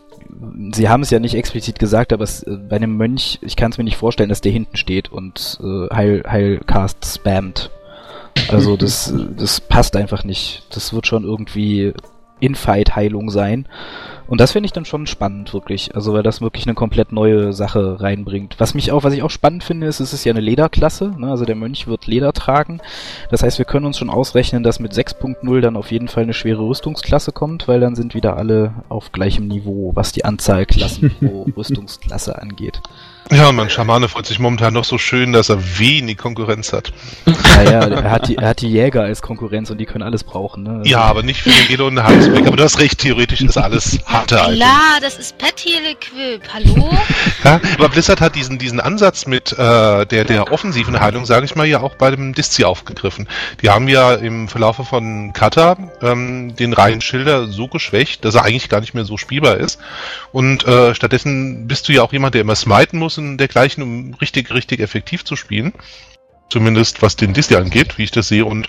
sie 0.73 0.89
haben 0.89 1.03
es 1.03 1.11
ja 1.11 1.19
nicht 1.19 1.35
explizit 1.35 1.79
gesagt, 1.79 2.13
aber 2.13 2.25
es, 2.25 2.43
äh, 2.43 2.57
bei 2.57 2.77
einem 2.77 2.97
Mönch, 2.97 3.39
ich 3.43 3.57
kann 3.57 3.71
es 3.71 3.79
mir 3.79 3.85
nicht 3.85 3.97
vorstellen, 3.97 4.29
dass 4.29 4.41
der 4.41 4.53
hinten 4.53 4.77
steht 4.77 5.11
und 5.11 5.59
äh, 5.63 5.95
Heil, 5.95 6.23
Heilcast 6.27 7.05
spammt. 7.05 7.71
Also 8.49 8.77
das, 8.77 9.13
das 9.37 9.61
passt 9.61 9.97
einfach 9.97 10.25
nicht. 10.25 10.65
Das 10.71 10.93
wird 10.93 11.07
schon 11.07 11.25
irgendwie 11.25 11.93
In-Fight-Heilung 12.41 13.31
sein. 13.31 13.67
Und 14.29 14.43
das 14.43 14.53
finde 14.53 14.67
ich 14.67 14.73
dann 14.73 14.85
schon 14.85 15.07
spannend, 15.07 15.55
wirklich. 15.55 15.95
Also, 15.95 16.13
weil 16.13 16.23
das 16.23 16.43
wirklich 16.43 16.67
eine 16.67 16.75
komplett 16.75 17.13
neue 17.13 17.55
Sache 17.55 17.99
reinbringt. 18.01 18.57
Was 18.59 18.75
mich 18.75 18.93
auch, 18.93 19.03
was 19.03 19.15
ich 19.15 19.23
auch 19.23 19.31
spannend 19.31 19.65
finde, 19.65 19.87
ist, 19.87 20.01
es 20.01 20.13
ist 20.13 20.25
ja 20.25 20.33
eine 20.33 20.41
Lederklasse, 20.41 21.15
ne? 21.17 21.31
Also 21.31 21.47
der 21.47 21.57
Mönch 21.57 21.87
wird 21.87 22.07
Leder 22.07 22.35
tragen. 22.35 22.81
Das 23.31 23.43
heißt, 23.43 23.57
wir 23.57 23.65
können 23.65 23.87
uns 23.87 23.97
schon 23.97 24.11
ausrechnen, 24.11 24.63
dass 24.63 24.81
mit 24.81 24.93
6.0 24.93 25.61
dann 25.61 25.77
auf 25.77 25.91
jeden 25.91 26.09
Fall 26.09 26.25
eine 26.25 26.35
schwere 26.35 26.63
Rüstungsklasse 26.63 27.33
kommt, 27.33 27.69
weil 27.69 27.81
dann 27.81 27.97
sind 27.97 28.15
wieder 28.15 28.37
alle 28.37 28.75
auf 28.91 29.13
gleichem 29.13 29.49
Niveau, 29.49 29.93
was 29.95 30.13
die 30.13 30.27
Anzahl 30.27 30.67
Klassen 30.67 31.11
pro 31.19 31.47
Rüstungsklasse 31.57 32.41
angeht. 32.41 32.83
Ja, 33.31 33.53
mein 33.53 33.69
Schamane 33.69 34.09
freut 34.09 34.25
sich 34.25 34.39
momentan 34.39 34.73
noch 34.73 34.85
so 34.85 34.97
schön, 34.97 35.33
dass 35.33 35.51
er 35.51 35.79
wenig 35.79 36.17
Konkurrenz 36.17 36.73
hat. 36.73 36.93
Naja, 37.27 37.81
er 37.87 38.11
hat, 38.11 38.29
die, 38.29 38.37
er 38.37 38.49
hat 38.49 38.63
die 38.63 38.71
Jäger 38.71 39.03
als 39.03 39.21
Konkurrenz 39.21 39.71
und 39.71 39.79
die 39.79 39.85
können 39.85 40.03
alles 40.03 40.25
brauchen. 40.25 40.63
Ne? 40.63 40.71
Also 40.79 40.91
ja, 40.91 41.01
aber 41.03 41.23
nicht 41.23 41.43
für 41.43 41.51
den 41.51 41.71
Elo 41.71 41.89
und 41.89 42.03
Hansbeck. 42.03 42.47
Aber 42.47 42.57
du 42.57 42.65
hast 42.65 42.79
recht, 42.79 43.01
theoretisch 43.01 43.43
ist 43.43 43.59
alles 43.59 43.99
harte 44.07 44.37
Klar, 44.37 44.53
Klar, 44.53 44.99
das 45.03 45.19
ist 45.19 45.37
Petty 45.37 45.75
Equip. 45.75 46.43
Hallo? 46.55 46.91
ja, 47.45 47.61
aber 47.75 47.91
Blizzard 47.91 48.23
hat 48.23 48.35
diesen, 48.35 48.59
diesen 48.59 48.81
Ansatz 48.81 49.27
mit 49.27 49.53
äh, 49.53 50.07
der, 50.07 50.25
der 50.25 50.51
offensiven 50.51 50.99
Heilung, 50.99 51.27
sage 51.27 51.45
ich 51.45 51.55
mal, 51.55 51.67
ja 51.67 51.81
auch 51.81 51.97
bei 51.97 52.11
dem 52.11 52.33
Diszi 52.33 52.65
aufgegriffen. 52.65 53.29
Die 53.61 53.69
haben 53.69 53.89
ja 53.89 54.15
im 54.15 54.49
Verlaufe 54.49 54.85
von 54.85 55.35
Kata 55.35 55.77
ähm, 56.01 56.57
den 56.57 56.73
Reihen 56.73 57.03
Schilder 57.03 57.47
so 57.49 57.69
geschwächt, 57.69 58.25
dass 58.25 58.37
er 58.37 58.45
eigentlich 58.45 58.71
gar 58.71 58.81
nicht 58.81 58.95
mehr 58.95 59.05
so 59.05 59.19
spielbar 59.19 59.59
ist. 59.59 59.79
Und 60.33 60.67
äh, 60.67 60.95
stattdessen 60.95 61.69
bist 61.69 61.89
du 61.89 61.93
ja 61.93 62.03
auch 62.03 62.13
jemand, 62.13 62.35
der 62.35 62.41
immer 62.41 62.57
smiten 62.57 62.99
muss 62.99 63.18
und 63.19 63.39
dergleichen, 63.39 63.83
um 63.83 64.15
richtig, 64.15 64.51
richtig 64.53 64.81
effektiv 64.81 65.25
zu 65.25 65.37
spielen. 65.37 65.73
Zumindest 66.51 67.03
was 67.03 67.17
den 67.17 67.35
Disney 67.35 67.57
angeht, 67.57 67.99
wie 67.99 68.05
ich 68.05 68.11
das 68.11 68.29
sehe. 68.29 68.45
Und 68.45 68.69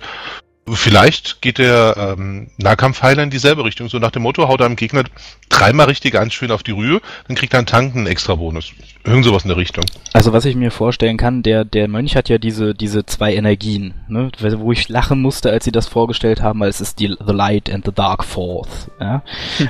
vielleicht 0.73 1.41
geht 1.41 1.57
der 1.57 2.15
ähm, 2.17 2.49
Nahkampfheiler 2.57 3.23
in 3.23 3.29
dieselbe 3.29 3.63
Richtung. 3.63 3.89
So 3.89 3.99
nach 3.99 4.11
dem 4.11 4.23
Motto, 4.23 4.47
haut 4.47 4.61
einem 4.61 4.75
Gegner 4.75 5.03
dreimal 5.49 5.87
richtig 5.87 6.13
ganz 6.13 6.33
schön 6.33 6.51
auf 6.51 6.63
die 6.63 6.71
Rühe, 6.71 7.01
dann 7.27 7.35
kriegt 7.35 7.53
er 7.53 7.59
einen 7.59 7.67
Tank 7.67 7.95
einen 7.95 8.07
extra 8.07 8.35
Bonus. 8.35 8.71
Irgend 9.05 9.25
sowas 9.25 9.43
in 9.43 9.47
der 9.47 9.57
Richtung. 9.57 9.85
Also 10.13 10.33
was 10.33 10.45
ich 10.45 10.55
mir 10.55 10.71
vorstellen 10.71 11.17
kann, 11.17 11.41
der, 11.41 11.65
der 11.65 11.87
Mönch 11.87 12.15
hat 12.15 12.29
ja 12.29 12.37
diese, 12.37 12.75
diese 12.75 13.05
zwei 13.05 13.33
Energien, 13.33 13.93
ne? 14.07 14.29
wo 14.57 14.71
ich 14.71 14.89
lachen 14.89 15.21
musste, 15.21 15.49
als 15.51 15.65
sie 15.65 15.71
das 15.71 15.87
vorgestellt 15.87 16.41
haben, 16.41 16.59
weil 16.59 16.69
es 16.69 16.81
ist 16.81 16.99
die 16.99 17.15
The 17.25 17.33
Light 17.33 17.71
and 17.71 17.85
the 17.85 17.93
Dark 17.93 18.23
Force. 18.23 18.89
Ja? 18.99 19.23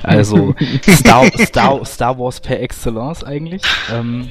Also 0.04 0.56
Star, 0.90 1.26
Star, 1.38 1.86
Star 1.86 2.18
Wars 2.18 2.40
per 2.40 2.60
Excellence 2.60 3.24
eigentlich. 3.24 3.62
Ähm, 3.94 4.30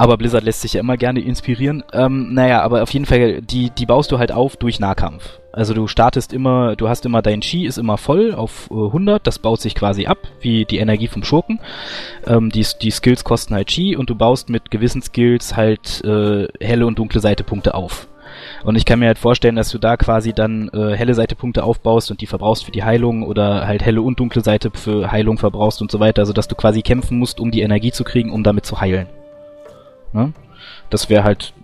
Aber 0.00 0.16
Blizzard 0.16 0.44
lässt 0.44 0.62
sich 0.62 0.72
ja 0.72 0.80
immer 0.80 0.96
gerne 0.96 1.20
inspirieren. 1.20 1.84
Ähm, 1.92 2.32
naja, 2.32 2.62
aber 2.62 2.82
auf 2.82 2.90
jeden 2.94 3.04
Fall, 3.04 3.42
die, 3.42 3.68
die 3.68 3.84
baust 3.84 4.10
du 4.10 4.18
halt 4.18 4.32
auf 4.32 4.56
durch 4.56 4.80
Nahkampf. 4.80 5.40
Also 5.52 5.74
du 5.74 5.88
startest 5.88 6.32
immer, 6.32 6.74
du 6.74 6.88
hast 6.88 7.04
immer, 7.04 7.20
dein 7.20 7.42
Chi 7.42 7.66
ist 7.66 7.76
immer 7.76 7.98
voll 7.98 8.32
auf 8.32 8.70
äh, 8.70 8.86
100, 8.86 9.26
das 9.26 9.38
baut 9.38 9.60
sich 9.60 9.74
quasi 9.74 10.06
ab, 10.06 10.16
wie 10.40 10.64
die 10.64 10.78
Energie 10.78 11.06
vom 11.06 11.22
Schurken. 11.22 11.60
Ähm, 12.26 12.48
die, 12.48 12.64
die 12.80 12.90
Skills 12.90 13.24
kosten 13.24 13.54
halt 13.54 13.68
Chi 13.68 13.94
und 13.94 14.08
du 14.08 14.14
baust 14.14 14.48
mit 14.48 14.70
gewissen 14.70 15.02
Skills 15.02 15.54
halt 15.54 16.02
äh, 16.02 16.48
helle 16.62 16.86
und 16.86 16.98
dunkle 16.98 17.20
Seitepunkte 17.20 17.74
auf. 17.74 18.08
Und 18.64 18.76
ich 18.76 18.86
kann 18.86 19.00
mir 19.00 19.08
halt 19.08 19.18
vorstellen, 19.18 19.56
dass 19.56 19.68
du 19.68 19.76
da 19.76 19.98
quasi 19.98 20.32
dann 20.32 20.70
äh, 20.72 20.96
helle 20.96 21.12
Seitepunkte 21.12 21.62
aufbaust 21.62 22.10
und 22.10 22.22
die 22.22 22.26
verbrauchst 22.26 22.64
für 22.64 22.72
die 22.72 22.84
Heilung 22.84 23.22
oder 23.22 23.66
halt 23.66 23.84
helle 23.84 24.00
und 24.00 24.18
dunkle 24.18 24.40
Seite 24.40 24.70
für 24.72 25.12
Heilung 25.12 25.36
verbrauchst 25.36 25.82
und 25.82 25.90
so 25.90 26.00
weiter. 26.00 26.22
Also 26.22 26.32
dass 26.32 26.48
du 26.48 26.54
quasi 26.54 26.80
kämpfen 26.80 27.18
musst, 27.18 27.38
um 27.38 27.50
die 27.50 27.60
Energie 27.60 27.92
zu 27.92 28.02
kriegen, 28.02 28.32
um 28.32 28.42
damit 28.42 28.64
zu 28.64 28.80
heilen. 28.80 29.06
Ne? 30.12 30.32
Das 30.90 31.08
wäre 31.08 31.24
halt 31.24 31.54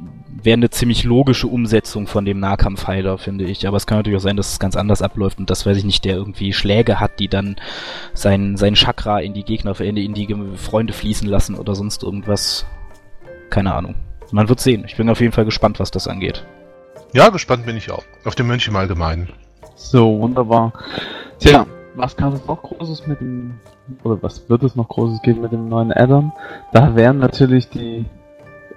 wäre 0.42 0.54
eine 0.54 0.70
ziemlich 0.70 1.04
logische 1.04 1.46
Umsetzung 1.46 2.06
von 2.06 2.24
dem 2.24 2.40
Nahkampfheiler, 2.40 3.18
finde 3.18 3.44
ich. 3.44 3.66
Aber 3.66 3.76
es 3.76 3.86
kann 3.86 3.98
natürlich 3.98 4.18
auch 4.18 4.22
sein, 4.22 4.36
dass 4.36 4.52
es 4.52 4.58
ganz 4.58 4.76
anders 4.76 5.02
abläuft 5.02 5.38
und 5.38 5.50
das 5.50 5.66
weiß 5.66 5.76
ich 5.76 5.84
nicht, 5.84 6.04
der 6.04 6.14
irgendwie 6.14 6.52
Schläge 6.52 7.00
hat, 7.00 7.18
die 7.18 7.28
dann 7.28 7.56
sein, 8.14 8.56
sein 8.56 8.74
Chakra 8.74 9.20
in 9.20 9.34
die 9.34 9.44
Gegner, 9.44 9.78
in 9.80 9.96
die, 9.96 10.04
in 10.04 10.14
die 10.14 10.56
Freunde 10.56 10.92
fließen 10.92 11.28
lassen 11.28 11.54
oder 11.54 11.74
sonst 11.74 12.02
irgendwas. 12.02 12.66
Keine 13.50 13.74
Ahnung. 13.74 13.94
Man 14.30 14.48
wird 14.48 14.60
sehen. 14.60 14.84
Ich 14.86 14.96
bin 14.96 15.08
auf 15.08 15.20
jeden 15.20 15.32
Fall 15.32 15.44
gespannt, 15.44 15.78
was 15.80 15.90
das 15.90 16.08
angeht. 16.08 16.44
Ja, 17.12 17.28
gespannt 17.30 17.64
bin 17.64 17.76
ich 17.76 17.90
auch. 17.90 18.04
Auf 18.24 18.34
den 18.34 18.46
Mönch 18.46 18.66
im 18.68 18.76
Allgemeinen. 18.76 19.28
So, 19.76 20.18
wunderbar. 20.20 20.72
Tja, 21.38 21.66
was 21.94 22.16
kann 22.16 22.32
es 22.32 22.44
noch 22.46 22.62
Großes 22.62 23.06
mit 23.06 23.20
dem, 23.20 23.60
oder 24.02 24.22
was 24.22 24.48
wird 24.48 24.62
es 24.64 24.74
noch 24.74 24.88
Großes 24.88 25.22
geben 25.22 25.42
mit 25.42 25.52
dem 25.52 25.68
neuen 25.68 25.92
Addon? 25.92 26.32
Da 26.72 26.96
wären 26.96 27.18
natürlich 27.18 27.68
die 27.68 28.04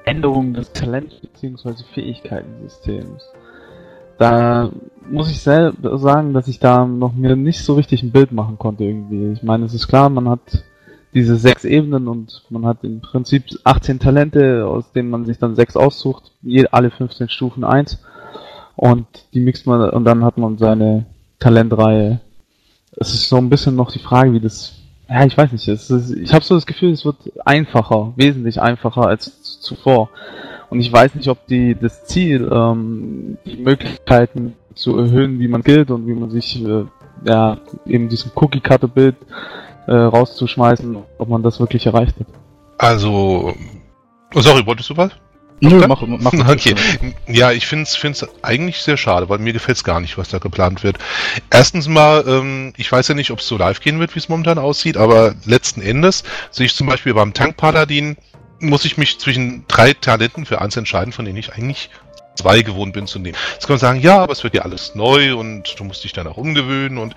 Änderungen 0.10 0.54
des 0.54 0.72
Talent- 0.74 1.22
bzw. 1.22 1.84
Fähigkeitensystems. 1.94 3.24
Da 4.18 4.70
muss 5.10 5.32
ich 5.32 5.40
selber 5.40 5.98
sagen, 5.98 6.34
dass 6.34 6.48
ich 6.48 6.60
da 6.60 6.86
noch 6.86 7.14
mir 7.14 7.36
nicht 7.36 7.64
so 7.64 7.76
richtig 7.76 8.04
ein 8.04 8.12
Bild 8.12 8.32
machen 8.32 8.58
konnte 8.58 8.84
irgendwie. 8.84 9.32
Ich 9.32 9.44
meine, 9.44 9.66
es 9.66 9.74
ist 9.74 9.88
klar, 9.88 10.10
man 10.10 10.28
hat 10.28 10.64
diese 11.14 11.38
sechs 11.38 11.64
Ebenen 11.64 12.08
und 12.08 12.44
man 12.50 12.66
hat 12.66 12.84
im 12.84 13.02
Prinzip 13.02 13.44
18 13.64 14.00
Talente, 14.00 14.68
aus 14.68 14.92
denen 14.92 15.10
man 15.10 15.26
sich 15.26 15.38
dann 15.38 15.56
sechs 15.56 15.76
aussucht, 15.76 16.32
alle 16.72 16.92
15 16.92 17.30
Stufen 17.30 17.64
eins 17.64 18.04
und 18.76 19.08
die 19.34 19.40
mixt 19.40 19.66
man 19.68 19.90
und 19.90 20.06
dann 20.06 20.24
hat 20.24 20.38
man 20.38 20.58
seine 20.58 21.06
Talentreihe. 21.40 22.20
Es 22.92 23.14
ist 23.14 23.30
so 23.30 23.38
ein 23.38 23.50
bisschen 23.50 23.76
noch 23.76 23.92
die 23.92 24.00
Frage, 24.00 24.34
wie 24.34 24.40
das 24.40 24.79
ja, 25.10 25.26
ich 25.26 25.36
weiß 25.36 25.52
nicht, 25.52 25.68
ist, 25.68 25.90
ich 25.90 26.34
habe 26.34 26.46
so 26.46 26.56
das 26.56 26.66
Gefühl, 26.66 26.92
es 26.92 27.04
wird 27.04 27.18
einfacher, 27.44 28.14
wesentlich 28.16 28.62
einfacher 28.62 29.08
als 29.08 29.60
zuvor. 29.62 30.10
Und 30.70 30.80
ich 30.82 30.94
weiß 30.94 31.16
nicht, 31.16 31.30
ob 31.30 31.48
die 31.48 31.76
das 31.76 32.06
Ziel, 32.06 32.48
ähm, 32.52 33.38
die 33.44 33.58
Möglichkeiten 33.58 34.56
zu 34.76 34.98
erhöhen, 34.98 35.40
wie 35.40 35.48
man 35.48 35.64
gilt 35.64 35.90
und 35.90 36.06
wie 36.06 36.14
man 36.14 36.30
sich 36.30 36.64
äh, 36.64 36.86
ja 37.26 37.58
eben 37.88 38.08
diesem 38.08 38.32
Cookie-Cutter-Bild 38.36 39.16
äh, 39.88 39.94
rauszuschmeißen, 39.94 40.98
ob 41.18 41.28
man 41.28 41.42
das 41.42 41.60
wirklich 41.60 41.88
erreicht 41.88 42.16
hat. 42.20 42.28
Also, 42.78 43.54
oh, 44.36 44.42
sorry, 44.42 44.64
wolltest 44.66 44.92
du 44.92 44.98
was? 44.98 45.12
Nö, 45.62 45.86
mach, 45.88 46.02
mach 46.02 46.34
Okay. 46.50 46.76
Ja, 47.28 47.52
ich 47.52 47.68
finde 47.68 47.84
es 47.84 48.28
eigentlich 48.42 48.82
sehr 48.82 48.98
schade, 48.98 49.30
weil 49.30 49.40
mir 49.40 49.54
gefällt 49.54 49.78
es 49.78 49.84
gar 49.84 50.00
nicht, 50.00 50.18
was 50.18 50.30
da 50.30 50.38
geplant 50.38 50.84
wird. 50.84 50.98
Erstens 51.50 51.88
mal, 51.88 52.24
ähm, 52.28 52.74
ich 52.78 52.92
weiß 52.92 53.08
ja 53.10 53.16
nicht, 53.16 53.32
ob 53.32 53.40
es 53.40 53.48
so 53.48 53.58
live 53.58 53.82
gehen 53.82 54.00
wird, 54.00 54.16
wie 54.16 54.20
es 54.20 54.30
momentan 54.30 54.58
aussieht, 54.58 54.98
aber 54.98 55.36
letzten 55.46 55.82
Endes 55.82 56.24
sehe 56.52 56.66
ich 56.66 56.76
zum 56.76 56.88
Beispiel 56.88 57.14
beim 57.14 57.34
Tank-Paladin, 57.34 58.18
muss 58.60 58.86
ich 58.86 58.98
mich 58.98 59.20
zwischen 59.20 59.66
drei 59.68 59.94
Talenten 59.94 60.46
für 60.46 60.62
eins 60.62 60.76
entscheiden, 60.76 61.14
von 61.14 61.26
denen 61.26 61.38
ich 61.38 61.54
eigentlich 61.54 61.90
zwei 62.36 62.62
gewohnt 62.62 62.94
bin 62.94 63.08
zu 63.08 63.20
nehmen. 63.20 63.38
Jetzt 63.54 63.68
kann 63.68 63.74
man 63.74 63.80
sagen, 63.80 64.00
ja, 64.00 64.20
aber 64.20 64.32
es 64.32 64.44
wird 64.44 64.54
ja 64.54 64.62
alles 64.62 64.96
neu 64.96 65.36
und 65.36 65.78
du 65.78 65.84
musst 65.84 66.04
dich 66.04 66.14
dann 66.14 66.28
auch 66.28 66.38
umgewöhnen 66.38 66.98
und 66.98 67.16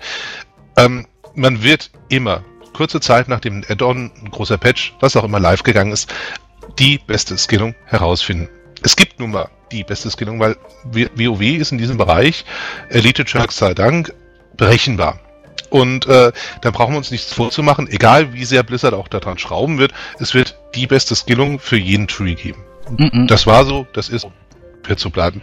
ähm, 0.77 1.07
man 1.35 1.63
wird 1.63 1.91
immer 2.09 2.43
kurze 2.73 2.99
Zeit 2.99 3.27
nach 3.27 3.39
dem 3.39 3.63
Add-on, 3.67 4.11
ein 4.21 4.31
großer 4.31 4.57
Patch, 4.57 4.95
was 4.99 5.15
auch 5.15 5.23
immer 5.23 5.39
live 5.39 5.63
gegangen 5.63 5.91
ist, 5.91 6.13
die 6.79 6.97
beste 6.97 7.37
Skillung 7.37 7.75
herausfinden. 7.85 8.49
Es 8.83 8.95
gibt 8.95 9.19
nun 9.19 9.31
mal 9.31 9.49
die 9.71 9.83
beste 9.83 10.09
Skillung, 10.11 10.39
weil 10.39 10.55
WoW 10.83 11.41
ist 11.41 11.71
in 11.71 11.77
diesem 11.77 11.97
Bereich, 11.97 12.45
Elite 12.89 13.23
Jerks 13.25 13.57
sei 13.57 13.73
Dank, 13.73 14.13
berechenbar. 14.55 15.19
Und 15.69 16.05
äh, 16.05 16.31
da 16.61 16.71
brauchen 16.71 16.93
wir 16.93 16.99
uns 16.99 17.09
nichts 17.09 17.33
vorzumachen, 17.33 17.87
egal 17.89 18.33
wie 18.33 18.45
sehr 18.45 18.61
Blizzard 18.61 18.93
auch 18.93 19.07
daran 19.07 19.39
schrauben 19.39 19.79
wird, 19.79 19.91
es 20.19 20.33
wird 20.33 20.55
die 20.75 20.85
beste 20.85 21.15
Skillung 21.15 21.59
für 21.59 21.77
jeden 21.77 22.07
Tree 22.07 22.35
geben. 22.35 22.63
-mm. 22.89 23.27
Das 23.27 23.47
war 23.47 23.65
so, 23.65 23.87
das 23.93 24.09
ist, 24.09 24.27
wird 24.83 24.99
so 24.99 25.09
bleiben. 25.09 25.41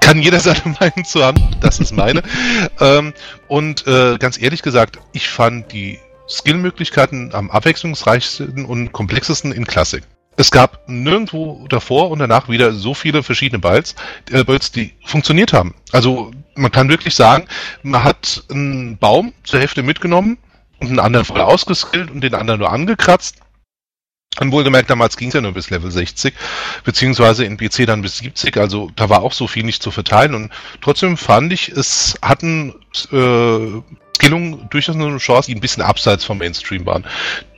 Kann 0.00 0.22
jeder 0.22 0.38
seine 0.38 0.76
Meinung 0.80 1.04
zu 1.04 1.24
haben, 1.24 1.42
das 1.60 1.80
ist 1.80 1.92
meine. 1.92 2.22
ähm, 2.80 3.14
und 3.48 3.86
äh, 3.86 4.16
ganz 4.18 4.40
ehrlich 4.40 4.62
gesagt, 4.62 4.98
ich 5.12 5.28
fand 5.28 5.72
die 5.72 5.98
Skillmöglichkeiten 6.28 7.34
am 7.34 7.50
abwechslungsreichsten 7.50 8.64
und 8.64 8.92
komplexesten 8.92 9.50
in 9.52 9.66
Classic 9.66 10.04
es 10.36 10.50
gab 10.50 10.88
nirgendwo 10.88 11.66
davor 11.68 12.10
und 12.10 12.18
danach 12.18 12.48
wieder 12.48 12.72
so 12.72 12.94
viele 12.94 13.22
verschiedene 13.22 13.58
Builds, 13.58 13.94
äh, 14.30 14.44
Builds, 14.44 14.72
die 14.72 14.92
funktioniert 15.04 15.52
haben. 15.52 15.74
Also 15.92 16.32
man 16.54 16.72
kann 16.72 16.88
wirklich 16.88 17.14
sagen, 17.14 17.46
man 17.82 18.04
hat 18.04 18.44
einen 18.50 18.98
Baum 18.98 19.32
zur 19.44 19.60
Hälfte 19.60 19.82
mitgenommen 19.82 20.38
und 20.80 20.88
einen 20.88 21.00
anderen 21.00 21.24
voll 21.24 21.40
ausgeskillt 21.40 22.10
und 22.10 22.20
den 22.20 22.34
anderen 22.34 22.60
nur 22.60 22.70
angekratzt. 22.70 23.36
Und 24.40 24.52
wohlgemerkt, 24.52 24.90
damals 24.90 25.16
ging 25.16 25.28
es 25.28 25.34
ja 25.34 25.40
nur 25.40 25.52
bis 25.52 25.70
Level 25.70 25.90
60, 25.90 26.34
beziehungsweise 26.82 27.44
in 27.44 27.56
PC 27.56 27.86
dann 27.86 28.02
bis 28.02 28.18
70, 28.18 28.56
also 28.56 28.90
da 28.96 29.08
war 29.08 29.22
auch 29.22 29.32
so 29.32 29.46
viel 29.46 29.62
nicht 29.62 29.82
zu 29.82 29.90
verteilen 29.90 30.34
und 30.34 30.52
trotzdem 30.80 31.16
fand 31.16 31.52
ich, 31.52 31.68
es 31.68 32.18
hatten 32.20 32.74
äh, 33.12 33.82
Skillung 34.16 34.68
durchaus 34.70 34.96
eine 34.96 35.18
Chance, 35.18 35.48
die 35.48 35.54
ein 35.54 35.60
bisschen 35.60 35.82
abseits 35.82 36.24
vom 36.24 36.38
Mainstream 36.38 36.86
waren. 36.86 37.04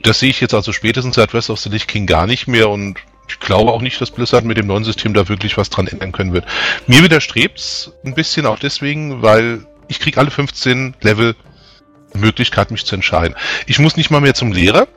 Das 0.03 0.19
sehe 0.19 0.29
ich 0.29 0.41
jetzt 0.41 0.53
also 0.53 0.71
spätestens 0.71 1.15
seit 1.15 1.33
West 1.33 1.49
of 1.49 1.59
the 1.59 1.69
Lich 1.69 1.87
King 1.87 2.05
gar 2.05 2.27
nicht 2.27 2.47
mehr 2.47 2.69
und 2.69 2.97
ich 3.29 3.39
glaube 3.39 3.71
auch 3.71 3.81
nicht, 3.81 3.99
dass 3.99 4.11
Blizzard 4.11 4.45
mit 4.45 4.57
dem 4.57 4.67
neuen 4.67 4.83
System 4.83 5.13
da 5.13 5.27
wirklich 5.27 5.57
was 5.57 5.69
dran 5.69 5.87
ändern 5.87 6.11
können 6.11 6.33
wird. 6.33 6.45
Mir 6.87 7.03
widerstrebt's 7.03 7.91
ein 8.05 8.15
bisschen 8.15 8.45
auch 8.45 8.59
deswegen, 8.59 9.21
weil 9.21 9.65
ich 9.87 9.99
kriege 9.99 10.19
alle 10.19 10.31
15 10.31 10.95
Level 11.01 11.35
Möglichkeit, 12.13 12.71
mich 12.71 12.85
zu 12.85 12.95
entscheiden. 12.95 13.35
Ich 13.65 13.79
muss 13.79 13.97
nicht 13.97 14.09
mal 14.11 14.21
mehr 14.21 14.33
zum 14.33 14.51
Lehrer. 14.51 14.87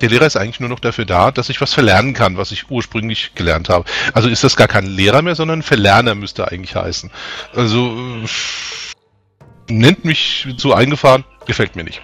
Der 0.00 0.08
Lehrer 0.08 0.26
ist 0.26 0.36
eigentlich 0.36 0.60
nur 0.60 0.68
noch 0.68 0.80
dafür 0.80 1.04
da, 1.04 1.30
dass 1.30 1.48
ich 1.48 1.60
was 1.60 1.74
verlernen 1.74 2.14
kann, 2.14 2.36
was 2.36 2.52
ich 2.52 2.70
ursprünglich 2.70 3.34
gelernt 3.34 3.68
habe. 3.68 3.84
Also 4.14 4.28
ist 4.28 4.44
das 4.44 4.56
gar 4.56 4.68
kein 4.68 4.86
Lehrer 4.86 5.22
mehr, 5.22 5.34
sondern 5.34 5.62
Verlerner 5.62 6.14
müsste 6.14 6.48
eigentlich 6.48 6.76
heißen. 6.76 7.10
Also 7.54 7.96
nennt 9.68 10.04
mich 10.04 10.46
so 10.56 10.72
eingefahren, 10.72 11.24
gefällt 11.46 11.76
mir 11.76 11.84
nicht. 11.84 12.00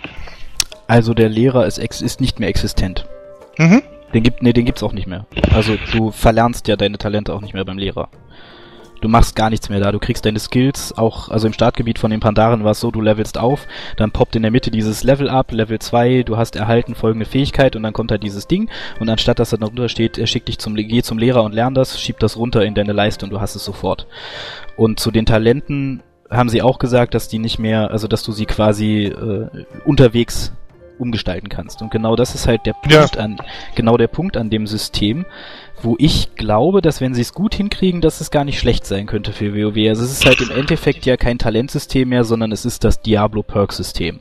Also 0.87 1.15
der 1.15 1.29
Lehrer 1.29 1.67
ist, 1.67 1.79
ist 1.79 2.21
nicht 2.21 2.41
mehr 2.41 2.49
existent. 2.49 3.07
Mhm. 3.59 3.83
Den 4.13 4.23
gibt, 4.23 4.43
nee, 4.43 4.53
den 4.53 4.65
gibt's 4.65 4.83
auch 4.83 4.93
nicht 4.93 5.07
mehr. 5.07 5.27
Also 5.53 5.77
du 5.93 6.13
verlernst 6.13 6.69
ja 6.69 6.77
deine 6.77 6.99
Talente 6.99 7.33
auch 7.33 7.41
nicht 7.41 7.55
mehr 7.55 7.65
beim 7.65 7.79
Lehrer. 7.79 8.09
Du 9.05 9.11
machst 9.11 9.37
gar 9.37 9.51
nichts 9.51 9.69
mehr 9.69 9.81
da. 9.81 9.93
Du 9.93 9.99
kriegst 9.99 10.25
deine 10.25 10.39
Skills 10.39 10.97
auch, 10.97 11.29
also 11.29 11.47
im 11.47 11.53
Startgebiet 11.53 11.99
von 11.99 12.11
den 12.11 12.21
Pandaren 12.21 12.65
war 12.65 12.71
es 12.71 12.81
so, 12.81 12.91
du 12.91 13.03
levelst 13.03 13.37
auf, 13.37 13.67
dann 13.99 14.13
poppt 14.13 14.35
in 14.35 14.41
der 14.41 14.51
Mitte 14.51 14.71
dieses 14.71 15.05
Level 15.05 15.29
up, 15.29 15.53
Level 15.53 15.79
2, 15.79 16.23
du 16.23 16.39
hast 16.39 16.57
erhalten 16.57 16.95
folgende 16.95 17.27
Fähigkeit 17.27 17.77
und 17.77 17.83
dann 17.83 17.93
kommt 17.93 18.11
halt 18.11 18.23
dieses 18.23 18.47
Ding 18.47 18.71
und 19.01 19.11
anstatt 19.11 19.39
dass 19.39 19.51
da 19.51 19.59
drunter 19.59 19.91
steht, 19.91 20.17
er 20.17 20.27
schickt 20.27 20.49
dich 20.49 20.59
zum, 20.59 20.75
geh 20.75 21.03
zum 21.03 21.19
Lehrer 21.19 21.43
und 21.43 21.53
lern 21.53 21.75
das, 21.75 22.01
schieb 22.01 22.19
das 22.19 22.39
runter 22.39 22.65
in 22.65 22.75
deine 22.75 22.95
Leiste 22.95 23.27
und 23.27 23.31
du 23.31 23.43
hast 23.43 23.57
es 23.57 23.65
sofort. 23.67 24.07
Und 24.75 25.01
zu 25.01 25.11
den 25.11 25.27
Talenten 25.27 26.03
haben 26.31 26.49
sie 26.49 26.63
auch 26.63 26.79
gesagt, 26.79 27.13
dass 27.13 27.29
die 27.29 27.39
nicht 27.39 27.59
mehr, 27.59 27.91
also 27.91 28.09
dass 28.09 28.23
du 28.23 28.33
sie 28.33 28.47
quasi 28.47 29.05
äh, 29.05 29.67
unterwegs 29.85 30.55
umgestalten 30.99 31.49
kannst. 31.49 31.83
Und 31.83 31.91
genau 31.91 32.17
das 32.17 32.35
ist 32.35 32.47
halt 32.47 32.67
der 32.67 32.73
Punkt 32.73 33.17
ja. 33.17 33.23
an, 33.23 33.37
genau 33.75 33.97
der 33.97 34.09
Punkt 34.09 34.37
an 34.37 34.51
dem 34.51 34.67
System, 34.67 35.27
wo 35.85 35.97
ich 35.99 36.35
glaube, 36.35 36.81
dass 36.81 37.01
wenn 37.01 37.15
sie 37.15 37.21
es 37.21 37.33
gut 37.33 37.55
hinkriegen, 37.55 38.01
dass 38.01 38.21
es 38.21 38.31
gar 38.31 38.45
nicht 38.45 38.59
schlecht 38.59 38.87
sein 38.87 39.07
könnte 39.07 39.33
für 39.33 39.55
WoW. 39.55 39.89
Also 39.89 40.05
es 40.05 40.13
ist 40.13 40.27
halt 40.27 40.41
im 40.41 40.51
Endeffekt 40.51 41.07
ja 41.07 41.17
kein 41.17 41.39
Talentsystem 41.39 42.09
mehr, 42.09 42.25
sondern 42.25 42.53
es 42.53 42.65
ist 42.65 42.85
das 42.85 43.01
Diablo 43.01 43.43
Perk 43.43 43.73
System. 43.73 44.21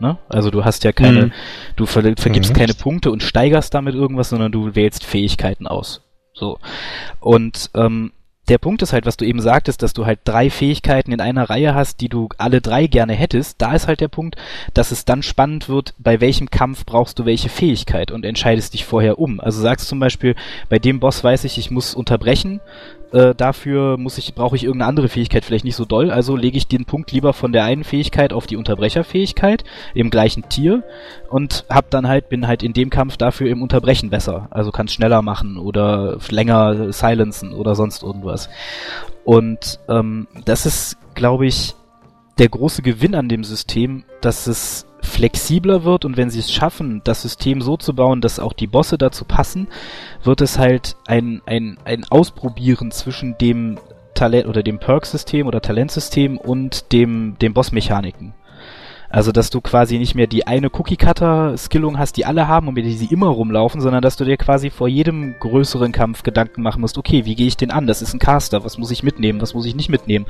Ne? 0.00 0.18
Also 0.28 0.50
du 0.50 0.64
hast 0.64 0.84
ja 0.84 0.92
keine, 0.92 1.26
mhm. 1.26 1.32
du 1.76 1.86
ver 1.86 2.02
vergibst 2.16 2.52
mhm. 2.52 2.56
keine 2.56 2.74
Punkte 2.74 3.10
und 3.10 3.22
steigerst 3.22 3.72
damit 3.72 3.94
irgendwas, 3.94 4.30
sondern 4.30 4.50
du 4.50 4.74
wählst 4.74 5.04
Fähigkeiten 5.04 5.66
aus. 5.66 6.02
So. 6.32 6.58
Und 7.20 7.70
ähm, 7.74 8.12
der 8.48 8.58
Punkt 8.58 8.82
ist 8.82 8.92
halt, 8.92 9.06
was 9.06 9.16
du 9.16 9.24
eben 9.24 9.40
sagtest, 9.40 9.82
dass 9.82 9.92
du 9.92 10.04
halt 10.04 10.20
drei 10.24 10.50
Fähigkeiten 10.50 11.12
in 11.12 11.20
einer 11.20 11.48
Reihe 11.48 11.74
hast, 11.74 12.00
die 12.00 12.08
du 12.08 12.28
alle 12.38 12.60
drei 12.60 12.88
gerne 12.88 13.12
hättest. 13.12 13.62
Da 13.62 13.72
ist 13.72 13.86
halt 13.86 14.00
der 14.00 14.08
Punkt, 14.08 14.36
dass 14.74 14.90
es 14.90 15.04
dann 15.04 15.22
spannend 15.22 15.68
wird, 15.68 15.94
bei 15.98 16.20
welchem 16.20 16.50
Kampf 16.50 16.84
brauchst 16.84 17.18
du 17.18 17.24
welche 17.24 17.48
Fähigkeit 17.48 18.10
und 18.10 18.24
entscheidest 18.24 18.74
dich 18.74 18.84
vorher 18.84 19.18
um. 19.18 19.38
Also 19.38 19.62
sagst 19.62 19.88
zum 19.88 20.00
Beispiel, 20.00 20.34
bei 20.68 20.80
dem 20.80 20.98
Boss 20.98 21.22
weiß 21.22 21.44
ich, 21.44 21.56
ich 21.56 21.70
muss 21.70 21.94
unterbrechen, 21.94 22.60
äh, 23.12 23.34
dafür 23.34 23.96
muss 23.96 24.18
ich, 24.18 24.34
brauche 24.34 24.56
ich 24.56 24.64
irgendeine 24.64 24.88
andere 24.88 25.08
Fähigkeit 25.08 25.44
vielleicht 25.44 25.64
nicht 25.64 25.76
so 25.76 25.84
doll, 25.84 26.10
also 26.10 26.36
lege 26.36 26.56
ich 26.56 26.66
den 26.66 26.84
Punkt 26.84 27.12
lieber 27.12 27.32
von 27.32 27.52
der 27.52 27.64
einen 27.64 27.84
Fähigkeit 27.84 28.32
auf 28.32 28.46
die 28.46 28.56
Unterbrecherfähigkeit 28.56 29.64
im 29.94 30.10
gleichen 30.10 30.48
Tier 30.48 30.82
und 31.28 31.64
hab 31.68 31.90
dann 31.90 32.08
halt, 32.08 32.28
bin 32.28 32.46
halt 32.46 32.62
in 32.62 32.72
dem 32.72 32.90
Kampf 32.90 33.16
dafür 33.16 33.48
im 33.50 33.62
Unterbrechen 33.62 34.10
besser. 34.10 34.48
Also 34.50 34.70
kann 34.70 34.88
schneller 34.88 35.22
machen 35.22 35.58
oder 35.58 36.18
länger 36.30 36.92
silenzen 36.92 37.52
oder 37.52 37.74
sonst 37.74 38.02
irgendwas. 38.02 38.48
Und 39.24 39.78
ähm, 39.88 40.26
das 40.44 40.66
ist, 40.66 40.96
glaube 41.14 41.46
ich, 41.46 41.74
der 42.42 42.48
große 42.48 42.82
Gewinn 42.82 43.14
an 43.14 43.28
dem 43.28 43.44
System, 43.44 44.02
dass 44.20 44.48
es 44.48 44.84
flexibler 45.00 45.84
wird 45.84 46.04
und 46.04 46.16
wenn 46.16 46.28
sie 46.28 46.40
es 46.40 46.50
schaffen, 46.50 47.00
das 47.04 47.22
System 47.22 47.62
so 47.62 47.76
zu 47.76 47.94
bauen, 47.94 48.20
dass 48.20 48.40
auch 48.40 48.52
die 48.52 48.66
Bosse 48.66 48.98
dazu 48.98 49.24
passen, 49.24 49.68
wird 50.24 50.40
es 50.40 50.58
halt 50.58 50.96
ein, 51.06 51.40
ein, 51.46 51.78
ein 51.84 52.04
Ausprobieren 52.10 52.90
zwischen 52.90 53.38
dem 53.38 53.78
Talent 54.14 54.48
oder 54.48 54.64
dem 54.64 54.80
Perk-System 54.80 55.46
oder 55.46 55.62
Talentsystem 55.62 56.36
und 56.36 56.90
dem, 56.90 57.36
dem 57.40 57.54
Boss-Mechaniken. 57.54 58.34
Also, 59.08 59.30
dass 59.30 59.50
du 59.50 59.60
quasi 59.60 59.98
nicht 59.98 60.16
mehr 60.16 60.26
die 60.26 60.44
eine 60.48 60.68
Cookie-Cutter-Skillung 60.72 61.96
hast, 61.96 62.16
die 62.16 62.26
alle 62.26 62.48
haben 62.48 62.66
und 62.66 62.74
mit 62.74 62.84
der 62.84 62.92
sie 62.92 63.12
immer 63.12 63.28
rumlaufen, 63.28 63.80
sondern 63.80 64.02
dass 64.02 64.16
du 64.16 64.24
dir 64.24 64.36
quasi 64.36 64.70
vor 64.70 64.88
jedem 64.88 65.38
größeren 65.38 65.92
Kampf 65.92 66.24
Gedanken 66.24 66.62
machen 66.62 66.80
musst, 66.80 66.98
okay, 66.98 67.24
wie 67.24 67.36
gehe 67.36 67.46
ich 67.46 67.56
den 67.56 67.70
an? 67.70 67.86
Das 67.86 68.02
ist 68.02 68.14
ein 68.14 68.18
Caster, 68.18 68.64
was 68.64 68.78
muss 68.78 68.90
ich 68.90 69.04
mitnehmen, 69.04 69.40
was 69.40 69.54
muss 69.54 69.66
ich 69.66 69.76
nicht 69.76 69.90
mitnehmen? 69.90 70.26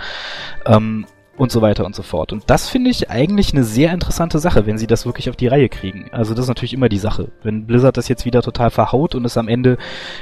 Ähm, 0.67 1.07
und 1.37 1.51
so 1.51 1.63
weiter 1.63 1.87
und 1.87 1.95
so 1.95 2.03
fort. 2.03 2.33
Und 2.33 2.45
das 2.49 2.69
finde 2.69 2.91
ich 2.91 3.11
eigentlich 3.11 3.53
eine 3.53 3.65
sehr 3.65 3.93
interessante 3.93 4.39
Sache, 4.39 4.67
wenn 4.67 4.77
sie 4.77 4.87
das 4.87 5.07
wirklich 5.07 5.31
auf 5.31 5.37
die 5.37 5.47
Reihe 5.47 5.69
kriegen. 5.69 6.11
Also 6.13 6.35
das 6.35 6.45
ist 6.45 6.49
natürlich 6.49 6.75
immer 6.75 6.91
die 6.91 6.99
Sache. 6.99 7.29
Wenn 7.43 7.67
Blizzard 7.67 7.97
das 7.97 8.09
jetzt 8.09 8.27
wieder 8.27 8.43
total 8.43 8.71
verhaut 8.71 9.15
und 9.15 9.25
es 9.25 9.39
am 9.39 9.49
Ende 9.49 9.79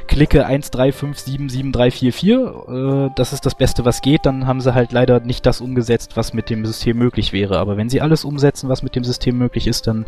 klicke 0.06 0.46
1, 0.46 0.70
3, 0.70 0.92
5, 0.92 1.18
7, 1.18 1.48
7, 1.48 1.72
3, 1.72 1.90
4, 1.90 2.12
4, 2.12 2.64
äh, 2.68 3.14
das 3.16 3.32
ist 3.32 3.44
das 3.44 3.56
Beste, 3.56 3.84
was 3.84 4.02
geht, 4.02 4.24
dann 4.24 4.46
haben 4.46 4.60
sie 4.60 4.72
halt 4.72 4.92
leider 4.92 5.20
nicht 5.20 5.46
das 5.46 5.60
umgesetzt, 5.60 6.16
was 6.16 6.32
mit 6.32 6.48
dem 6.48 6.64
System 6.64 6.96
möglich 6.96 7.32
wäre. 7.32 7.58
Aber 7.58 7.76
wenn 7.76 7.88
sie 7.88 8.00
alles 8.00 8.24
umsetzen, 8.24 8.68
was 8.68 8.82
mit 8.82 8.94
dem 8.94 9.04
System 9.04 9.36
möglich 9.36 9.66
ist, 9.66 9.88
dann 9.88 10.06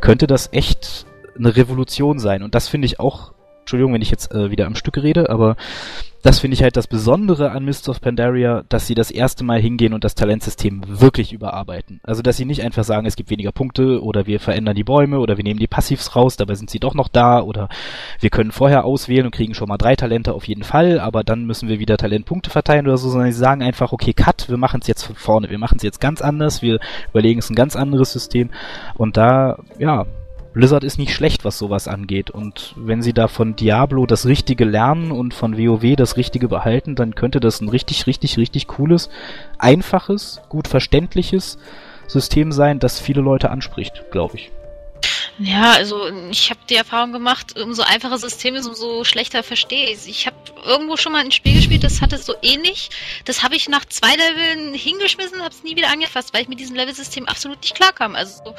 könnte 0.00 0.26
das 0.26 0.50
echt 0.52 1.06
eine 1.38 1.56
Revolution 1.56 2.18
sein. 2.18 2.42
Und 2.42 2.54
das 2.54 2.68
finde 2.68 2.86
ich 2.86 3.00
auch, 3.00 3.32
Entschuldigung, 3.60 3.94
wenn 3.94 4.02
ich 4.02 4.10
jetzt 4.10 4.32
äh, 4.32 4.50
wieder 4.50 4.66
am 4.66 4.76
Stück 4.76 4.98
rede, 4.98 5.30
aber 5.30 5.56
das 6.24 6.38
finde 6.38 6.54
ich 6.54 6.62
halt 6.62 6.78
das 6.78 6.86
Besondere 6.86 7.50
an 7.50 7.66
Mists 7.66 7.86
of 7.86 8.00
Pandaria, 8.00 8.64
dass 8.70 8.86
sie 8.86 8.94
das 8.94 9.10
erste 9.10 9.44
Mal 9.44 9.60
hingehen 9.60 9.92
und 9.92 10.04
das 10.04 10.14
Talentsystem 10.14 10.82
wirklich 10.86 11.34
überarbeiten. 11.34 12.00
Also, 12.02 12.22
dass 12.22 12.38
sie 12.38 12.46
nicht 12.46 12.62
einfach 12.62 12.82
sagen, 12.82 13.06
es 13.06 13.14
gibt 13.14 13.28
weniger 13.28 13.52
Punkte 13.52 14.02
oder 14.02 14.26
wir 14.26 14.40
verändern 14.40 14.74
die 14.74 14.84
Bäume 14.84 15.18
oder 15.18 15.36
wir 15.36 15.44
nehmen 15.44 15.60
die 15.60 15.66
Passivs 15.66 16.16
raus, 16.16 16.38
dabei 16.38 16.54
sind 16.54 16.70
sie 16.70 16.80
doch 16.80 16.94
noch 16.94 17.08
da 17.08 17.42
oder 17.42 17.68
wir 18.20 18.30
können 18.30 18.52
vorher 18.52 18.86
auswählen 18.86 19.26
und 19.26 19.34
kriegen 19.34 19.52
schon 19.52 19.68
mal 19.68 19.76
drei 19.76 19.96
Talente 19.96 20.32
auf 20.32 20.48
jeden 20.48 20.62
Fall, 20.62 20.98
aber 20.98 21.24
dann 21.24 21.44
müssen 21.44 21.68
wir 21.68 21.78
wieder 21.78 21.98
Talentpunkte 21.98 22.48
verteilen 22.48 22.86
oder 22.86 22.96
so, 22.96 23.10
sondern 23.10 23.30
sie 23.30 23.38
sagen 23.38 23.62
einfach, 23.62 23.92
okay, 23.92 24.14
cut, 24.14 24.48
wir 24.48 24.56
machen 24.56 24.80
es 24.80 24.86
jetzt 24.86 25.02
von 25.02 25.16
vorne, 25.16 25.50
wir 25.50 25.58
machen 25.58 25.76
es 25.76 25.82
jetzt 25.82 26.00
ganz 26.00 26.22
anders, 26.22 26.62
wir 26.62 26.80
überlegen 27.10 27.40
es 27.40 27.50
ein 27.50 27.54
ganz 27.54 27.76
anderes 27.76 28.14
System 28.14 28.48
und 28.96 29.18
da, 29.18 29.58
ja, 29.78 30.06
Blizzard 30.54 30.84
ist 30.84 30.98
nicht 30.98 31.12
schlecht, 31.12 31.44
was 31.44 31.58
sowas 31.58 31.88
angeht. 31.88 32.30
Und 32.30 32.72
wenn 32.76 33.02
sie 33.02 33.12
da 33.12 33.28
von 33.28 33.56
Diablo 33.56 34.06
das 34.06 34.24
Richtige 34.24 34.64
lernen 34.64 35.10
und 35.10 35.34
von 35.34 35.58
WoW 35.58 35.96
das 35.96 36.16
Richtige 36.16 36.48
behalten, 36.48 36.94
dann 36.94 37.14
könnte 37.14 37.40
das 37.40 37.60
ein 37.60 37.68
richtig, 37.68 38.06
richtig, 38.06 38.38
richtig 38.38 38.68
cooles, 38.68 39.10
einfaches, 39.58 40.40
gut 40.48 40.68
verständliches 40.68 41.58
System 42.06 42.52
sein, 42.52 42.78
das 42.78 43.00
viele 43.00 43.20
Leute 43.20 43.50
anspricht, 43.50 44.04
glaube 44.10 44.36
ich. 44.36 44.50
Ja, 45.38 45.72
also 45.72 46.06
ich 46.30 46.50
habe 46.50 46.60
die 46.70 46.76
Erfahrung 46.76 47.12
gemacht, 47.12 47.58
umso 47.60 47.82
einfacher 47.82 48.18
System 48.18 48.54
ist, 48.54 48.66
umso 48.66 49.02
schlechter 49.02 49.42
verstehe 49.42 49.90
ich. 49.90 50.08
Ich 50.08 50.26
habe 50.26 50.36
irgendwo 50.64 50.96
schon 50.96 51.12
mal 51.12 51.24
ein 51.24 51.32
Spiel 51.32 51.54
gespielt, 51.54 51.84
das 51.84 52.00
hatte 52.00 52.18
so 52.18 52.34
ähnlich. 52.42 52.90
Das 53.24 53.42
habe 53.42 53.56
ich 53.56 53.68
nach 53.68 53.84
zwei 53.84 54.14
Leveln 54.14 54.74
hingeschmissen, 54.74 55.42
habe 55.42 55.54
es 55.54 55.62
nie 55.62 55.76
wieder 55.76 55.90
angefasst, 55.90 56.32
weil 56.32 56.42
ich 56.42 56.48
mit 56.48 56.60
diesem 56.60 56.76
Level-System 56.76 57.26
absolut 57.26 57.60
nicht 57.62 57.74
klarkam. 57.74 58.14
Also 58.14 58.54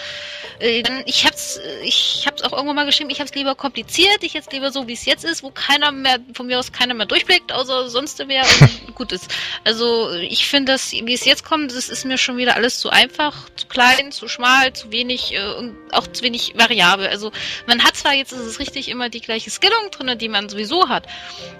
äh, 0.59 0.83
ich 1.05 1.25
habe 1.25 1.35
es 1.35 1.59
ich 1.83 2.23
hab's 2.25 2.41
auch 2.43 2.53
irgendwann 2.53 2.75
mal 2.75 2.85
geschrieben, 2.85 3.09
ich 3.09 3.19
habe 3.19 3.29
es 3.29 3.35
lieber 3.35 3.55
kompliziert, 3.55 4.23
ich 4.23 4.33
jetzt 4.33 4.51
lieber 4.53 4.71
so, 4.71 4.87
wie 4.87 4.93
es 4.93 5.05
jetzt 5.05 5.25
ist, 5.25 5.43
wo 5.43 5.51
keiner 5.51 5.91
mehr, 5.91 6.19
von 6.33 6.47
mir 6.47 6.59
aus 6.59 6.71
keiner 6.71 6.93
mehr 6.93 7.05
durchblickt, 7.05 7.51
außer 7.51 7.89
sonst 7.89 8.21
wer 8.27 8.45
und 8.61 8.95
gut 8.95 9.11
ist. 9.11 9.33
Also 9.63 10.11
ich 10.11 10.47
finde, 10.47 10.73
dass 10.73 10.91
wie 10.91 11.13
es 11.13 11.25
jetzt 11.25 11.43
kommt, 11.43 11.71
das 11.71 11.89
ist 11.89 12.05
mir 12.05 12.17
schon 12.17 12.37
wieder 12.37 12.55
alles 12.55 12.79
zu 12.79 12.89
einfach, 12.89 13.49
zu 13.55 13.67
klein, 13.67 14.11
zu 14.11 14.27
schmal, 14.27 14.73
zu 14.73 14.91
wenig, 14.91 15.33
äh, 15.33 15.71
auch 15.91 16.07
zu 16.07 16.23
wenig 16.23 16.53
variabel. 16.55 17.07
Also 17.07 17.31
man 17.67 17.83
hat 17.83 17.95
zwar 17.95 18.13
jetzt, 18.13 18.31
ist 18.31 18.39
es 18.39 18.59
richtig, 18.59 18.89
immer 18.89 19.09
die 19.09 19.21
gleiche 19.21 19.49
Skillung 19.49 19.91
drin, 19.91 20.17
die 20.17 20.29
man 20.29 20.49
sowieso 20.49 20.89
hat, 20.89 21.07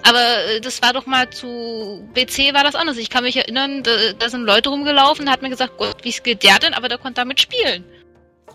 aber 0.03 0.34
äh, 0.35 0.61
das 0.61 0.81
war 0.81 0.93
doch 0.93 1.05
mal 1.05 1.29
zu 1.29 2.07
BC 2.13 2.53
war 2.53 2.63
das 2.63 2.75
anders. 2.75 2.97
Ich 2.97 3.09
kann 3.09 3.23
mich 3.23 3.37
erinnern, 3.37 3.83
da, 3.83 3.91
da 4.17 4.29
sind 4.29 4.43
Leute 4.43 4.69
rumgelaufen, 4.69 5.29
hat 5.29 5.41
mir 5.41 5.49
gesagt, 5.49 5.77
Gott, 5.77 5.97
wie 6.03 6.11
skillt 6.11 6.43
der 6.43 6.59
denn? 6.59 6.73
Aber 6.73 6.89
der 6.89 6.97
konnte 6.97 7.21
damit 7.21 7.39
spielen. 7.39 7.83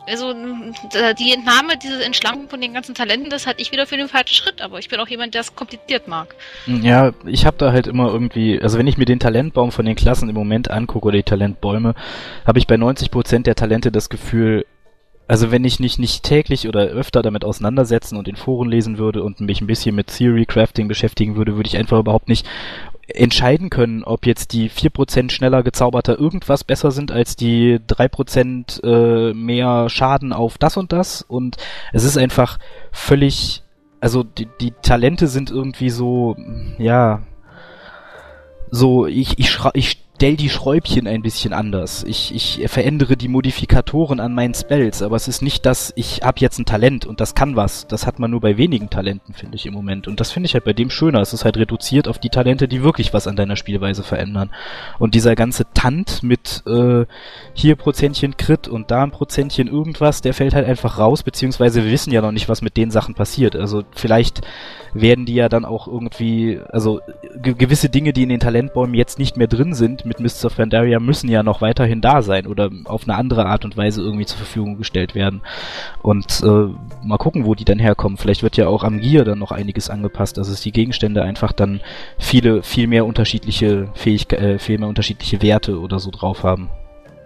Also 0.08 0.32
die 0.32 1.32
Entnahme, 1.32 1.76
diese 1.76 2.02
Entschlankung 2.02 2.48
von 2.48 2.60
den 2.60 2.72
ganzen 2.72 2.94
Talenten, 2.94 3.30
das 3.30 3.46
hatte 3.46 3.60
ich 3.60 3.70
wieder 3.70 3.86
für 3.86 3.96
den 3.96 4.08
falschen 4.08 4.34
Schritt, 4.34 4.60
aber 4.60 4.78
ich 4.78 4.88
bin 4.88 4.98
auch 4.98 5.06
jemand, 5.06 5.34
der 5.34 5.42
es 5.42 5.54
kompliziert 5.54 6.08
mag. 6.08 6.34
Ja, 6.66 7.12
ich 7.26 7.46
habe 7.46 7.58
da 7.58 7.70
halt 7.70 7.86
immer 7.86 8.10
irgendwie, 8.10 8.60
also 8.60 8.78
wenn 8.78 8.86
ich 8.86 8.96
mir 8.98 9.04
den 9.04 9.20
Talentbaum 9.20 9.70
von 9.72 9.84
den 9.84 9.94
Klassen 9.94 10.28
im 10.28 10.34
Moment 10.34 10.70
angucke 10.70 11.08
oder 11.08 11.18
die 11.18 11.22
Talentbäume, 11.22 11.94
habe 12.46 12.58
ich 12.58 12.66
bei 12.66 12.76
90% 12.76 13.42
der 13.42 13.54
Talente 13.54 13.92
das 13.92 14.08
Gefühl, 14.08 14.64
also 15.30 15.52
wenn 15.52 15.62
ich 15.62 15.78
nicht, 15.78 16.00
nicht 16.00 16.24
täglich 16.24 16.66
oder 16.66 16.80
öfter 16.86 17.22
damit 17.22 17.44
auseinandersetzen 17.44 18.16
und 18.16 18.26
in 18.26 18.34
Foren 18.34 18.68
lesen 18.68 18.98
würde 18.98 19.22
und 19.22 19.38
mich 19.38 19.60
ein 19.60 19.68
bisschen 19.68 19.94
mit 19.94 20.08
Theory 20.08 20.44
Crafting 20.44 20.88
beschäftigen 20.88 21.36
würde, 21.36 21.54
würde 21.54 21.68
ich 21.68 21.76
einfach 21.76 22.00
überhaupt 22.00 22.28
nicht 22.28 22.48
entscheiden 23.06 23.70
können, 23.70 24.02
ob 24.02 24.26
jetzt 24.26 24.52
die 24.52 24.68
4% 24.68 25.30
schneller 25.30 25.62
gezauberter 25.62 26.18
irgendwas 26.18 26.64
besser 26.64 26.90
sind 26.90 27.12
als 27.12 27.36
die 27.36 27.78
3% 27.78 28.82
äh, 28.82 29.32
mehr 29.32 29.88
Schaden 29.88 30.32
auf 30.32 30.58
das 30.58 30.76
und 30.76 30.90
das. 30.90 31.22
Und 31.22 31.58
es 31.92 32.02
ist 32.02 32.18
einfach 32.18 32.58
völlig, 32.90 33.62
also 34.00 34.24
die, 34.24 34.48
die 34.60 34.72
Talente 34.82 35.28
sind 35.28 35.52
irgendwie 35.52 35.90
so, 35.90 36.36
ja, 36.76 37.22
so, 38.72 39.06
ich, 39.06 39.38
ich, 39.38 39.56
ich 39.74 40.02
stell 40.20 40.36
die 40.36 40.50
Schräubchen 40.50 41.06
ein 41.06 41.22
bisschen 41.22 41.54
anders. 41.54 42.04
Ich, 42.06 42.34
ich 42.34 42.68
verändere 42.70 43.16
die 43.16 43.28
Modifikatoren 43.28 44.20
an 44.20 44.34
meinen 44.34 44.52
Spells, 44.52 45.00
aber 45.00 45.16
es 45.16 45.28
ist 45.28 45.40
nicht, 45.40 45.64
dass 45.64 45.94
ich 45.96 46.20
hab 46.22 46.42
jetzt 46.42 46.58
ein 46.58 46.66
Talent 46.66 47.06
und 47.06 47.22
das 47.22 47.34
kann 47.34 47.56
was. 47.56 47.86
Das 47.86 48.06
hat 48.06 48.18
man 48.18 48.30
nur 48.30 48.42
bei 48.42 48.58
wenigen 48.58 48.90
Talenten, 48.90 49.32
finde 49.32 49.56
ich 49.56 49.64
im 49.64 49.72
Moment. 49.72 50.08
Und 50.08 50.20
das 50.20 50.30
finde 50.30 50.46
ich 50.46 50.52
halt 50.52 50.64
bei 50.64 50.74
dem 50.74 50.90
schöner. 50.90 51.22
Es 51.22 51.32
ist 51.32 51.46
halt 51.46 51.56
reduziert 51.56 52.06
auf 52.06 52.18
die 52.18 52.28
Talente, 52.28 52.68
die 52.68 52.82
wirklich 52.82 53.14
was 53.14 53.26
an 53.26 53.34
deiner 53.34 53.56
Spielweise 53.56 54.02
verändern. 54.02 54.50
Und 54.98 55.14
dieser 55.14 55.34
ganze 55.36 55.64
Tant 55.72 56.22
mit 56.22 56.64
äh, 56.66 57.06
hier 57.54 57.76
Prozentchen 57.76 58.36
Crit 58.36 58.68
und 58.68 58.90
da 58.90 59.04
ein 59.04 59.12
Prozentchen 59.12 59.68
irgendwas, 59.68 60.20
der 60.20 60.34
fällt 60.34 60.52
halt 60.52 60.66
einfach 60.66 60.98
raus, 60.98 61.22
beziehungsweise 61.22 61.82
wir 61.82 61.90
wissen 61.90 62.12
ja 62.12 62.20
noch 62.20 62.32
nicht, 62.32 62.50
was 62.50 62.60
mit 62.60 62.76
den 62.76 62.90
Sachen 62.90 63.14
passiert. 63.14 63.56
Also 63.56 63.84
vielleicht 63.92 64.42
werden 64.92 65.24
die 65.24 65.34
ja 65.34 65.48
dann 65.48 65.64
auch 65.64 65.86
irgendwie, 65.86 66.60
also 66.68 67.00
gewisse 67.40 67.88
Dinge, 67.88 68.12
die 68.12 68.24
in 68.24 68.28
den 68.28 68.40
Talentbäumen 68.40 68.94
jetzt 68.94 69.18
nicht 69.18 69.38
mehr 69.38 69.46
drin 69.46 69.72
sind, 69.72 70.04
mit 70.10 70.18
Mists 70.18 70.44
of 70.44 70.56
Pandaria 70.56 70.98
müssen 70.98 71.30
ja 71.30 71.44
noch 71.44 71.60
weiterhin 71.60 72.00
da 72.00 72.20
sein 72.20 72.48
oder 72.48 72.68
auf 72.84 73.04
eine 73.04 73.16
andere 73.16 73.46
Art 73.46 73.64
und 73.64 73.76
Weise 73.76 74.02
irgendwie 74.02 74.26
zur 74.26 74.38
Verfügung 74.38 74.76
gestellt 74.76 75.14
werden. 75.14 75.40
Und 76.02 76.42
äh, 76.42 77.06
mal 77.06 77.16
gucken, 77.16 77.46
wo 77.46 77.54
die 77.54 77.64
dann 77.64 77.78
herkommen. 77.78 78.18
Vielleicht 78.18 78.42
wird 78.42 78.56
ja 78.56 78.66
auch 78.66 78.82
am 78.82 79.00
Gear 79.00 79.24
dann 79.24 79.38
noch 79.38 79.52
einiges 79.52 79.88
angepasst, 79.88 80.36
dass 80.36 80.48
es 80.48 80.62
die 80.62 80.72
Gegenstände 80.72 81.22
einfach 81.22 81.52
dann 81.52 81.80
viele, 82.18 82.64
viel 82.64 82.88
mehr 82.88 83.06
unterschiedliche 83.06 83.88
Fähigkeiten, 83.94 84.44
äh, 84.44 84.58
viel 84.58 84.78
mehr 84.78 84.88
unterschiedliche 84.88 85.42
Werte 85.42 85.78
oder 85.78 86.00
so 86.00 86.10
drauf 86.10 86.42
haben. 86.42 86.70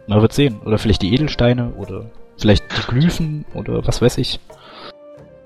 Man 0.06 0.20
wird 0.20 0.34
sehen. 0.34 0.60
Oder 0.66 0.76
vielleicht 0.76 1.00
die 1.00 1.14
Edelsteine 1.14 1.72
oder 1.78 2.10
vielleicht 2.36 2.64
die 2.70 2.86
Glyphen 2.86 3.46
oder 3.54 3.86
was 3.86 4.02
weiß 4.02 4.18
ich. 4.18 4.40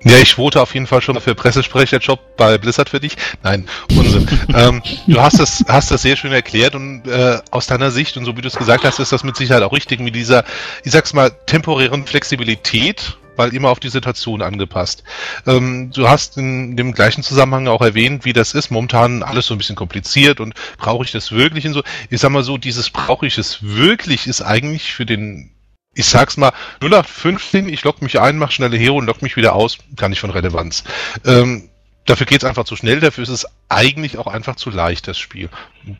Ja, 0.03 0.17
ich 0.17 0.35
vote 0.35 0.61
auf 0.61 0.73
jeden 0.73 0.87
Fall 0.87 1.01
schon 1.01 1.19
für 1.19 1.35
Pressesprecherjob 1.35 2.37
bei 2.37 2.57
Blizzard 2.57 2.89
für 2.89 2.99
dich. 2.99 3.17
Nein, 3.43 3.67
Unsinn. 3.89 4.27
ähm, 4.55 4.81
du 5.07 5.21
hast 5.21 5.39
das, 5.39 5.63
hast 5.67 5.91
das 5.91 6.01
sehr 6.01 6.15
schön 6.15 6.31
erklärt 6.31 6.73
und 6.75 7.05
äh, 7.05 7.39
aus 7.51 7.67
deiner 7.67 7.91
Sicht 7.91 8.15
und 8.15 8.25
so 8.25 8.37
wie 8.37 8.41
du 8.41 8.47
es 8.47 8.55
gesagt 8.55 8.85
hast, 8.85 8.99
ist 8.99 9.11
das 9.11 9.23
mit 9.23 9.35
Sicherheit 9.35 9.63
auch 9.63 9.73
richtig 9.73 9.99
mit 9.99 10.15
dieser, 10.15 10.45
ich 10.83 10.91
sag's 10.91 11.13
mal, 11.13 11.31
temporären 11.47 12.05
Flexibilität, 12.05 13.17
weil 13.35 13.53
immer 13.53 13.69
auf 13.69 13.79
die 13.79 13.89
Situation 13.89 14.41
angepasst. 14.41 15.03
Ähm, 15.45 15.91
du 15.93 16.07
hast 16.07 16.37
in 16.37 16.77
dem 16.77 16.93
gleichen 16.93 17.23
Zusammenhang 17.23 17.67
auch 17.67 17.81
erwähnt, 17.81 18.23
wie 18.23 18.33
das 18.33 18.53
ist. 18.53 18.71
Momentan 18.71 19.21
alles 19.21 19.47
so 19.47 19.53
ein 19.53 19.57
bisschen 19.57 19.75
kompliziert 19.75 20.39
und 20.39 20.53
brauche 20.77 21.03
ich 21.03 21.11
das 21.11 21.31
wirklich 21.31 21.65
und 21.65 21.73
so. 21.73 21.83
Ich 22.09 22.21
sag 22.21 22.31
mal 22.31 22.43
so, 22.43 22.57
dieses 22.57 22.89
brauche 22.89 23.27
ich 23.27 23.37
es 23.37 23.59
wirklich 23.61 24.27
ist 24.27 24.41
eigentlich 24.41 24.93
für 24.93 25.05
den 25.05 25.51
ich 25.93 26.05
sag's 26.05 26.37
mal, 26.37 26.53
0815, 26.81 27.67
ich 27.67 27.83
logge 27.83 28.03
mich 28.03 28.19
ein, 28.19 28.37
mache 28.37 28.51
schnelle 28.51 28.77
Hero 28.77 28.97
und 28.97 29.07
logge 29.07 29.19
mich 29.21 29.35
wieder 29.35 29.55
aus, 29.55 29.77
gar 29.95 30.09
nicht 30.09 30.19
von 30.19 30.29
Relevanz. 30.29 30.83
Ähm, 31.25 31.69
dafür 32.05 32.25
geht's 32.25 32.45
einfach 32.45 32.65
zu 32.65 32.75
schnell, 32.75 32.99
dafür 32.99 33.23
ist 33.23 33.29
es 33.29 33.47
eigentlich 33.69 34.17
auch 34.17 34.27
einfach 34.27 34.55
zu 34.55 34.69
leicht, 34.69 35.07
das 35.07 35.17
Spiel. 35.17 35.49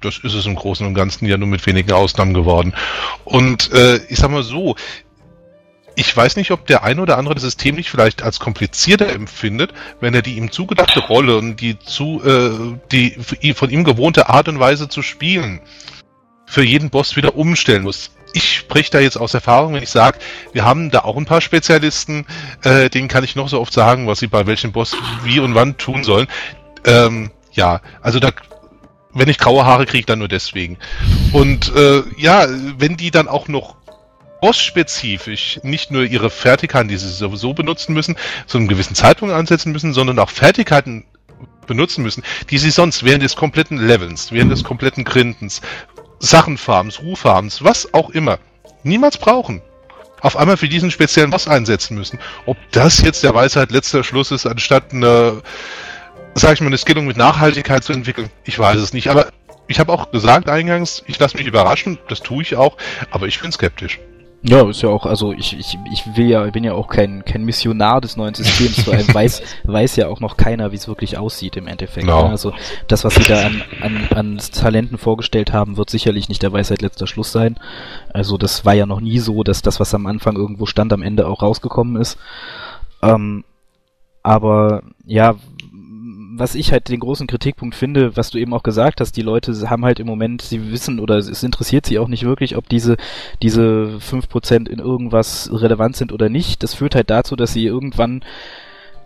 Das 0.02 0.20
ist 0.20 0.34
es 0.34 0.46
im 0.46 0.56
Großen 0.56 0.86
und 0.86 0.94
Ganzen 0.94 1.26
ja 1.26 1.38
nur 1.38 1.48
mit 1.48 1.66
wenigen 1.66 1.92
Ausnahmen 1.92 2.34
geworden. 2.34 2.74
Und 3.26 3.72
äh, 3.74 3.98
ich 4.10 4.20
sag 4.20 4.32
mal 4.32 4.44
so, 4.44 4.76
ich 5.96 6.16
weiß 6.16 6.38
nicht, 6.38 6.52
ob 6.52 6.66
der 6.66 6.84
ein 6.84 7.00
oder 7.00 7.18
andere 7.18 7.36
das 7.36 7.44
System 7.44 7.76
nicht 7.76 7.90
vielleicht 7.90 8.22
als 8.22 8.40
komplizierter 8.40 9.10
empfindet, 9.10 9.74
wenn 10.00 10.14
er 10.14 10.22
die 10.22 10.38
ihm 10.38 10.50
zugedachte 10.50 11.02
Rolle 11.02 11.38
und 11.38 11.60
die 11.60 11.78
zu 11.78 12.22
äh, 12.24 12.78
die 12.92 13.54
von 13.54 13.70
ihm 13.70 13.84
gewohnte 13.84 14.30
Art 14.30 14.48
und 14.48 14.60
Weise 14.60 14.88
zu 14.88 15.02
spielen 15.02 15.60
für 16.50 16.64
jeden 16.64 16.90
Boss 16.90 17.16
wieder 17.16 17.36
umstellen 17.36 17.84
muss. 17.84 18.12
Ich 18.34 18.58
spreche 18.58 18.92
da 18.92 19.00
jetzt 19.00 19.18
aus 19.18 19.34
Erfahrung, 19.34 19.74
wenn 19.74 19.84
ich 19.84 19.90
sage, 19.90 20.20
wir 20.52 20.66
haben 20.66 20.90
da 20.92 21.00
auch 21.00 21.16
ein 21.16 21.26
paar 21.26 21.42
Spezialisten, 21.42 22.26
äh, 22.64 22.90
denen 22.90 23.08
kann 23.08 23.24
ich 23.24 23.36
noch 23.36 23.50
so 23.50 23.60
oft 23.60 23.72
sagen, 23.72 24.08
was 24.08 24.20
sie 24.20 24.28
bei 24.28 24.46
welchem 24.48 24.72
Boss 24.72 24.96
wie 25.24 25.40
und 25.40 25.56
wann 25.56 25.78
tun 25.78 26.04
sollen. 26.04 26.28
Ähm, 26.86 27.32
ja, 27.52 27.82
also 28.02 28.20
da 28.20 28.32
wenn 29.12 29.28
ich 29.28 29.40
graue 29.40 29.66
Haare 29.66 29.88
kriege, 29.88 30.06
dann 30.06 30.20
nur 30.20 30.28
deswegen. 30.28 30.78
Und 31.34 31.74
äh, 31.76 32.04
ja, 32.18 32.48
wenn 32.78 32.96
die 32.96 33.10
dann 33.10 33.28
auch 33.28 33.48
noch 33.48 33.76
boss-spezifisch 34.40 35.60
nicht 35.64 35.90
nur 35.90 36.04
ihre 36.04 36.30
Fertigkeiten, 36.30 36.88
die 36.88 36.98
sie 36.98 37.10
sowieso 37.10 37.54
benutzen 37.54 37.94
müssen, 37.94 38.16
zu 38.46 38.60
einem 38.60 38.68
gewissen 38.68 38.96
Zeitpunkt 38.96 39.34
ansetzen 39.34 39.72
müssen, 39.72 39.94
sondern 39.94 40.20
auch 40.20 40.30
Fertigkeiten 40.30 41.06
benutzen 41.70 42.04
müssen, 42.04 42.24
die 42.50 42.58
sie 42.58 42.72
sonst 42.72 43.04
während 43.06 43.24
des 43.24 43.36
kompletten 43.36 43.78
Levels, 43.78 44.32
während 44.32 44.52
des 44.52 44.64
kompletten 44.64 45.04
Grindens, 45.04 45.62
Sachenfarms, 46.20 47.02
Ruffarms, 47.02 47.64
was 47.64 47.94
auch 47.94 48.10
immer, 48.10 48.40
niemals 48.84 49.18
brauchen. 49.18 49.62
Auf 50.22 50.36
einmal 50.36 50.58
für 50.58 50.68
diesen 50.68 50.92
speziellen 50.92 51.30
Boss 51.30 51.48
einsetzen 51.48 51.96
müssen. 51.96 52.20
Ob 52.46 52.58
das 52.72 53.02
jetzt 53.02 53.24
der 53.24 53.34
Weisheit 53.34 53.72
letzter 53.72 54.04
Schluss 54.04 54.32
ist, 54.32 54.46
anstatt 54.46 54.92
eine, 54.92 55.42
sag 56.36 56.54
ich 56.54 56.62
mal, 56.62 56.68
eine 56.68 56.78
Skillung 56.78 57.06
mit 57.06 57.16
Nachhaltigkeit 57.16 57.84
zu 57.84 57.94
entwickeln, 57.94 58.30
ich 58.44 58.60
weiß 58.60 58.80
es 58.80 58.92
nicht. 58.92 59.10
Aber 59.10 59.28
ich 59.68 59.80
habe 59.80 59.94
auch 59.94 60.12
gesagt 60.12 60.50
eingangs, 60.50 61.04
ich 61.08 61.20
lasse 61.20 61.38
mich 61.38 61.48
überraschen, 61.48 62.00
das 62.10 62.20
tue 62.20 62.42
ich 62.42 62.56
auch, 62.56 62.76
aber 63.12 63.28
ich 63.28 63.40
bin 63.40 63.52
skeptisch. 63.52 64.00
Ja, 64.42 64.70
ist 64.70 64.82
ja 64.82 64.90
auch, 64.90 65.06
also 65.06 65.34
ich, 65.34 65.58
ich, 65.58 65.78
ich 65.92 66.16
will 66.16 66.30
ja, 66.30 66.44
bin 66.46 66.64
ja 66.64 66.74
auch 66.74 66.88
kein, 66.88 67.26
kein 67.26 67.44
Missionar 67.44 68.00
des 68.00 68.16
neuen 68.16 68.34
Systems, 68.34 68.82
vor 68.84 68.94
allem 68.94 69.14
weiß, 69.14 69.42
weiß 69.66 69.98
ja 69.98 70.08
auch 70.08 70.22
noch 70.22 70.38
keiner, 70.38 70.72
wie 70.72 70.78
es 70.78 70.88
wirklich 70.88 71.18
aussieht 71.18 71.58
im 71.58 71.68
Endeffekt. 71.68 72.06
Genau. 72.06 72.24
Ne? 72.24 72.30
Also 72.30 72.54
das, 72.88 73.04
was 73.04 73.16
sie 73.16 73.24
da 73.24 73.46
an, 73.46 73.64
an, 73.82 74.08
an 74.16 74.38
Talenten 74.38 74.98
vorgestellt 74.98 75.52
haben, 75.52 75.76
wird 75.76 75.90
sicherlich 75.90 76.30
nicht 76.30 76.42
der 76.42 76.54
Weisheit 76.54 76.82
letzter 76.82 77.06
Schluss 77.06 77.34
sein. 77.34 77.58
Also 78.14 78.38
das 78.38 78.64
war 78.64 78.74
ja 78.74 78.86
noch 78.86 79.02
nie 79.02 79.20
so, 79.20 79.44
dass 79.44 79.62
das, 79.62 79.82
was 79.82 79.94
am 79.94 80.06
Anfang 80.06 80.38
irgendwo 80.38 80.66
stand, 80.66 80.94
am 80.94 81.02
Ende 81.02 81.28
auch 81.28 81.42
rausgekommen 81.42 82.02
ist. 82.02 82.18
Ähm, 83.02 83.44
aber 84.24 84.84
ja, 85.06 85.36
was 86.40 86.56
ich 86.56 86.72
halt 86.72 86.90
den 86.90 87.00
großen 87.00 87.28
Kritikpunkt 87.28 87.76
finde, 87.76 88.16
was 88.18 88.30
du 88.30 88.38
eben 88.38 88.54
auch 88.54 88.64
gesagt 88.64 89.02
hast, 89.02 89.16
die 89.18 89.22
Leute 89.22 89.70
haben 89.70 89.86
halt 89.86 90.00
im 90.00 90.08
Moment, 90.08 90.42
sie 90.42 90.72
wissen 90.72 91.00
oder 91.00 91.18
es 91.18 91.44
interessiert 91.44 91.86
sie 91.86 92.00
auch 92.00 92.08
nicht 92.08 92.24
wirklich, 92.24 92.56
ob 92.56 92.70
diese, 92.70 92.98
diese 93.42 94.00
fünf 94.00 94.30
Prozent 94.30 94.70
in 94.70 94.80
irgendwas 94.80 95.50
relevant 95.52 95.96
sind 95.96 96.12
oder 96.12 96.30
nicht. 96.30 96.64
Das 96.64 96.74
führt 96.74 96.96
halt 96.96 97.10
dazu, 97.10 97.36
dass 97.36 97.54
sie 97.54 97.66
irgendwann 97.66 98.22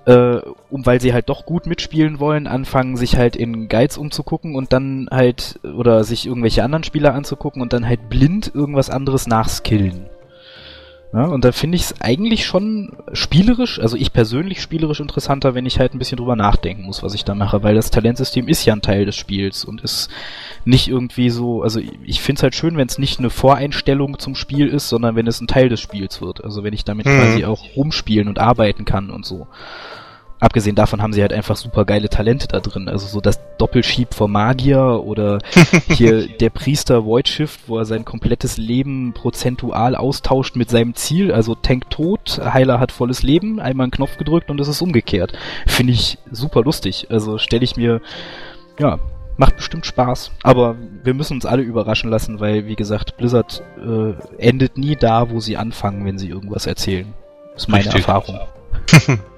äh, 0.06 0.42
um 0.70 0.86
weil 0.86 1.00
sie 1.00 1.14
halt 1.14 1.30
doch 1.30 1.46
gut 1.46 1.66
mitspielen 1.66 2.20
wollen, 2.20 2.48
anfangen 2.48 2.98
sich 2.98 3.16
halt 3.16 3.36
in 3.36 3.70
Guides 3.70 3.98
umzugucken 3.98 4.56
und 4.56 4.74
dann 4.74 5.08
halt 5.10 5.60
oder 5.64 6.04
sich 6.04 6.26
irgendwelche 6.26 6.64
anderen 6.64 6.84
Spieler 6.84 7.14
anzugucken 7.14 7.62
und 7.62 7.74
dann 7.74 7.88
halt 7.88 8.10
blind 8.10 8.52
irgendwas 8.54 8.90
anderes 8.90 9.28
nachskillen. 9.28 10.10
Ja, 11.14 11.26
und 11.26 11.46
da 11.46 11.52
finde 11.52 11.76
ich 11.76 11.84
es 11.84 12.02
eigentlich 12.02 12.44
schon 12.44 12.94
spielerisch, 13.14 13.80
also 13.80 13.96
ich 13.96 14.14
persönlich 14.14 14.64
spielerisch 14.64 15.00
interessanter, 15.00 15.54
wenn 15.54 15.68
ich 15.68 15.78
halt 15.78 15.94
ein 15.94 16.00
bisschen 16.00 16.18
drüber 16.18 16.36
nachdenken 16.36 16.82
muss, 16.82 17.04
was 17.04 17.14
ich 17.14 17.24
da 17.24 17.36
mache, 17.36 17.62
weil 17.62 17.76
das 17.76 17.92
Talentsystem 17.92 18.48
ist 18.48 18.66
ja 18.66 18.74
ein 18.74 18.82
Teil 18.82 19.06
des 19.06 19.16
Spiels 19.16 19.64
und 19.64 19.82
ist 19.82 20.10
nicht 20.66 20.88
irgendwie 20.88 21.30
so, 21.30 21.62
also 21.62 21.80
ich 22.04 22.20
finde 22.20 22.40
es 22.40 22.44
halt 22.44 22.56
schön, 22.56 22.78
wenn 22.78 22.88
es 22.88 22.98
nicht 22.98 23.20
eine 23.20 23.30
Voreinstellung 23.30 24.18
zum 24.18 24.34
Spiel 24.34 24.68
ist, 24.68 24.90
sondern 24.90 25.16
wenn 25.16 25.28
es 25.28 25.40
ein 25.40 25.46
Teil 25.46 25.70
des 25.70 25.82
Spiels 25.82 26.20
wird. 26.20 26.44
Also 26.44 26.64
wenn 26.64 26.74
ich 26.74 26.84
damit 26.84 27.06
mhm. 27.06 27.20
quasi 27.20 27.46
auch 27.46 27.64
rumspielen 27.76 28.28
und 28.28 28.40
arbeiten 28.40 28.84
kann 28.84 29.12
und 29.12 29.24
so. 29.24 29.48
Abgesehen 30.44 30.76
davon 30.76 31.02
haben 31.02 31.14
sie 31.14 31.22
halt 31.22 31.32
einfach 31.32 31.56
super 31.56 31.86
geile 31.86 32.10
Talente 32.10 32.50
da 32.50 32.60
drin. 32.60 32.90
Also 32.90 33.08
so 33.08 33.22
das 33.22 33.40
Doppelschieb 33.58 34.14
vor 34.14 34.28
Magier 34.28 35.02
oder 35.06 35.40
hier 35.88 36.28
der 36.28 36.50
Priester 36.50 37.06
Void 37.06 37.30
Shift, 37.30 37.62
wo 37.68 37.78
er 37.78 37.86
sein 37.86 38.04
komplettes 38.04 38.58
Leben 38.58 39.14
prozentual 39.14 39.96
austauscht 39.96 40.58
mit 40.58 40.70
seinem 40.70 40.96
Ziel. 40.96 41.32
Also 41.32 41.56
Tank 41.56 41.90
tot, 41.90 42.42
Heiler 42.44 42.82
hat 42.82 42.92
volles 42.92 43.24
Leben, 43.24 43.62
einmal 43.62 43.86
einen 43.86 43.92
Knopf 43.92 44.18
gedrückt 44.18 44.52
und 44.52 44.60
es 44.60 44.68
ist 44.68 44.82
umgekehrt. 44.82 45.32
Finde 45.66 45.94
ich 45.94 46.18
super 46.30 46.62
lustig. 46.62 47.08
Also 47.10 47.38
stelle 47.38 47.64
ich 47.64 47.78
mir, 47.78 48.02
ja, 48.78 49.00
macht 49.38 49.56
bestimmt 49.56 49.86
Spaß. 49.86 50.32
Aber 50.44 50.76
wir 51.06 51.14
müssen 51.14 51.36
uns 51.36 51.46
alle 51.46 51.62
überraschen 51.62 52.10
lassen, 52.10 52.42
weil, 52.42 52.68
wie 52.68 52.76
gesagt, 52.76 53.16
Blizzard 53.16 53.64
äh, 53.78 54.12
endet 54.46 54.78
nie 54.78 54.98
da, 54.98 55.30
wo 55.30 55.40
sie 55.40 55.56
anfangen, 55.56 56.06
wenn 56.06 56.18
sie 56.18 56.28
irgendwas 56.28 56.66
erzählen. 56.66 57.14
Das 57.54 57.64
ist 57.64 57.70
meine 57.70 57.86
Richtig. 57.86 58.06
Erfahrung. 58.06 58.42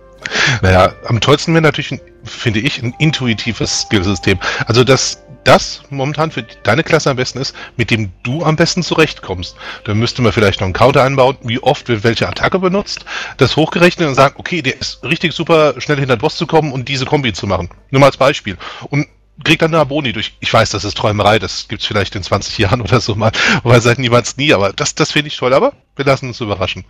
Naja, 0.62 0.94
am 1.06 1.20
tollsten 1.22 1.54
wäre 1.54 1.62
natürlich, 1.62 2.00
finde 2.24 2.60
ich, 2.60 2.82
ein 2.82 2.94
intuitives 3.00 3.82
Skillsystem. 3.82 4.40
Also, 4.66 4.84
dass 4.84 5.22
das 5.46 5.84
momentan 5.90 6.32
für 6.32 6.44
deine 6.64 6.84
Klasse 6.84 7.10
am 7.10 7.18
besten 7.18 7.40
ist, 7.40 7.56
mit 7.78 7.92
dem 7.92 8.12
du 8.24 8.44
am 8.44 8.56
besten 8.56 8.84
zurechtkommst. 8.84 9.56
Dann 9.86 9.98
müsste 9.98 10.22
man 10.22 10.32
vielleicht 10.32 10.60
noch 10.60 10.66
einen 10.66 10.74
Counter 10.74 11.04
einbauen, 11.04 11.38
wie 11.44 11.60
oft 11.60 11.88
wir 11.88 12.04
welche 12.04 12.28
Attacke 12.28 12.60
benutzt, 12.60 13.06
das 13.38 13.56
hochgerechnet 13.56 14.08
und 14.08 14.16
sagen, 14.16 14.36
okay, 14.38 14.62
der 14.62 14.80
ist 14.80 15.04
richtig 15.04 15.34
super 15.34 15.80
schnell 15.80 15.98
hinter 15.98 16.18
den 16.18 16.22
Boss 16.22 16.36
zu 16.36 16.48
kommen 16.48 16.72
und 16.72 16.90
diese 16.90 17.06
Kombi 17.06 17.32
zu 17.32 17.48
machen. 17.48 17.70
Nur 17.92 18.00
mal 18.00 18.08
als 18.08 18.18
Beispiel. 18.18 18.58
Und 18.90 19.08
kriegt 19.44 19.62
dann 19.62 19.76
eine 19.76 19.86
Boni 19.86 20.14
durch. 20.14 20.36
Ich 20.40 20.52
weiß, 20.52 20.72
das 20.72 20.84
ist 20.84 20.98
Träumerei, 20.98 21.40
das 21.40 21.68
gibt's 21.68 21.86
vielleicht 21.86 22.16
in 22.16 22.24
20 22.24 22.58
Jahren 22.58 22.82
oder 22.82 23.00
so 23.00 23.16
mal, 23.16 23.32
weil 23.64 23.82
seit 23.82 24.00
niemals 24.00 24.38
nie, 24.38 24.54
aber 24.54 24.74
das, 24.74 24.96
das 24.96 25.12
finde 25.12 25.28
ich 25.28 25.38
toll, 25.38 25.54
aber 25.54 25.74
wir 25.96 26.06
lassen 26.06 26.28
uns 26.28 26.42
überraschen. 26.42 26.86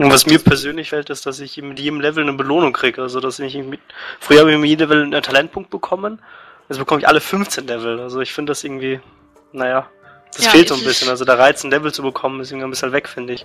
Und 0.00 0.10
was 0.10 0.24
mir 0.24 0.38
persönlich 0.38 0.88
fällt, 0.88 1.10
ist, 1.10 1.26
dass 1.26 1.40
ich 1.40 1.58
mit 1.58 1.78
jedem 1.78 2.00
Level 2.00 2.22
eine 2.22 2.32
Belohnung 2.32 2.72
kriege. 2.72 3.02
Also, 3.02 3.20
dass 3.20 3.38
ich 3.38 3.54
mit, 3.56 3.80
früher 4.18 4.40
habe 4.40 4.50
ich 4.50 4.56
mit 4.56 4.70
jedem 4.70 4.88
Level 4.88 5.02
einen 5.02 5.22
Talentpunkt 5.22 5.68
bekommen. 5.68 6.22
Jetzt 6.70 6.78
bekomme 6.78 7.02
ich 7.02 7.06
alle 7.06 7.20
15 7.20 7.66
Level. 7.66 8.00
Also, 8.00 8.20
ich 8.20 8.32
finde 8.32 8.52
das 8.52 8.64
irgendwie, 8.64 8.98
naja, 9.52 9.90
das 10.34 10.46
ja, 10.46 10.52
fehlt 10.52 10.68
so 10.68 10.74
ein 10.74 10.84
bisschen. 10.84 11.10
Also, 11.10 11.26
der 11.26 11.38
Reiz, 11.38 11.62
ein 11.64 11.70
Level 11.70 11.92
zu 11.92 12.00
bekommen, 12.00 12.40
ist 12.40 12.50
irgendwie 12.50 12.64
ein 12.64 12.70
bisschen 12.70 12.92
weg, 12.92 13.10
finde 13.10 13.34
ich. 13.34 13.44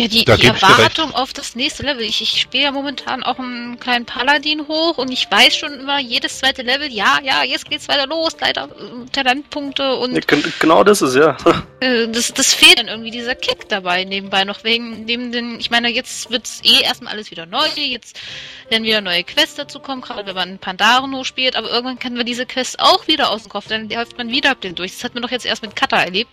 Ja, 0.00 0.08
die, 0.08 0.24
die 0.24 0.46
Erwartung 0.46 1.14
auf 1.14 1.34
das 1.34 1.54
nächste 1.54 1.82
Level. 1.82 2.02
Ich, 2.02 2.22
ich 2.22 2.40
spiele 2.40 2.64
ja 2.64 2.72
momentan 2.72 3.22
auch 3.22 3.38
einen 3.38 3.78
kleinen 3.78 4.06
Paladin 4.06 4.66
hoch 4.66 4.96
und 4.96 5.12
ich 5.12 5.30
weiß 5.30 5.54
schon 5.54 5.74
immer, 5.80 6.00
jedes 6.00 6.38
zweite 6.38 6.62
Level, 6.62 6.90
ja, 6.90 7.18
ja, 7.22 7.44
jetzt 7.44 7.68
geht's 7.68 7.86
weiter 7.86 8.06
los, 8.06 8.34
leider 8.40 8.64
äh, 8.64 9.10
Talentpunkte 9.12 9.96
und. 9.96 10.14
Ja, 10.14 10.38
genau 10.58 10.84
das 10.84 11.02
ist, 11.02 11.16
ja. 11.16 11.36
Äh, 11.82 12.08
das, 12.08 12.34
das 12.34 12.52
fehlt 12.52 12.78
dann 12.78 12.88
irgendwie 12.88 13.10
dieser 13.10 13.34
Kick 13.34 13.66
dabei 13.70 14.04
nebenbei 14.04 14.44
noch 14.44 14.64
wegen 14.64 15.06
dem, 15.06 15.32
den, 15.32 15.58
ich 15.58 15.70
meine, 15.70 15.88
jetzt 15.88 16.30
wird's 16.30 16.60
eh 16.62 16.82
erstmal 16.82 17.14
alles 17.14 17.30
wieder 17.30 17.46
neu, 17.46 17.66
jetzt 17.74 18.20
werden 18.68 18.84
wieder 18.84 19.00
neue 19.00 19.24
Quests 19.24 19.54
dazu 19.54 19.80
kommen, 19.80 20.02
gerade 20.02 20.26
wenn 20.26 20.34
man 20.34 20.58
Pandaren 20.58 21.16
hochspielt, 21.16 21.56
aber 21.56 21.70
irgendwann 21.70 21.98
kennen 21.98 22.18
wir 22.18 22.24
diese 22.24 22.44
Quests 22.44 22.78
auch 22.78 23.06
wieder 23.08 23.30
aus 23.30 23.44
dem 23.44 23.48
Kopf, 23.48 23.68
dann 23.68 23.88
läuft 23.88 24.18
man 24.18 24.28
wieder 24.28 24.50
ab 24.50 24.60
den 24.60 24.74
durch. 24.74 24.92
Das 24.92 25.04
hat 25.04 25.14
man 25.14 25.22
doch 25.22 25.30
jetzt 25.30 25.46
erst 25.46 25.62
mit 25.62 25.74
Kata 25.74 26.02
erlebt. 26.02 26.30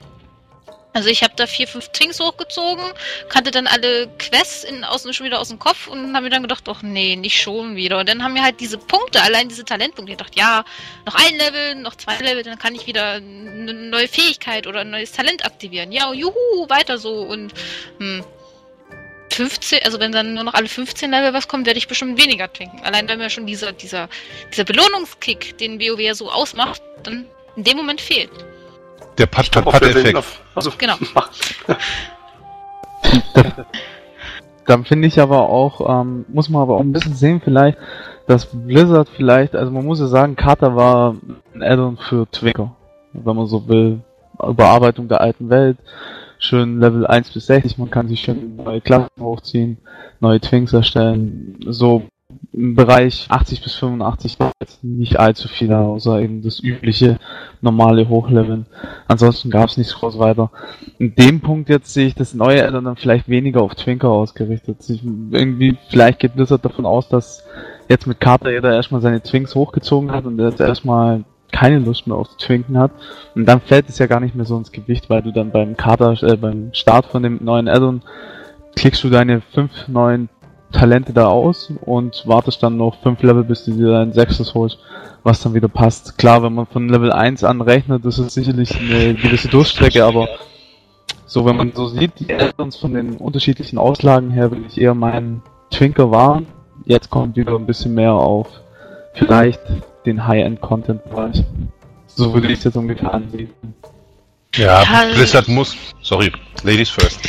Also 0.98 1.10
ich 1.10 1.22
habe 1.22 1.34
da 1.36 1.46
vier, 1.46 1.68
fünf 1.68 1.90
Twinks 1.90 2.20
hochgezogen, 2.20 2.84
kannte 3.30 3.52
dann 3.52 3.68
alle 3.68 4.08
Quests 4.18 4.64
in, 4.64 4.84
aus, 4.84 5.04
schon 5.16 5.28
wieder 5.28 5.40
aus 5.40 5.50
dem 5.50 5.60
Kopf 5.60 5.86
und 5.86 6.16
habe 6.16 6.24
mir 6.24 6.30
dann 6.32 6.42
gedacht, 6.42 6.68
doch 6.68 6.82
nee, 6.82 7.16
nicht 7.16 7.40
schon 7.40 7.76
wieder. 7.76 8.00
Und 8.00 8.10
dann 8.10 8.24
haben 8.24 8.34
mir 8.34 8.42
halt 8.42 8.60
diese 8.60 8.80
Punkte, 8.80 9.22
allein 9.22 9.48
diese 9.48 9.64
Talentpunkte, 9.64 10.14
ich 10.14 10.18
dachte, 10.18 10.40
ja, 10.40 10.66
noch 11.06 11.14
ein 11.14 11.38
Level, 11.38 11.76
noch 11.76 11.94
zwei 11.94 12.18
Level, 12.18 12.42
dann 12.42 12.58
kann 12.58 12.74
ich 12.74 12.88
wieder 12.88 13.12
eine 13.12 13.76
neue 13.76 14.08
Fähigkeit 14.08 14.66
oder 14.66 14.80
ein 14.80 14.90
neues 14.90 15.12
Talent 15.12 15.46
aktivieren. 15.46 15.92
Ja, 15.92 16.12
juhu, 16.12 16.68
weiter 16.68 16.98
so 16.98 17.22
und 17.22 17.54
hm, 18.00 18.26
15, 19.34 19.82
also 19.84 20.00
wenn 20.00 20.12
dann 20.12 20.34
nur 20.34 20.46
noch 20.46 20.56
alle 20.56 20.68
15 20.68 21.12
Level 21.12 21.32
was 21.32 21.48
kommt, 21.48 21.68
werde 21.68 21.78
ich 21.78 21.88
bestimmt 21.88 22.20
weniger 22.20 22.52
trinken. 22.52 22.80
Allein 22.84 23.08
wenn 23.08 23.20
mir 23.20 23.30
schon 23.30 23.46
dieser, 23.46 23.72
dieser, 23.72 24.10
dieser 24.52 24.64
Belohnungskick, 24.64 25.60
den 25.60 25.80
WoW 25.80 26.00
ja 26.00 26.16
so 26.16 26.32
ausmacht, 26.32 26.82
dann 27.04 27.28
in 27.56 27.66
dem 27.66 27.78
Moment 27.78 28.02
fehlt. 28.02 28.32
Der 29.18 29.26
Pat-Pat-Pat-Effekt. 29.26 30.24
Also, 30.56 30.72
genau. 30.78 30.96
Dann 34.66 34.84
finde 34.84 35.08
ich 35.08 35.20
aber 35.20 35.50
auch, 35.50 36.02
ähm, 36.02 36.26
muss 36.28 36.50
man 36.50 36.62
aber 36.62 36.76
auch 36.76 36.82
ein 36.82 36.92
bisschen 36.92 37.14
sehen 37.14 37.42
vielleicht, 37.44 37.78
dass 38.28 38.48
Blizzard 38.52 39.08
vielleicht, 39.16 39.56
also 39.56 39.72
man 39.72 39.86
muss 39.86 40.00
ja 40.00 40.08
sagen, 40.08 40.36
Carter 40.36 40.76
war 40.76 41.16
ein 41.56 41.64
Addon 41.64 41.98
für 41.98 42.30
Twinker, 42.30 42.76
wenn 43.14 43.36
man 43.36 43.48
so 43.48 43.68
will. 43.70 44.02
Überarbeitung 44.46 45.08
der 45.08 45.22
alten 45.22 45.50
Welt, 45.50 45.78
schön 46.38 46.80
Level 46.80 47.08
1 47.08 47.32
bis 47.32 47.48
60, 47.48 47.78
man 47.78 47.90
kann 47.90 48.10
sich 48.10 48.20
schön 48.20 48.58
neue 48.58 48.82
Klassen 48.82 49.10
hochziehen, 49.20 49.78
neue 50.20 50.40
Twinks 50.42 50.74
erstellen, 50.74 51.58
so 51.66 52.04
im 52.54 52.76
Bereich 52.76 53.28
80 53.30 53.62
bis 53.62 53.76
85 53.76 54.38
jetzt 54.60 54.84
nicht 54.84 55.20
allzu 55.20 55.48
viel, 55.48 55.72
außer 55.74 56.22
eben 56.22 56.42
das 56.42 56.62
übliche 56.62 57.20
normale 57.62 58.10
Hochleveln. 58.10 58.66
Ansonsten 59.08 59.50
gab 59.50 59.70
es 59.70 59.78
nichts 59.78 59.96
groß 59.96 60.18
weiter. 60.20 60.52
In 60.98 61.16
dem 61.16 61.42
Punkt 61.42 61.70
jetzt 61.70 61.94
sehe 61.94 62.08
ich 62.08 62.16
das 62.16 62.34
neue 62.34 62.66
Addon 62.68 62.86
dann 62.86 62.96
vielleicht 62.96 63.30
weniger 63.30 63.62
auf 63.62 63.76
Twinker 63.76 64.10
ausgerichtet. 64.10 64.78
Ich, 64.90 65.04
irgendwie, 65.04 65.78
vielleicht 65.90 66.20
geht 66.20 66.36
Blizzard 66.36 66.66
davon 66.66 66.86
aus, 66.86 67.10
dass 67.10 67.44
jetzt 67.90 68.08
mit 68.08 68.20
Carter 68.20 68.52
jeder 68.52 68.74
erstmal 68.74 69.02
seine 69.02 69.22
Twinks 69.22 69.56
hochgezogen 69.56 70.12
hat 70.12 70.26
und 70.26 70.40
jetzt 70.40 70.60
erstmal 70.60 71.24
keine 71.52 71.80
Lust 71.80 72.08
mehr 72.08 72.18
auf 72.18 72.36
Twinken 72.38 72.78
hat. 72.78 72.92
Und 73.36 73.46
dann 73.46 73.62
fällt 73.62 73.90
es 73.90 74.00
ja 74.00 74.08
gar 74.08 74.20
nicht 74.20 74.36
mehr 74.36 74.46
so 74.46 74.58
ins 74.58 74.72
Gewicht, 74.72 75.10
weil 75.10 75.22
du 75.22 75.32
dann 75.32 75.52
beim 75.52 75.78
Kader, 75.78 76.22
äh, 76.24 76.36
beim 76.36 76.74
Start 76.74 77.06
von 77.06 77.24
dem 77.24 77.40
neuen 77.44 77.68
Addon 77.68 78.02
klickst 78.76 79.04
du 79.04 79.10
deine 79.10 79.42
fünf 79.42 79.88
neuen 79.88 80.30
Talente 80.72 81.14
da 81.14 81.28
aus 81.28 81.72
und 81.82 82.24
wartest 82.28 82.62
dann 82.62 82.78
noch 82.78 83.02
fünf 83.02 83.22
Level, 83.24 83.44
bis 83.44 83.66
du 83.66 83.72
dir 83.72 83.92
dein 83.92 84.14
sechstes 84.14 84.54
holst, 84.54 84.80
was 85.24 85.42
dann 85.42 85.54
wieder 85.54 85.70
passt. 85.70 86.18
Klar, 86.18 86.44
wenn 86.44 86.54
man 86.54 86.66
von 86.66 86.90
Level 86.90 87.12
1 87.12 87.44
an 87.44 87.62
rechnet, 87.62 88.06
das 88.06 88.20
ist 88.20 88.34
sicherlich 88.34 88.78
eine 88.78 89.14
gewisse 89.16 89.48
Durchstrecke, 89.48 90.04
aber 90.04 90.28
so, 91.26 91.46
wenn 91.46 91.58
man 91.58 91.74
so 91.74 91.88
sieht, 91.88 92.20
die 92.20 92.34
Addons 92.34 92.78
von 92.78 92.94
den 92.94 93.18
unterschiedlichen 93.18 93.78
Auslagen 93.78 94.32
her, 94.32 94.52
will 94.52 94.66
ich 94.66 94.80
eher 94.80 94.94
meinen 94.94 95.42
Twinker 95.72 96.12
waren. 96.12 96.48
Jetzt 96.86 97.10
kommt 97.10 97.36
wieder 97.36 97.56
ein 97.56 97.66
bisschen 97.66 97.94
mehr 97.94 98.14
auf 98.14 98.48
vielleicht 99.14 99.62
den 100.06 100.26
High-End-Content-Bereich. 100.26 101.44
So 102.08 102.34
würde 102.34 102.48
ich 102.48 102.60
es 102.60 102.64
jetzt 102.64 102.78
ungefähr 102.78 103.14
ansehen. 103.14 103.50
Ja, 104.56 104.84
ja, 104.84 105.14
Blizzard 105.14 105.48
muss. 105.48 105.76
Sorry, 106.02 106.32
Ladies 106.64 106.90
first. 106.90 107.20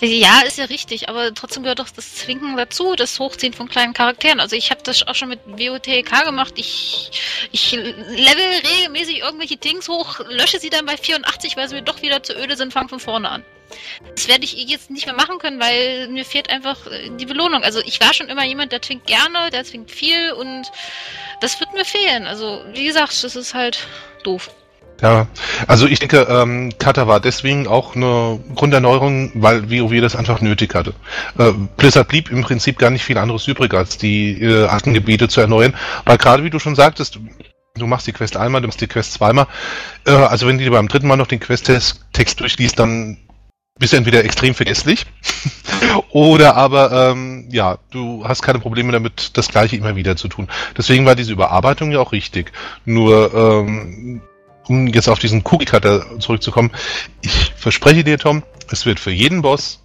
Ja, 0.00 0.40
ist 0.46 0.58
ja 0.58 0.66
richtig, 0.66 1.08
aber 1.08 1.32
trotzdem 1.34 1.62
gehört 1.62 1.78
doch 1.78 1.90
das 1.90 2.14
Zwinken 2.16 2.56
dazu, 2.56 2.94
das 2.94 3.18
Hochziehen 3.18 3.52
von 3.52 3.68
kleinen 3.68 3.94
Charakteren. 3.94 4.40
Also 4.40 4.56
ich 4.56 4.70
habe 4.70 4.82
das 4.84 5.06
auch 5.06 5.14
schon 5.14 5.30
mit 5.30 5.40
WOTK 5.46 6.24
gemacht. 6.24 6.54
Ich, 6.56 7.10
ich 7.50 7.72
level 7.72 8.44
regelmäßig 8.78 9.20
irgendwelche 9.20 9.56
Dings 9.56 9.88
hoch, 9.88 10.20
lösche 10.28 10.60
sie 10.60 10.70
dann 10.70 10.86
bei 10.86 10.96
84, 10.96 11.56
weil 11.56 11.68
sie 11.68 11.76
mir 11.76 11.82
doch 11.82 12.02
wieder 12.02 12.22
zu 12.22 12.34
öde 12.36 12.56
sind, 12.56 12.72
fange 12.72 12.88
von 12.88 13.00
vorne 13.00 13.30
an. 13.30 13.44
Das 14.14 14.28
werde 14.28 14.44
ich 14.44 14.52
jetzt 14.52 14.90
nicht 14.90 15.06
mehr 15.06 15.14
machen 15.14 15.38
können, 15.38 15.60
weil 15.60 16.08
mir 16.08 16.24
fehlt 16.24 16.50
einfach 16.50 16.86
äh, 16.86 17.10
die 17.18 17.26
Belohnung. 17.26 17.64
Also 17.64 17.80
ich 17.80 18.00
war 18.00 18.14
schon 18.14 18.28
immer 18.28 18.44
jemand, 18.44 18.70
der 18.70 18.80
twinkt 18.80 19.06
gerne, 19.06 19.50
der 19.50 19.64
twinkt 19.64 19.90
viel 19.90 20.32
und 20.32 20.70
das 21.40 21.58
wird 21.58 21.72
mir 21.72 21.84
fehlen. 21.84 22.26
Also 22.26 22.62
wie 22.72 22.84
gesagt, 22.84 23.24
das 23.24 23.34
ist 23.34 23.54
halt 23.54 23.86
doof. 24.22 24.50
Ja, 25.02 25.26
also 25.66 25.86
ich 25.86 25.98
denke, 25.98 26.26
ähm, 26.30 26.72
Kata 26.78 27.06
war 27.06 27.20
deswegen 27.20 27.66
auch 27.66 27.94
eine 27.94 28.40
Grunderneuerung, 28.54 29.30
weil 29.34 29.70
WoW 29.70 30.00
das 30.00 30.16
einfach 30.16 30.40
nötig 30.40 30.74
hatte. 30.74 30.94
Äh, 31.38 31.52
Blizzard 31.76 32.08
blieb 32.08 32.30
im 32.30 32.42
Prinzip 32.42 32.78
gar 32.78 32.90
nicht 32.90 33.04
viel 33.04 33.18
anderes 33.18 33.46
übrig, 33.46 33.74
als 33.74 33.98
die 33.98 34.40
äh, 34.40 34.66
alten 34.66 34.94
Gebiete 34.94 35.28
zu 35.28 35.42
erneuern, 35.42 35.74
weil 36.06 36.16
gerade 36.16 36.44
wie 36.44 36.50
du 36.50 36.58
schon 36.58 36.74
sagtest, 36.74 37.18
du 37.74 37.86
machst 37.86 38.06
die 38.06 38.12
Quest 38.12 38.38
einmal, 38.38 38.62
du 38.62 38.68
machst 38.68 38.80
die 38.80 38.86
Quest 38.86 39.12
zweimal, 39.12 39.46
äh, 40.06 40.12
also 40.12 40.46
wenn 40.46 40.56
du 40.56 40.64
dir 40.64 40.70
beim 40.70 40.88
dritten 40.88 41.08
Mal 41.08 41.16
noch 41.16 41.26
den 41.26 41.40
Quest-Text 41.40 42.40
durchliest, 42.40 42.78
dann 42.78 43.18
bist 43.78 43.92
du 43.92 43.98
entweder 43.98 44.24
extrem 44.24 44.54
vergesslich 44.54 45.04
oder 46.10 46.56
aber 46.56 47.10
ähm, 47.10 47.48
ja, 47.50 47.76
du 47.90 48.26
hast 48.26 48.40
keine 48.40 48.60
Probleme 48.60 48.92
damit, 48.92 49.36
das 49.36 49.48
gleiche 49.48 49.76
immer 49.76 49.96
wieder 49.96 50.16
zu 50.16 50.28
tun. 50.28 50.48
Deswegen 50.76 51.04
war 51.04 51.14
diese 51.14 51.32
Überarbeitung 51.32 51.90
ja 51.90 52.00
auch 52.00 52.12
richtig. 52.12 52.52
Nur 52.86 53.34
ähm, 53.34 54.22
um 54.68 54.86
jetzt 54.88 55.08
auf 55.08 55.18
diesen 55.18 55.42
Cookie-Cutter 55.44 56.18
zurückzukommen, 56.18 56.70
ich 57.22 57.52
verspreche 57.56 58.04
dir, 58.04 58.18
Tom, 58.18 58.42
es 58.70 58.86
wird 58.86 59.00
für 59.00 59.10
jeden 59.10 59.42
Boss, 59.42 59.82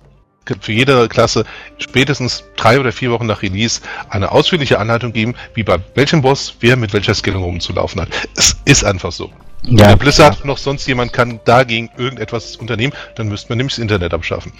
für 0.59 0.71
jede 0.71 1.07
Klasse 1.07 1.45
spätestens 1.77 2.43
drei 2.55 2.79
oder 2.79 2.91
vier 2.91 3.11
Wochen 3.11 3.27
nach 3.27 3.41
Release 3.41 3.81
eine 4.09 4.31
ausführliche 4.31 4.79
Anleitung 4.79 5.13
geben, 5.13 5.35
wie 5.53 5.63
bei 5.63 5.77
welchem 5.95 6.21
Boss 6.21 6.55
wer 6.59 6.75
mit 6.75 6.93
welcher 6.93 7.13
Skillung 7.13 7.43
rumzulaufen 7.43 8.01
hat. 8.01 8.09
Es 8.35 8.57
ist 8.65 8.83
einfach 8.83 9.11
so. 9.11 9.31
Ja, 9.63 9.89
Wenn 9.89 9.99
Blizzard 9.99 10.37
klar. 10.37 10.47
noch 10.47 10.57
sonst 10.57 10.87
jemand 10.87 11.13
kann 11.13 11.39
dagegen 11.45 11.89
irgendetwas 11.97 12.55
unternehmen, 12.55 12.93
dann 13.15 13.27
müsste 13.27 13.49
man 13.49 13.57
nämlich 13.57 13.75
das 13.75 13.81
Internet 13.81 14.13
abschaffen. 14.13 14.51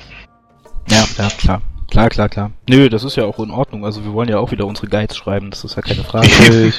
Ja, 0.90 1.04
ja, 1.18 1.30
klar. 1.30 1.62
Klar, 1.90 2.10
klar, 2.10 2.30
klar. 2.30 2.52
Nö, 2.70 2.88
das 2.88 3.04
ist 3.04 3.18
ja 3.18 3.26
auch 3.26 3.40
in 3.40 3.52
Ordnung. 3.52 3.84
Also 3.84 4.06
wir 4.06 4.14
wollen 4.14 4.30
ja 4.30 4.38
auch 4.38 4.52
wieder 4.52 4.66
unsere 4.66 4.88
Guides 4.88 5.18
schreiben, 5.18 5.50
das 5.50 5.64
ist 5.64 5.76
ja 5.76 5.82
keine 5.82 6.04
Frage. 6.04 6.30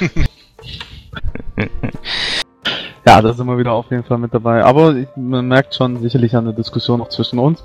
Ja, 3.05 3.21
da 3.21 3.33
sind 3.33 3.47
wir 3.47 3.57
wieder 3.57 3.73
auf 3.73 3.91
jeden 3.91 4.03
Fall 4.03 4.17
mit 4.17 4.33
dabei. 4.33 4.63
Aber 4.63 4.95
man 5.17 5.47
merkt 5.47 5.75
schon 5.75 5.97
sicherlich 5.97 6.35
an 6.37 6.45
der 6.45 6.53
Diskussion 6.53 6.99
noch 6.99 7.09
zwischen 7.09 7.37
uns, 7.37 7.63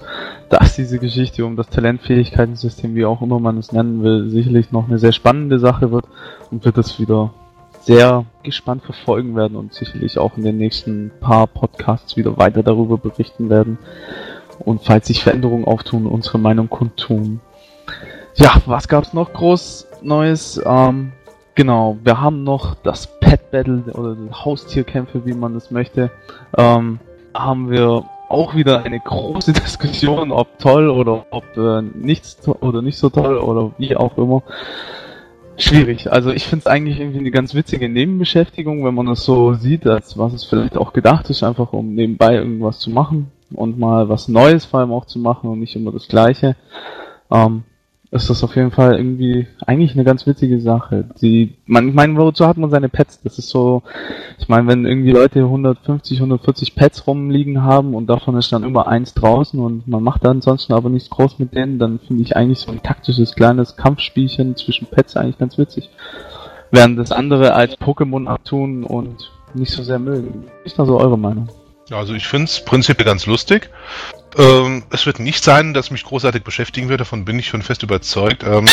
dass 0.49 0.75
diese 0.75 0.99
Geschichte 0.99 1.45
um 1.45 1.55
das 1.55 1.69
Talentfähigkeitensystem, 1.69 2.95
wie 2.97 3.05
auch 3.05 3.23
immer 3.23 3.39
man 3.39 3.57
es 3.57 3.71
nennen 3.71 4.03
will, 4.03 4.31
sicherlich 4.31 4.73
noch 4.73 4.89
eine 4.89 4.99
sehr 4.99 5.13
spannende 5.13 5.61
Sache 5.61 5.93
wird 5.93 6.07
und 6.51 6.65
wird 6.65 6.77
das 6.77 6.99
wieder 6.99 7.31
sehr 7.83 8.25
gespannt 8.43 8.83
verfolgen 8.83 9.37
werden 9.37 9.57
und 9.57 9.73
sicherlich 9.73 10.19
auch 10.19 10.37
in 10.37 10.43
den 10.43 10.59
nächsten 10.59 11.13
paar 11.21 11.47
Podcasts 11.47 12.17
wieder 12.17 12.37
weiter 12.37 12.65
darüber 12.65 12.99
berichten 12.99 13.49
werden. 13.49 13.79
Und 14.59 14.83
falls 14.83 15.07
sich 15.07 15.23
Veränderungen 15.23 15.65
auftun, 15.65 16.07
unsere 16.07 16.39
Meinung 16.39 16.69
kundtun. 16.69 17.41
Ja, 18.35 18.61
was 18.67 18.89
gab's 18.89 19.15
noch 19.15 19.33
groß 19.33 19.87
Neues? 20.03 20.61
Ähm, 20.65 21.13
Genau, 21.59 21.99
wir 22.05 22.21
haben 22.21 22.45
noch 22.45 22.77
das 22.85 23.19
Pet 23.19 23.51
Battle 23.51 23.83
oder 23.95 24.17
Haustierkämpfe, 24.45 25.27
wie 25.27 25.33
man 25.33 25.57
es 25.57 25.73
möchte. 25.73 26.13
Ähm, 26.57 27.01
haben 27.35 27.69
wir 27.69 28.05
auch 28.29 28.55
wieder 28.55 28.85
eine 28.85 29.01
große 29.01 29.53
Diskussion, 29.65 30.31
ob 30.31 30.61
toll 30.61 30.89
oder 30.89 31.27
ob 31.31 31.57
äh, 31.57 31.83
nichts 31.83 32.47
oder 32.47 32.81
nicht 32.81 32.97
so 32.97 33.11
toll 33.11 33.39
oder 33.39 33.73
wie 33.77 33.97
auch 33.97 34.17
immer. 34.19 34.45
Schwierig. 35.57 36.13
Also 36.13 36.31
ich 36.31 36.47
finde 36.47 36.61
es 36.61 36.67
eigentlich 36.69 37.01
irgendwie 37.01 37.19
eine 37.19 37.33
ganz 37.33 37.57
witzige 37.57 37.89
Nebenbeschäftigung, 37.89 38.85
wenn 38.85 38.95
man 38.95 39.09
es 39.09 39.25
so 39.25 39.55
sieht, 39.55 39.85
als 39.85 40.17
was 40.17 40.35
es 40.35 40.45
vielleicht 40.45 40.77
auch 40.77 40.93
gedacht 40.93 41.29
ist, 41.29 41.43
einfach 41.43 41.73
um 41.73 41.93
nebenbei 41.93 42.37
irgendwas 42.37 42.79
zu 42.79 42.91
machen 42.91 43.33
und 43.53 43.81
mal 43.81 44.09
was 44.09 44.29
Neues 44.29 44.65
vor 44.65 44.79
allem 44.79 44.93
auch 44.93 45.07
zu 45.07 45.19
machen 45.19 45.51
und 45.51 45.59
nicht 45.59 45.75
immer 45.75 45.91
das 45.91 46.07
Gleiche. 46.07 46.55
Ähm, 47.33 47.65
ist 48.11 48.31
das 48.31 48.43
auf 48.43 48.57
jeden 48.57 48.71
Fall 48.71 48.97
irgendwie 48.97 49.47
eigentlich 49.67 49.93
eine 49.93 50.05
ganz 50.05 50.27
witzige 50.27 50.61
Sache. 50.61 51.05
Die, 51.21 51.57
man, 51.67 51.89
ich 51.89 51.95
meine, 51.95 52.17
wozu 52.17 52.47
hat 52.47 52.57
man 52.57 52.71
seine 52.71 52.89
Pets? 52.89 53.21
Das 53.23 53.39
ist 53.39 53.51
so, 53.51 53.83
ich 54.39 54.49
meine, 54.49 54.67
wenn 54.67 54.87
irgendwie 54.87 55.11
Leute 55.11 55.41
150, 55.41 56.19
140 56.19 56.75
Pets 56.75 57.07
rumliegen 57.07 57.63
haben 57.63 57.95
und 57.95 58.07
davon 58.07 58.37
ist 58.39 58.51
dann 58.51 58.65
immer 58.65 58.89
eins 58.89 59.13
draußen 59.13 59.61
und 59.61 59.87
man 59.87 60.03
macht 60.03 60.25
da 60.25 60.31
ansonsten 60.31 60.73
aber 60.73 60.89
nichts 60.89 61.11
groß 61.11 61.39
mit 61.39 61.55
denen, 61.55 61.79
dann 61.79 61.99
finde 61.99 62.23
ich 62.23 62.35
eigentlich 62.35 62.61
so 62.61 62.73
ein 62.73 62.83
taktisches 62.83 63.35
kleines 63.35 63.77
Kampfspielchen 63.77 64.57
zwischen 64.57 64.87
Pets 64.87 65.17
eigentlich 65.17 65.39
ganz 65.39 65.59
witzig. 65.59 65.91
Während 66.71 66.99
das 66.99 67.13
andere 67.13 67.53
als 67.55 67.79
Pokémon 67.79 68.27
abtun 68.27 68.85
und 68.85 69.31
nicht 69.55 69.73
so 69.73 69.83
sehr 69.83 69.99
mögen. 69.99 70.45
Ist 70.65 70.79
da 70.79 70.87
so 70.87 70.99
eure 70.99 71.19
Meinung? 71.19 71.49
Also 71.91 72.15
ich 72.15 72.27
finde 72.27 72.45
es 72.45 72.63
prinzipiell 72.65 73.07
ganz 73.07 73.27
lustig. 73.27 73.71
Ähm, 74.39 74.85
es 74.91 75.05
wird 75.05 75.19
nicht 75.19 75.43
sein, 75.43 75.75
dass 75.75 75.91
mich 75.91 76.05
großartig 76.05 76.45
beschäftigen 76.45 76.89
wird, 76.89 77.01
davon 77.01 77.25
bin 77.25 77.39
ich 77.39 77.49
schon 77.49 77.63
fest 77.63 77.83
überzeugt. 77.83 78.45
Ähm, 78.45 78.67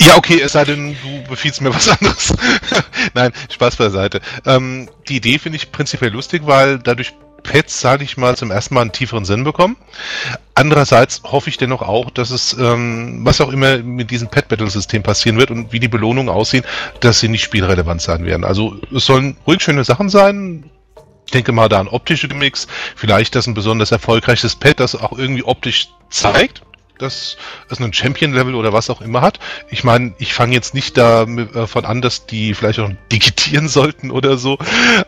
ja, 0.00 0.16
okay, 0.16 0.40
es 0.40 0.52
sei 0.52 0.64
denn, 0.64 0.96
du 1.02 1.28
befiehlst 1.28 1.60
mir 1.60 1.74
was 1.74 1.88
anderes. 1.88 2.34
Nein, 3.14 3.32
Spaß 3.50 3.76
beiseite. 3.76 4.20
Ähm, 4.46 4.88
die 5.08 5.16
Idee 5.16 5.38
finde 5.38 5.56
ich 5.56 5.70
prinzipiell 5.70 6.12
lustig, 6.12 6.42
weil 6.46 6.78
dadurch 6.78 7.12
Pets, 7.42 7.80
sage 7.80 8.04
ich 8.04 8.16
mal, 8.16 8.36
zum 8.36 8.50
ersten 8.50 8.74
Mal 8.74 8.82
einen 8.82 8.92
tieferen 8.92 9.24
Sinn 9.24 9.44
bekommen. 9.44 9.76
Andererseits 10.54 11.22
hoffe 11.24 11.50
ich 11.50 11.56
dennoch 11.56 11.82
auch, 11.82 12.10
dass 12.10 12.30
es, 12.30 12.54
ähm, 12.58 13.24
was 13.24 13.40
auch 13.40 13.50
immer 13.50 13.78
mit 13.78 14.10
diesem 14.10 14.28
Pet-Battle-System 14.28 15.02
passieren 15.02 15.38
wird 15.38 15.50
und 15.50 15.72
wie 15.72 15.80
die 15.80 15.88
Belohnungen 15.88 16.28
aussehen, 16.28 16.64
dass 17.00 17.20
sie 17.20 17.28
nicht 17.28 17.42
spielrelevant 17.42 18.02
sein 18.02 18.24
werden. 18.24 18.44
Also 18.44 18.76
es 18.94 19.06
sollen 19.06 19.36
ruhig 19.46 19.62
schöne 19.62 19.84
Sachen 19.84 20.08
sein, 20.08 20.64
ich 21.28 21.32
denke 21.32 21.52
mal 21.52 21.68
da 21.68 21.78
an 21.78 21.88
optische 21.88 22.26
Gimmicks, 22.26 22.66
vielleicht 22.96 23.34
das 23.34 23.46
ein 23.46 23.52
besonders 23.52 23.92
erfolgreiches 23.92 24.56
Pad, 24.56 24.80
das 24.80 24.94
auch 24.94 25.12
irgendwie 25.12 25.42
optisch 25.42 25.90
zeigt, 26.08 26.62
dass 26.96 27.36
es 27.68 27.78
einen 27.78 27.92
Champion-Level 27.92 28.54
oder 28.54 28.72
was 28.72 28.88
auch 28.88 29.02
immer 29.02 29.20
hat. 29.20 29.38
Ich 29.68 29.84
meine, 29.84 30.14
ich 30.16 30.32
fange 30.32 30.54
jetzt 30.54 30.72
nicht 30.72 30.96
davon 30.96 31.84
an, 31.84 32.00
dass 32.00 32.24
die 32.24 32.54
vielleicht 32.54 32.78
auch 32.78 32.88
digitieren 33.12 33.68
sollten 33.68 34.10
oder 34.10 34.38
so, 34.38 34.56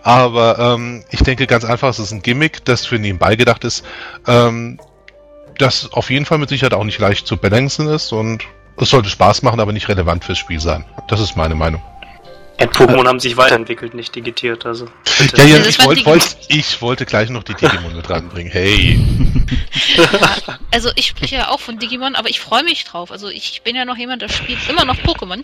aber 0.03 0.59
ähm, 0.59 1.05
ich 1.09 1.23
denke 1.23 1.47
ganz 1.47 1.65
einfach, 1.65 1.89
es 1.89 1.99
ist 1.99 2.13
ein 2.13 2.21
Gimmick, 2.21 2.67
das 2.67 2.85
für 2.85 2.99
nebenbei 2.99 3.37
gedacht 3.37 3.65
ist, 3.65 3.83
ähm, 4.27 4.79
das 5.57 5.91
auf 5.95 6.11
jeden 6.11 6.27
Fall 6.27 6.37
mit 6.37 6.51
Sicherheit 6.51 6.75
auch 6.75 6.85
nicht 6.85 6.99
leicht 6.99 7.27
zu 7.27 7.39
balancen 7.39 7.87
ist 7.89 8.13
und 8.13 8.45
es 8.77 8.91
sollte 8.91 9.09
Spaß 9.09 9.41
machen, 9.41 9.59
aber 9.59 9.73
nicht 9.73 9.89
relevant 9.89 10.27
fürs 10.27 10.37
Spiel 10.37 10.61
sein. 10.61 10.85
Das 11.09 11.19
ist 11.19 11.35
meine 11.35 11.55
Meinung. 11.55 11.81
Ja, 12.61 12.67
Pokémon 12.67 13.07
haben 13.07 13.21
sich 13.21 13.37
weiterentwickelt, 13.39 13.95
nicht 13.95 14.15
digitiert, 14.15 14.67
also. 14.67 14.87
Bitte. 15.19 15.41
Ja, 15.41 15.57
ja, 15.57 15.65
ich, 15.65 15.83
wollt, 15.83 16.05
wollt, 16.05 16.37
ich 16.49 16.83
wollte 16.83 17.07
gleich 17.07 17.31
noch 17.31 17.43
die 17.43 17.55
Digimon 17.55 17.97
mit 17.97 18.11
ranbringen. 18.11 18.53
Hey. 18.53 19.01
also 20.71 20.91
ich 20.95 21.07
spreche 21.07 21.37
ja 21.37 21.49
auch 21.49 21.61
von 21.61 21.79
Digimon, 21.79 22.15
aber 22.15 22.29
ich 22.29 22.41
freue 22.41 22.63
mich 22.63 22.85
drauf. 22.85 23.11
Also 23.11 23.29
ich 23.29 23.63
bin 23.63 23.77
ja 23.77 23.87
noch 23.87 23.97
jemand, 23.97 24.21
der 24.21 24.29
spielt 24.29 24.59
immer 24.69 24.85
noch 24.85 24.97
Pokémon 24.97 25.43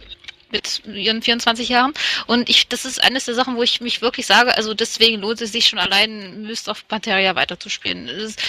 mit 0.51 0.83
ihren 0.87 1.23
24 1.23 1.69
Jahren. 1.69 1.93
Und 2.27 2.49
ich, 2.49 2.69
das 2.69 2.85
ist 2.85 3.03
eines 3.03 3.25
der 3.25 3.35
Sachen, 3.35 3.57
wo 3.57 3.63
ich 3.63 3.81
mich 3.81 4.03
wirklich 4.03 4.27
sage, 4.27 4.57
also 4.57 4.75
deswegen 4.75 5.21
lohnt 5.21 5.41
es 5.41 5.53
sich 5.53 5.67
schon 5.67 5.79
allein, 5.79 6.43
Myst 6.43 6.69
of 6.69 6.85
Materia 6.91 7.35
weiterzuspielen. 7.35 8.09
Es 8.09 8.23
ist, 8.23 8.43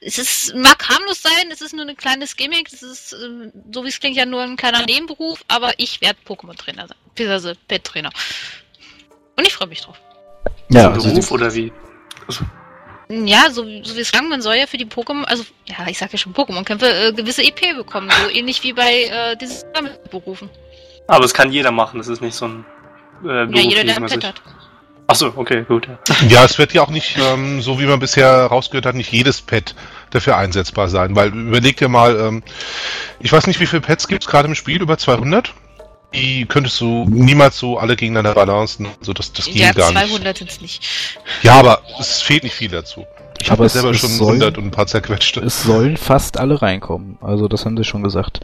es 0.00 0.18
ist, 0.18 0.54
mag 0.54 0.88
harmlos 0.88 1.22
sein, 1.22 1.50
es 1.50 1.60
ist 1.60 1.74
nur 1.74 1.86
ein 1.86 1.96
kleines 1.96 2.36
Gimmick, 2.36 2.72
es 2.72 2.82
ist, 2.82 3.12
ähm, 3.12 3.52
so 3.72 3.84
wie 3.84 3.88
es 3.88 4.00
klingt, 4.00 4.16
ja 4.16 4.26
nur 4.26 4.42
ein 4.42 4.56
kleiner 4.56 4.84
Nebenberuf, 4.84 5.44
aber 5.48 5.72
ich 5.78 6.00
werde 6.00 6.18
Pokémon-Trainer 6.26 6.88
sein. 6.88 6.96
Beziehungsweise 7.08 7.56
Pet-Trainer. 7.68 8.10
Und 9.36 9.46
ich 9.46 9.54
freue 9.54 9.68
mich 9.68 9.80
drauf. 9.80 10.00
Ja, 10.70 10.90
also 10.90 11.08
Beruf 11.08 11.30
oder 11.30 11.54
wie? 11.54 11.72
Also. 12.26 12.44
Ja, 13.08 13.50
so, 13.50 13.62
so 13.82 13.96
wie 13.96 14.00
es 14.00 14.12
klang, 14.12 14.28
man 14.28 14.40
soll 14.40 14.54
ja 14.56 14.66
für 14.66 14.78
die 14.78 14.86
Pokémon, 14.86 15.24
also 15.24 15.44
ja, 15.66 15.86
ich 15.88 15.98
sag 15.98 16.10
ja 16.12 16.18
schon 16.18 16.32
Pokémon-Kämpfe, 16.34 16.86
äh, 16.86 17.12
gewisse 17.12 17.42
EP 17.42 17.76
bekommen, 17.76 18.10
so 18.10 18.30
ähnlich 18.30 18.62
wie 18.62 18.72
bei 18.72 19.04
äh, 19.04 19.36
diesen 19.36 19.62
Berufen. 20.10 20.48
Aber 21.06 21.24
es 21.24 21.34
kann 21.34 21.52
jeder 21.52 21.70
machen, 21.70 21.98
das 21.98 22.08
ist 22.08 22.22
nicht 22.22 22.34
so 22.34 22.46
ein 22.46 22.64
äh, 23.24 23.44
Ja, 23.44 23.60
jeder, 23.60 23.84
der 23.84 23.96
ein 23.96 24.06
Pet 24.06 24.24
hat. 24.24 24.42
Achso, 25.06 25.32
okay, 25.36 25.64
gut. 25.68 25.86
Ja. 25.86 25.98
Ja, 26.28 26.44
es 26.44 26.56
wird 26.58 26.72
ja 26.72 26.80
auch 26.82 26.88
nicht, 26.88 27.18
ähm, 27.18 27.60
so 27.60 27.78
wie 27.78 27.84
man 27.84 27.98
bisher 28.00 28.46
rausgehört 28.46 28.86
hat, 28.86 28.94
nicht 28.94 29.12
jedes 29.12 29.42
Pad 29.42 29.74
dafür 30.10 30.36
einsetzbar 30.38 30.88
sein. 30.88 31.14
Weil 31.14 31.28
überleg 31.28 31.76
dir 31.76 31.88
mal, 31.88 32.18
ähm, 32.18 32.42
ich 33.20 33.30
weiß 33.30 33.46
nicht, 33.46 33.60
wie 33.60 33.66
viele 33.66 33.82
Pads 33.82 34.08
gibt 34.08 34.22
es 34.24 34.30
gerade 34.30 34.48
im 34.48 34.54
Spiel, 34.54 34.80
über 34.80 34.96
200? 34.96 35.52
Die 36.14 36.46
könntest 36.46 36.80
du 36.80 37.04
niemals 37.10 37.58
so 37.58 37.78
alle 37.78 37.96
gegeneinander 37.96 38.34
balancen. 38.34 38.86
So, 39.00 39.12
das, 39.12 39.32
das 39.32 39.46
ging 39.46 39.56
Ja, 39.56 39.72
gar 39.72 39.90
200 39.90 40.38
sind 40.38 40.50
es 40.50 40.60
nicht. 40.60 40.80
nicht. 40.80 41.18
Ja, 41.42 41.54
aber 41.58 41.82
es 41.98 42.22
fehlt 42.22 42.44
nicht 42.44 42.54
viel 42.54 42.70
dazu. 42.70 43.04
Ich 43.40 43.50
habe 43.50 43.64
es- 43.66 43.72
selber 43.74 43.92
schon 43.94 44.10
soll- 44.10 44.28
100 44.34 44.58
und 44.58 44.64
ein 44.66 44.70
paar 44.70 44.86
zerquetschte. 44.86 45.40
Es 45.40 45.62
sollen 45.64 45.96
fast 45.96 46.38
alle 46.38 46.62
reinkommen. 46.62 47.18
Also 47.20 47.48
das 47.48 47.64
haben 47.64 47.76
sie 47.76 47.84
schon 47.84 48.02
gesagt. 48.02 48.40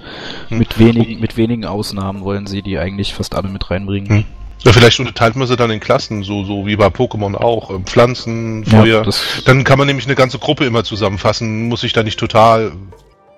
Hm. 0.48 0.58
Mit 0.58 0.78
wenigen, 0.78 1.20
mit 1.20 1.36
wenigen 1.36 1.64
Ausnahmen 1.64 2.22
wollen 2.22 2.46
sie 2.46 2.62
die 2.62 2.78
eigentlich 2.78 3.14
fast 3.14 3.34
alle 3.34 3.48
mit 3.48 3.70
reinbringen. 3.70 4.08
Hm. 4.08 4.24
Ja, 4.62 4.72
vielleicht 4.74 5.00
unterteilt 5.00 5.36
man 5.36 5.48
sie 5.48 5.56
dann 5.56 5.70
in 5.70 5.80
Klassen, 5.80 6.22
so, 6.22 6.44
so 6.44 6.66
wie 6.66 6.76
bei 6.76 6.88
Pokémon 6.88 7.34
auch. 7.34 7.70
ähm, 7.70 7.86
Pflanzen, 7.86 8.62
Ja, 8.64 8.80
Feuer. 8.82 9.02
das, 9.02 9.22
Dann 9.46 9.64
kann 9.64 9.78
man 9.78 9.86
nämlich 9.86 10.04
eine 10.04 10.14
ganze 10.16 10.38
Gruppe 10.38 10.66
immer 10.66 10.84
zusammenfassen, 10.84 11.68
muss 11.68 11.80
sich 11.80 11.94
da 11.94 12.02
nicht 12.02 12.18
total 12.18 12.72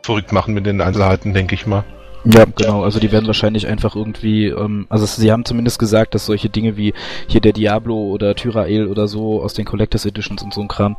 verrückt 0.03 0.33
machen 0.33 0.53
mit 0.53 0.67
den 0.67 0.81
Einzelheiten, 0.81 1.33
denke 1.33 1.55
ich 1.55 1.65
mal. 1.65 1.85
Ja, 2.25 2.45
genau. 2.45 2.85
Also 2.85 3.01
die 3.01 3.11
werden 3.11 3.27
wahrscheinlich 3.27 3.67
einfach 3.67 3.97
irgendwie, 3.97 4.47
ähm, 4.47 4.87
also 4.89 5.07
sie 5.07 5.33
haben 5.33 5.45
zumindest 5.45 5.79
gesagt, 5.79 6.15
dass 6.15 6.27
solche 6.27 6.49
Dinge 6.49 6.77
wie 6.77 6.95
hier 7.27 7.41
der 7.41 7.53
Diablo 7.53 7.97
oder 7.97 8.37
Tyrael 8.37 8.87
oder 8.87 9.09
so 9.09 9.43
aus 9.43 9.55
den 9.55 9.65
Collectors 9.65 10.07
Editions 10.07 10.43
und 10.43 10.55
so 10.55 10.61
ein 10.61 10.69
Kram, 10.69 10.97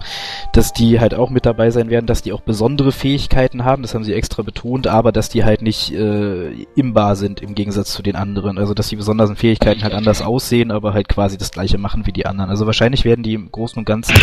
dass 0.51 0.73
die 0.73 0.99
halt 0.99 1.13
auch 1.13 1.29
mit 1.29 1.45
dabei 1.45 1.71
sein 1.71 1.89
werden, 1.89 2.07
dass 2.07 2.23
die 2.23 2.33
auch 2.33 2.41
besondere 2.41 2.91
Fähigkeiten 2.91 3.63
haben, 3.63 3.83
das 3.83 3.93
haben 3.93 4.03
sie 4.03 4.13
extra 4.13 4.43
betont, 4.43 4.87
aber 4.87 5.13
dass 5.13 5.29
die 5.29 5.45
halt 5.45 5.61
nicht 5.61 5.93
äh, 5.93 6.51
imbar 6.75 7.15
sind 7.15 7.41
im 7.41 7.55
Gegensatz 7.55 7.93
zu 7.93 8.03
den 8.03 8.17
anderen. 8.17 8.57
Also 8.57 8.73
dass 8.73 8.89
die 8.89 8.97
besonderen 8.97 9.37
Fähigkeiten 9.37 9.83
halt 9.83 9.93
anders 9.93 10.21
aussehen, 10.21 10.71
aber 10.71 10.93
halt 10.93 11.07
quasi 11.07 11.37
das 11.37 11.51
gleiche 11.51 11.77
machen 11.77 12.05
wie 12.05 12.11
die 12.11 12.25
anderen. 12.25 12.49
Also 12.49 12.65
wahrscheinlich 12.65 13.05
werden 13.05 13.23
die 13.23 13.33
im 13.33 13.49
Großen 13.49 13.77
und 13.77 13.85
Ganzen 13.85 14.15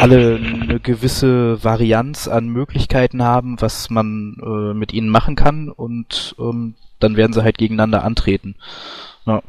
alle 0.00 0.36
eine 0.36 0.80
gewisse 0.80 1.62
Varianz 1.62 2.28
an 2.28 2.48
Möglichkeiten 2.48 3.22
haben, 3.22 3.56
was 3.60 3.90
man 3.90 4.36
äh, 4.42 4.74
mit 4.74 4.92
ihnen 4.92 5.08
machen 5.08 5.36
kann 5.36 5.68
und 5.68 6.07
ähm, 6.38 6.74
dann 7.00 7.16
werden 7.16 7.32
sie 7.32 7.42
halt 7.42 7.58
gegeneinander 7.58 8.04
antreten. 8.04 8.56
Ja, 9.26 9.42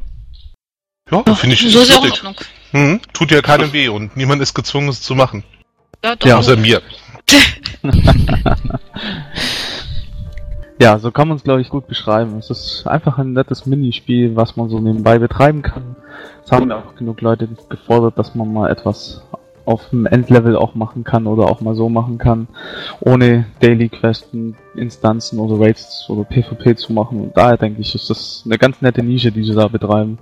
finde 1.35 1.55
ich 1.55 1.71
so 1.71 1.79
ist 1.79 1.89
ja 1.89 1.97
in. 1.97 2.11
Ordnung. 2.11 2.35
Mhm. 2.71 3.01
Tut 3.13 3.31
ja 3.31 3.41
keinem 3.41 3.73
weh 3.73 3.87
und 3.89 4.15
niemand 4.15 4.41
ist 4.41 4.53
gezwungen, 4.53 4.89
es 4.89 5.01
zu 5.01 5.15
machen. 5.15 5.43
Ja, 6.03 6.15
doch. 6.15 6.27
Ja. 6.27 6.37
Außer 6.37 6.55
mir. 6.55 6.81
Ja, 10.81 10.97
so 10.97 11.11
kann 11.11 11.27
man 11.27 11.35
es 11.35 11.43
glaube 11.43 11.59
ich 11.59 11.67
gut 11.67 11.87
beschreiben. 11.87 12.37
Es 12.37 12.49
ist 12.49 12.87
einfach 12.87 13.17
ein 13.17 13.33
nettes 13.33 13.65
Minispiel, 13.65 14.37
was 14.37 14.55
man 14.55 14.69
so 14.69 14.79
nebenbei 14.79 15.19
betreiben 15.19 15.61
kann. 15.61 15.97
Es 16.45 16.53
haben 16.53 16.69
ja 16.69 16.77
auch 16.77 16.95
genug 16.95 17.19
Leute 17.19 17.49
gefordert, 17.67 18.17
dass 18.17 18.33
man 18.33 18.53
mal 18.53 18.71
etwas 18.71 19.21
auf 19.69 19.89
dem 19.89 20.07
Endlevel 20.07 20.55
auch 20.55 20.73
machen 20.73 21.03
kann 21.03 21.27
oder 21.27 21.45
auch 21.45 21.61
mal 21.61 21.75
so 21.75 21.89
machen 21.89 22.17
kann, 22.17 22.47
ohne 23.01 23.45
Daily 23.59 23.87
Questen, 23.87 24.55
Instanzen 24.75 25.37
oder 25.37 25.59
Raids 25.59 26.09
oder 26.09 26.23
PvP 26.23 26.75
zu 26.75 26.91
machen. 26.91 27.21
Und 27.21 27.37
daher 27.37 27.57
denke 27.57 27.81
ich, 27.81 27.93
ist 27.93 28.09
das 28.09 28.41
eine 28.45 28.57
ganz 28.57 28.81
nette 28.81 29.03
Nische, 29.03 29.31
die 29.31 29.43
sie 29.43 29.53
da 29.53 29.67
betreiben. 29.67 30.17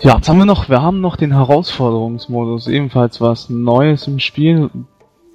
Ja, 0.00 0.16
jetzt 0.16 0.28
haben 0.28 0.38
wir 0.38 0.46
noch, 0.46 0.68
wir 0.68 0.82
haben 0.82 1.00
noch 1.00 1.16
den 1.16 1.32
Herausforderungsmodus, 1.32 2.66
ebenfalls 2.66 3.20
was 3.20 3.48
Neues 3.50 4.08
im 4.08 4.18
Spiel. 4.18 4.68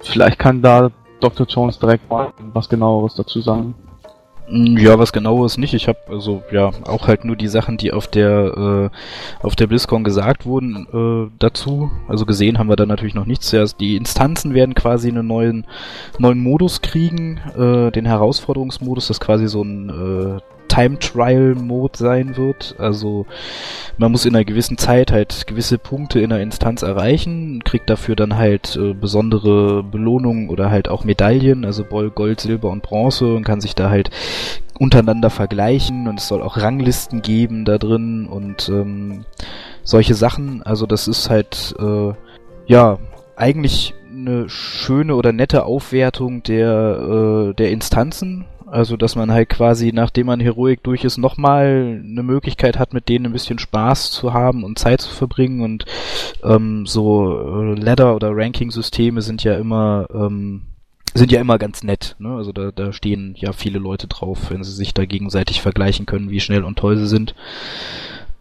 Vielleicht 0.00 0.38
kann 0.38 0.60
da 0.60 0.90
Dr. 1.20 1.46
Jones 1.46 1.78
direkt 1.78 2.10
mal 2.10 2.32
was 2.52 2.68
genaueres 2.68 3.14
dazu 3.14 3.40
sagen. 3.40 3.74
Ja, 4.50 4.98
was 4.98 5.12
genaues 5.12 5.58
nicht. 5.58 5.74
Ich 5.74 5.88
habe 5.88 5.98
also 6.08 6.42
ja 6.50 6.70
auch 6.84 7.06
halt 7.06 7.24
nur 7.24 7.36
die 7.36 7.48
Sachen, 7.48 7.76
die 7.76 7.92
auf 7.92 8.06
der 8.06 8.90
äh, 8.90 9.44
auf 9.44 9.56
der 9.56 9.66
BlizzCon 9.66 10.04
gesagt 10.04 10.46
wurden 10.46 10.86
äh, 10.92 11.30
dazu. 11.38 11.90
Also 12.08 12.24
gesehen 12.24 12.58
haben 12.58 12.68
wir 12.68 12.76
da 12.76 12.86
natürlich 12.86 13.14
noch 13.14 13.26
nichts. 13.26 13.48
Zuerst 13.48 13.78
die 13.80 13.96
Instanzen 13.96 14.54
werden 14.54 14.74
quasi 14.74 15.08
einen 15.08 15.26
neuen 15.26 15.66
neuen 16.18 16.42
Modus 16.42 16.80
kriegen, 16.80 17.38
äh, 17.58 17.90
den 17.90 18.06
Herausforderungsmodus, 18.06 19.08
das 19.08 19.20
quasi 19.20 19.48
so 19.48 19.62
ein 19.62 20.38
äh, 20.38 20.57
Time 20.68 20.98
Trial 20.98 21.54
Mode 21.54 21.98
sein 21.98 22.36
wird. 22.36 22.74
Also 22.78 23.26
man 23.96 24.12
muss 24.12 24.24
in 24.24 24.34
einer 24.34 24.44
gewissen 24.44 24.78
Zeit 24.78 25.10
halt 25.10 25.46
gewisse 25.46 25.78
Punkte 25.78 26.20
in 26.20 26.30
der 26.30 26.40
Instanz 26.40 26.82
erreichen, 26.82 27.62
kriegt 27.64 27.90
dafür 27.90 28.14
dann 28.14 28.36
halt 28.36 28.76
äh, 28.76 28.94
besondere 28.94 29.82
Belohnungen 29.82 30.48
oder 30.48 30.70
halt 30.70 30.88
auch 30.88 31.04
Medaillen, 31.04 31.64
also 31.64 31.84
Gold, 31.84 32.40
Silber 32.40 32.70
und 32.70 32.82
Bronze 32.82 33.34
und 33.34 33.44
kann 33.44 33.60
sich 33.60 33.74
da 33.74 33.90
halt 33.90 34.10
untereinander 34.78 35.30
vergleichen 35.30 36.06
und 36.06 36.20
es 36.20 36.28
soll 36.28 36.42
auch 36.42 36.56
Ranglisten 36.56 37.22
geben 37.22 37.64
da 37.64 37.78
drin 37.78 38.26
und 38.26 38.68
ähm, 38.68 39.24
solche 39.82 40.14
Sachen. 40.14 40.62
Also 40.62 40.86
das 40.86 41.08
ist 41.08 41.30
halt 41.30 41.74
äh, 41.80 42.12
ja 42.66 42.98
eigentlich 43.36 43.94
eine 44.10 44.48
schöne 44.48 45.14
oder 45.14 45.32
nette 45.32 45.64
Aufwertung 45.64 46.42
der 46.42 47.50
äh, 47.50 47.54
der 47.54 47.70
Instanzen. 47.70 48.44
Also, 48.70 48.96
dass 48.96 49.16
man 49.16 49.32
halt 49.32 49.48
quasi, 49.48 49.92
nachdem 49.92 50.26
man 50.26 50.40
Heroik 50.40 50.82
durch 50.82 51.04
ist, 51.04 51.18
nochmal 51.18 52.02
eine 52.04 52.22
Möglichkeit 52.22 52.78
hat, 52.78 52.92
mit 52.92 53.08
denen 53.08 53.26
ein 53.26 53.32
bisschen 53.32 53.58
Spaß 53.58 54.10
zu 54.10 54.32
haben 54.32 54.64
und 54.64 54.78
Zeit 54.78 55.00
zu 55.00 55.10
verbringen. 55.10 55.62
Und 55.62 55.84
ähm, 56.42 56.86
so 56.86 57.38
äh, 57.38 57.74
Ladder- 57.74 58.14
oder 58.14 58.30
Ranking-Systeme 58.32 59.22
sind 59.22 59.44
ja 59.44 59.54
immer 59.54 60.06
ähm, 60.12 60.62
sind 61.14 61.32
ja 61.32 61.40
immer 61.40 61.58
ganz 61.58 61.82
nett. 61.82 62.16
Ne? 62.18 62.34
Also 62.34 62.52
da, 62.52 62.70
da 62.70 62.92
stehen 62.92 63.34
ja 63.36 63.52
viele 63.52 63.78
Leute 63.78 64.06
drauf, 64.06 64.50
wenn 64.50 64.62
sie 64.62 64.72
sich 64.72 64.94
da 64.94 65.04
gegenseitig 65.04 65.60
vergleichen 65.60 66.06
können, 66.06 66.30
wie 66.30 66.40
schnell 66.40 66.64
und 66.64 66.78
toll 66.78 66.96
sie 66.96 67.08
sind. 67.08 67.34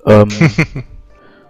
Ähm, 0.05 0.27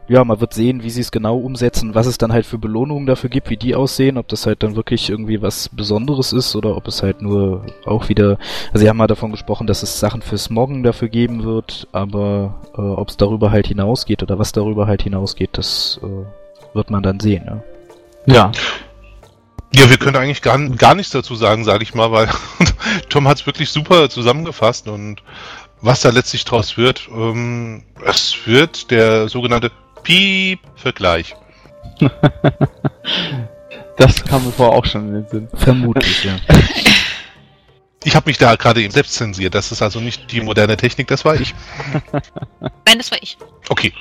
ja, 0.08 0.24
man 0.24 0.39
wird 0.39 0.53
sehen, 0.53 0.84
wie 0.84 0.89
sie 0.89 1.01
es 1.01 1.12
genau 1.12 1.38
umsetzen, 1.38 1.93
was 1.95 2.08
es 2.08 2.18
dann 2.18 2.32
halt 2.32 2.45
für 2.45 2.58
Belohnungen 2.58 3.05
dafür 3.05 3.30
gibt, 3.30 3.49
wie 3.49 3.58
die 3.58 3.76
aussehen, 3.76 4.18
ob 4.18 4.28
das 4.28 4.45
halt 4.45 4.64
dann 4.64 4.76
wirklich 4.76 5.10
irgendwie 5.10 5.41
was 5.41 5.70
Besonderes 5.70 6.34
ist 6.34 6.55
oder 6.55 6.78
ob 6.78 6.88
es 6.88 7.03
halt 7.03 7.22
nur 7.22 7.66
auch 7.86 8.08
wieder, 8.10 8.38
also 8.68 8.80
sie 8.80 8.89
haben 8.89 8.97
mal 8.97 9.08
davon 9.08 9.32
gesprochen, 9.32 9.68
dass 9.68 9.84
es 9.84 9.99
Sachen 9.99 10.22
für 10.22 10.38
Smoggen 10.38 10.84
dafür 10.84 11.10
geben 11.10 11.43
wird, 11.43 11.88
aber 11.91 12.62
äh, 12.78 12.82
ob 12.82 13.10
es 13.10 13.18
darüber 13.18 13.51
halt 13.51 13.68
hinausgeht 13.68 14.24
oder 14.24 14.39
was 14.39 14.51
darüber 14.53 14.88
halt 14.88 15.03
hinausgeht, 15.03 15.51
das 15.53 15.99
äh, 16.03 16.76
wird 16.76 16.89
man 16.89 17.03
dann 17.03 17.20
sehen. 17.20 17.43
Ja. 17.45 17.64
Ja, 18.34 18.51
Ja, 19.74 19.89
wir 19.89 19.97
können 19.97 20.16
eigentlich 20.16 20.41
gar, 20.41 20.58
gar 20.70 20.95
nichts 20.95 21.12
dazu 21.12 21.36
sagen, 21.36 21.66
sage 21.66 21.84
ich 21.84 21.93
mal, 21.93 22.12
weil 22.12 22.30
Tom 23.10 23.28
hat 23.28 23.39
es 23.39 23.45
wirklich 23.45 23.70
super 23.70 24.10
zusammengefasst 24.10 24.88
und 24.88 25.22
was 25.82 26.01
da 26.01 26.10
letztlich 26.10 26.45
draus 26.45 26.78
wird, 26.78 27.08
ähm, 27.14 27.84
es 28.05 28.36
wird 28.45 28.89
der 28.89 29.30
sogenannte 29.30 29.72
Piep-Vergleich. 30.08 31.36
das 33.97 34.24
kam 34.24 34.45
mir 34.45 34.53
vorher 34.53 34.78
auch 34.78 34.86
schon 34.86 35.10
in 35.10 35.14
den 35.14 35.28
Sinn. 35.28 35.49
Vermutlich, 35.53 36.24
ja. 36.24 36.38
Ich 38.03 38.16
habe 38.16 38.30
mich 38.30 38.38
da 38.38 38.55
gerade 38.55 38.82
eben 38.82 38.91
selbst 38.91 39.16
zensiert. 39.16 39.53
Das 39.53 39.74
ist 39.74 39.82
also 39.82 39.99
nicht 39.99 40.32
die 40.32 40.39
moderne 40.39 40.78
Technik, 40.78 41.08
das 41.08 41.26
war 41.26 41.36
ich. 41.36 41.53
Nein, 42.62 42.97
das 42.97 43.12
war 43.12 43.18
ich. 43.22 43.38
Okay. 43.68 43.91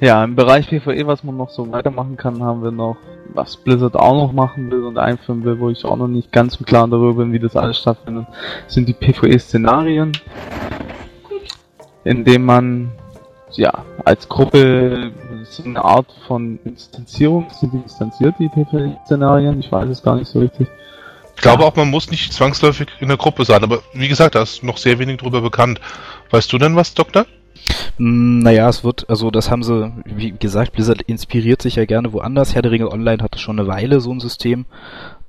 Ja, 0.00 0.22
im 0.22 0.36
Bereich 0.36 0.68
PvE, 0.68 1.04
was 1.04 1.24
man 1.24 1.36
noch 1.36 1.50
so 1.50 1.72
weitermachen 1.72 2.16
kann, 2.16 2.40
haben 2.44 2.62
wir 2.62 2.70
noch, 2.70 2.96
was 3.32 3.56
Blizzard 3.56 3.96
auch 3.96 4.14
noch 4.14 4.32
machen 4.32 4.70
will 4.70 4.84
und 4.84 4.96
einführen 4.96 5.42
will, 5.44 5.58
wo 5.58 5.70
ich 5.70 5.84
auch 5.84 5.96
noch 5.96 6.06
nicht 6.06 6.30
ganz 6.30 6.54
im 6.56 6.66
Klaren 6.66 6.92
darüber 6.92 7.24
bin, 7.24 7.32
wie 7.32 7.40
das 7.40 7.56
alles 7.56 7.80
stattfindet, 7.80 8.26
sind 8.68 8.88
die 8.88 8.92
PvE-Szenarien, 8.92 10.12
in 12.04 12.24
dem 12.24 12.44
man, 12.44 12.92
ja, 13.56 13.84
als 14.04 14.28
Gruppe 14.28 15.12
so 15.44 15.62
eine 15.64 15.84
Art 15.84 16.06
von 16.26 16.58
Instanzierung, 16.64 17.46
sind 17.50 17.72
die 17.72 17.78
instanziert, 17.78 18.34
die 18.38 18.48
PvE-Szenarien? 18.48 19.60
Ich 19.60 19.70
weiß 19.70 19.88
es 19.88 20.02
gar 20.02 20.16
nicht 20.16 20.28
so 20.28 20.40
richtig. 20.40 20.68
Ich 21.36 21.42
glaube 21.42 21.64
auch, 21.64 21.74
man 21.76 21.90
muss 21.90 22.10
nicht 22.10 22.32
zwangsläufig 22.32 22.88
in 23.00 23.08
der 23.08 23.16
Gruppe 23.16 23.44
sein, 23.44 23.62
aber 23.62 23.82
wie 23.92 24.08
gesagt, 24.08 24.34
da 24.34 24.42
ist 24.42 24.62
noch 24.62 24.78
sehr 24.78 24.98
wenig 24.98 25.18
drüber 25.18 25.40
bekannt. 25.40 25.80
Weißt 26.30 26.52
du 26.52 26.58
denn 26.58 26.76
was, 26.76 26.94
Doktor? 26.94 27.26
Mm, 27.98 28.38
Naja, 28.38 28.68
es 28.68 28.84
wird, 28.84 29.08
also 29.08 29.30
das 29.30 29.50
haben 29.50 29.62
sie, 29.62 29.92
wie 30.04 30.32
gesagt, 30.32 30.72
Blizzard 30.72 31.02
inspiriert 31.02 31.62
sich 31.62 31.76
ja 31.76 31.84
gerne 31.84 32.12
woanders. 32.12 32.54
Herr 32.54 32.62
der 32.62 32.70
Ringe 32.70 32.90
Online 32.90 33.22
hatte 33.22 33.38
schon 33.38 33.58
eine 33.58 33.68
Weile 33.68 34.00
so 34.00 34.12
ein 34.12 34.20
System, 34.20 34.66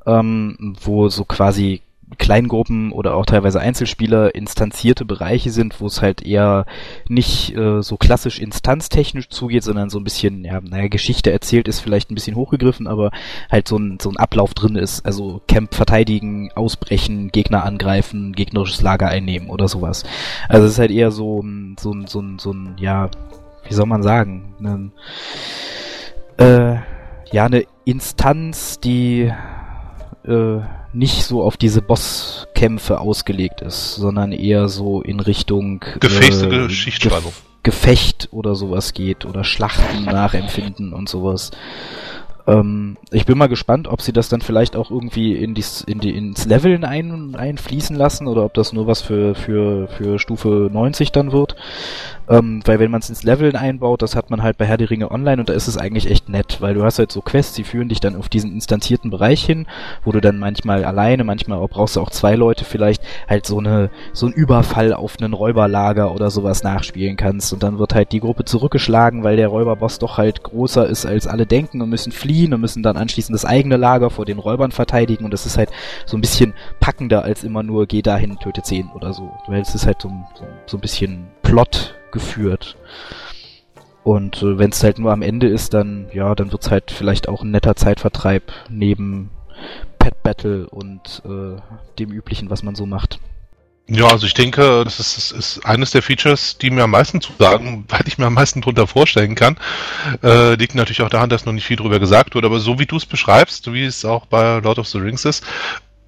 ähm, 0.05 0.75
wo 0.81 1.09
so 1.09 1.25
quasi 1.25 1.81
Kleingruppen 2.17 2.91
oder 2.91 3.15
auch 3.15 3.25
teilweise 3.25 3.59
Einzelspieler 3.59 4.35
instanzierte 4.35 5.05
Bereiche 5.05 5.49
sind, 5.51 5.81
wo 5.81 5.87
es 5.87 6.01
halt 6.01 6.25
eher 6.25 6.65
nicht 7.09 7.55
äh, 7.57 7.81
so 7.81 7.97
klassisch 7.97 8.39
instanztechnisch 8.39 9.29
zugeht, 9.29 9.63
sondern 9.63 9.89
so 9.89 9.99
ein 9.99 10.03
bisschen, 10.03 10.45
ja, 10.45 10.61
naja, 10.61 10.87
Geschichte 10.87 11.31
erzählt 11.31 11.67
ist 11.67 11.79
vielleicht 11.79 12.11
ein 12.11 12.15
bisschen 12.15 12.35
hochgegriffen, 12.35 12.87
aber 12.87 13.11
halt 13.51 13.67
so 13.67 13.77
ein, 13.77 13.97
so 13.99 14.09
ein 14.09 14.17
Ablauf 14.17 14.53
drin 14.53 14.75
ist. 14.75 15.05
Also 15.05 15.41
Camp 15.47 15.73
verteidigen, 15.73 16.51
ausbrechen, 16.55 17.31
Gegner 17.31 17.63
angreifen, 17.63 18.33
gegnerisches 18.33 18.81
Lager 18.81 19.07
einnehmen 19.07 19.49
oder 19.49 19.67
sowas. 19.67 20.03
Also 20.47 20.65
es 20.67 20.73
ist 20.73 20.79
halt 20.79 20.91
eher 20.91 21.11
so, 21.11 21.43
so, 21.79 21.91
ein- 21.91 22.05
so, 22.07 22.21
ein- 22.21 22.39
so 22.39 22.51
ein, 22.53 22.75
ja, 22.77 23.09
wie 23.67 23.73
soll 23.73 23.87
man 23.87 24.03
sagen, 24.03 24.53
ein, 24.61 24.91
äh, 26.37 26.75
ja, 27.31 27.45
eine 27.45 27.63
Instanz, 27.85 28.79
die 28.79 29.31
äh, 30.27 30.59
nicht 30.95 31.23
so 31.23 31.43
auf 31.43 31.57
diese 31.57 31.81
Bosskämpfe 31.81 32.99
ausgelegt 32.99 33.61
ist, 33.61 33.95
sondern 33.95 34.31
eher 34.31 34.69
so 34.69 35.01
in 35.01 35.19
Richtung 35.19 35.83
äh. 35.83 35.99
Gef 35.99 36.19
Gefecht 37.63 38.29
oder 38.31 38.53
sowas 38.53 38.93
geht 38.93 39.25
oder 39.25 39.43
Schlachten 39.43 40.05
nachempfinden 40.05 40.93
und 40.93 41.09
sowas. 41.09 41.51
Ähm, 42.47 42.97
ich 43.11 43.25
bin 43.25 43.37
mal 43.37 43.47
gespannt, 43.47 43.87
ob 43.87 44.01
sie 44.01 44.13
das 44.13 44.29
dann 44.29 44.41
vielleicht 44.41 44.75
auch 44.75 44.91
irgendwie 44.91 45.33
in 45.33 45.55
dies, 45.55 45.81
in 45.81 45.99
die, 45.99 46.15
ins 46.15 46.45
Leveln 46.45 46.83
ein, 46.83 47.35
einfließen 47.35 47.95
lassen 47.95 48.27
oder 48.27 48.45
ob 48.45 48.53
das 48.53 48.71
nur 48.71 48.87
was 48.87 49.01
für, 49.01 49.35
für, 49.35 49.87
für 49.87 50.19
Stufe 50.19 50.69
90 50.71 51.11
dann 51.11 51.31
wird. 51.31 51.55
Ähm, 52.27 52.61
weil 52.65 52.79
wenn 52.79 52.91
man 52.91 53.01
es 53.01 53.09
ins 53.09 53.23
Leveln 53.23 53.55
einbaut, 53.55 54.01
das 54.01 54.15
hat 54.15 54.31
man 54.31 54.41
halt 54.41 54.57
bei 54.57 54.65
Herr 54.65 54.77
die 54.77 54.83
Ringe 54.83 55.11
online 55.11 55.39
und 55.39 55.49
da 55.49 55.53
ist 55.53 55.67
es 55.67 55.77
eigentlich 55.77 56.09
echt 56.09 56.27
nett, 56.27 56.57
weil 56.59 56.73
du 56.73 56.83
hast 56.83 56.97
halt 56.97 57.11
so 57.11 57.21
Quests, 57.21 57.53
die 57.53 57.63
führen 57.63 57.89
dich 57.89 57.99
dann 57.99 58.15
auf 58.15 58.29
diesen 58.29 58.51
instanzierten 58.51 59.11
Bereich 59.11 59.45
hin, 59.45 59.67
wo 60.03 60.11
du 60.11 60.21
dann 60.21 60.39
manchmal 60.39 60.85
alleine, 60.85 61.23
manchmal 61.23 61.59
auch, 61.59 61.69
brauchst 61.69 61.95
du 61.95 62.01
auch 62.01 62.09
zwei 62.09 62.35
Leute 62.35 62.65
vielleicht, 62.65 63.03
halt 63.27 63.45
so 63.45 63.59
eine, 63.59 63.91
so 64.13 64.25
ein 64.25 64.33
Überfall 64.33 64.93
auf 64.93 65.17
einen 65.19 65.33
Räuberlager 65.33 66.13
oder 66.13 66.31
sowas 66.31 66.63
nachspielen 66.63 67.15
kannst 67.15 67.53
und 67.53 67.61
dann 67.61 67.77
wird 67.77 67.93
halt 67.93 68.11
die 68.11 68.21
Gruppe 68.21 68.45
zurückgeschlagen, 68.45 69.23
weil 69.23 69.35
der 69.35 69.49
Räuberboss 69.49 69.99
doch 69.99 70.17
halt 70.17 70.41
größer 70.41 70.87
ist 70.87 71.05
als 71.05 71.27
alle 71.27 71.45
denken 71.45 71.81
und 71.81 71.89
müssen 71.89 72.11
fliehen 72.11 72.34
und 72.43 72.61
müssen 72.61 72.83
dann 72.83 72.97
anschließend 72.97 73.33
das 73.33 73.45
eigene 73.45 73.77
Lager 73.77 74.09
vor 74.09 74.25
den 74.25 74.39
Räubern 74.39 74.71
verteidigen 74.71 75.25
und 75.25 75.31
das 75.31 75.45
ist 75.45 75.57
halt 75.57 75.69
so 76.05 76.17
ein 76.17 76.21
bisschen 76.21 76.53
packender 76.79 77.23
als 77.23 77.43
immer 77.43 77.63
nur 77.63 77.87
geh 77.87 78.01
dahin, 78.01 78.37
töte 78.39 78.61
zehn 78.61 78.89
oder 78.93 79.13
so. 79.13 79.31
Weil 79.47 79.61
es 79.61 79.73
ist 79.73 79.85
halt 79.85 80.01
so, 80.01 80.09
so, 80.35 80.45
so 80.65 80.77
ein 80.77 80.81
bisschen 80.81 81.27
Plot 81.41 81.95
geführt. 82.11 82.77
Und 84.03 84.43
äh, 84.43 84.59
wenn 84.59 84.69
es 84.69 84.83
halt 84.83 84.99
nur 84.99 85.11
am 85.11 85.21
Ende 85.21 85.47
ist, 85.47 85.73
dann 85.73 86.07
ja, 86.13 86.35
dann 86.35 86.51
wird's 86.51 86.69
halt 86.69 86.91
vielleicht 86.91 87.27
auch 87.27 87.41
ein 87.41 87.51
netter 87.51 87.75
Zeitvertreib 87.75 88.51
neben 88.69 89.31
Pet 89.97 90.21
Battle 90.21 90.69
und 90.69 91.23
äh, 91.25 91.59
dem 91.97 92.11
üblichen, 92.11 92.49
was 92.49 92.61
man 92.61 92.75
so 92.75 92.85
macht. 92.85 93.19
Ja, 93.87 94.07
also 94.07 94.25
ich 94.25 94.33
denke, 94.33 94.83
das 94.83 94.99
ist, 94.99 95.17
das 95.17 95.31
ist 95.31 95.65
eines 95.65 95.91
der 95.91 96.01
Features, 96.01 96.57
die 96.57 96.71
mir 96.71 96.83
am 96.83 96.91
meisten 96.91 97.21
zusagen, 97.21 97.85
weil 97.87 98.01
ich 98.07 98.17
mir 98.17 98.25
am 98.25 98.33
meisten 98.33 98.61
drunter 98.61 98.87
vorstellen 98.87 99.35
kann. 99.35 99.57
Äh, 100.23 100.55
liegt 100.55 100.73
natürlich 100.73 101.03
auch 101.03 101.09
daran, 101.09 101.29
dass 101.29 101.45
noch 101.45 101.53
nicht 101.53 101.65
viel 101.65 101.77
drüber 101.77 101.99
gesagt 101.99 102.33
wurde, 102.33 102.47
aber 102.47 102.59
so 102.59 102.79
wie 102.79 102.87
du 102.87 102.97
es 102.97 103.05
beschreibst, 103.05 103.71
wie 103.71 103.85
es 103.85 104.03
auch 104.03 104.25
bei 104.25 104.59
Lord 104.59 104.79
of 104.79 104.87
the 104.87 104.97
Rings 104.97 105.25
ist, 105.25 105.45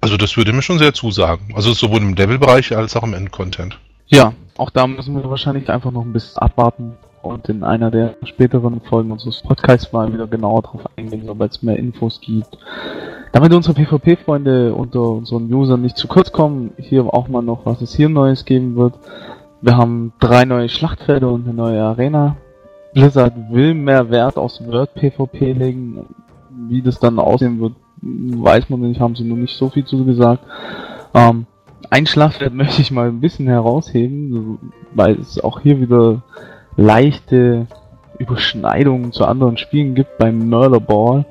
also 0.00 0.16
das 0.16 0.36
würde 0.36 0.52
mir 0.52 0.62
schon 0.62 0.78
sehr 0.78 0.94
zusagen. 0.94 1.52
Also 1.54 1.72
sowohl 1.72 1.98
im 1.98 2.14
Levelbereich 2.14 2.76
als 2.76 2.96
auch 2.96 3.02
im 3.02 3.14
Endcontent. 3.14 3.78
Ja, 4.06 4.32
auch 4.56 4.70
da 4.70 4.86
müssen 4.86 5.14
wir 5.14 5.28
wahrscheinlich 5.28 5.68
einfach 5.68 5.90
noch 5.90 6.02
ein 6.02 6.12
bisschen 6.12 6.38
abwarten 6.38 6.96
und 7.22 7.48
in 7.48 7.62
einer 7.64 7.90
der 7.90 8.14
späteren 8.24 8.80
Folgen 8.80 9.10
unseres 9.10 9.42
Podcasts 9.42 9.92
mal 9.92 10.12
wieder 10.12 10.26
genauer 10.26 10.62
drauf 10.62 10.82
eingehen, 10.96 11.24
sobald 11.26 11.52
es 11.52 11.62
mehr 11.62 11.76
Infos 11.76 12.20
gibt. 12.20 12.56
Damit 13.38 13.54
unsere 13.54 13.74
PvP-Freunde 13.74 14.74
unter 14.74 15.10
unseren 15.10 15.54
Usern 15.54 15.80
nicht 15.80 15.96
zu 15.96 16.08
kurz 16.08 16.32
kommen, 16.32 16.72
hier 16.76 17.04
auch 17.14 17.28
mal 17.28 17.40
noch, 17.40 17.66
was 17.66 17.80
es 17.82 17.94
hier 17.94 18.08
Neues 18.08 18.44
geben 18.44 18.74
wird. 18.74 18.94
Wir 19.60 19.76
haben 19.76 20.12
drei 20.18 20.44
neue 20.44 20.68
Schlachtfelder 20.68 21.30
und 21.30 21.44
eine 21.44 21.54
neue 21.54 21.80
Arena. 21.80 22.34
Blizzard 22.94 23.34
will 23.52 23.74
mehr 23.74 24.10
Wert 24.10 24.38
aufs 24.38 24.60
Word 24.66 24.92
PvP 24.94 25.52
legen. 25.52 26.04
Wie 26.68 26.82
das 26.82 26.98
dann 26.98 27.20
aussehen 27.20 27.60
wird, 27.60 27.74
weiß 28.02 28.70
man 28.70 28.80
nicht, 28.80 29.00
haben 29.00 29.14
sie 29.14 29.22
noch 29.22 29.36
nicht 29.36 29.56
so 29.56 29.68
viel 29.68 29.84
zu 29.84 30.04
gesagt. 30.04 30.42
Ähm, 31.14 31.46
ein 31.90 32.06
Schlachtfeld 32.06 32.54
möchte 32.54 32.82
ich 32.82 32.90
mal 32.90 33.06
ein 33.06 33.20
bisschen 33.20 33.46
herausheben, 33.46 34.58
weil 34.96 35.12
es 35.12 35.38
auch 35.44 35.60
hier 35.60 35.80
wieder 35.80 36.22
leichte 36.76 37.68
Überschneidungen 38.18 39.12
zu 39.12 39.26
anderen 39.26 39.58
Spielen 39.58 39.94
gibt 39.94 40.18
beim 40.18 40.48
Murder 40.48 40.80
Ball. 40.80 41.24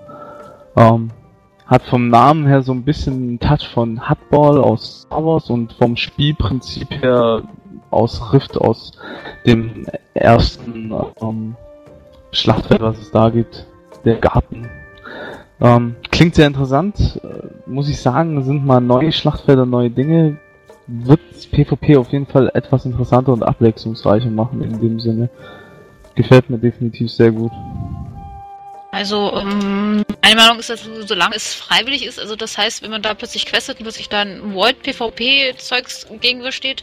Ähm, 0.78 1.10
hat 1.68 1.84
vom 1.84 2.10
Namen 2.10 2.48
her 2.48 2.62
so 2.62 2.72
ein 2.72 2.84
bisschen 2.84 3.14
einen 3.14 3.40
Touch 3.40 3.68
von 3.74 4.08
Hardball 4.08 4.60
aus 4.60 5.02
Star 5.02 5.26
Wars 5.26 5.50
und 5.50 5.74
vom 5.74 5.98
Spielprinzip 5.98 6.90
her 6.92 7.44
aus 7.90 8.34
Rift 8.34 8.58
aus 8.58 8.94
dem 9.46 9.86
ersten 10.14 10.94
ähm, 11.22 11.56
Schlachtfeld, 12.32 12.82
was 12.82 12.98
es 13.00 13.12
da 13.12 13.30
gibt, 13.30 13.66
der 14.06 14.16
Garten. 14.16 14.70
Ähm, 15.60 15.96
klingt 16.12 16.36
sehr 16.36 16.48
interessant, 16.48 17.20
äh, 17.24 17.70
muss 17.70 17.90
ich 17.90 18.00
sagen, 18.00 18.44
sind 18.44 18.66
mal 18.66 18.80
neue 18.80 19.12
Schlachtfelder, 19.12 19.66
neue 19.66 19.90
Dinge, 19.90 20.38
wird 20.88 21.20
PvP 21.52 21.98
auf 21.98 22.12
jeden 22.12 22.28
Fall 22.28 22.50
etwas 22.54 22.86
interessanter 22.86 23.34
und 23.34 23.44
abwechslungsreicher 23.44 24.30
machen 24.30 24.62
in 24.62 24.80
dem 24.80 25.00
Sinne. 25.00 25.30
Gefällt 26.16 26.50
mir 26.50 26.58
definitiv 26.58 27.12
sehr 27.12 27.32
gut. 27.32 27.52
Also, 28.92 29.36
ähm, 29.36 30.04
meine 30.22 30.36
Meinung 30.36 30.60
ist, 30.60 30.70
dass 30.70 30.84
solange 30.84 31.36
es 31.36 31.54
freiwillig 31.54 32.06
ist, 32.06 32.20
also 32.20 32.36
das 32.36 32.58
heißt, 32.58 32.82
wenn 32.82 32.92
man 32.92 33.02
da 33.02 33.14
plötzlich 33.14 33.46
questet 33.46 33.78
und 33.78 33.84
plötzlich 33.84 34.10
dann 34.10 34.54
Void 34.54 34.82
PvP-Zeugs 34.82 36.08
gegenübersteht, 36.22 36.82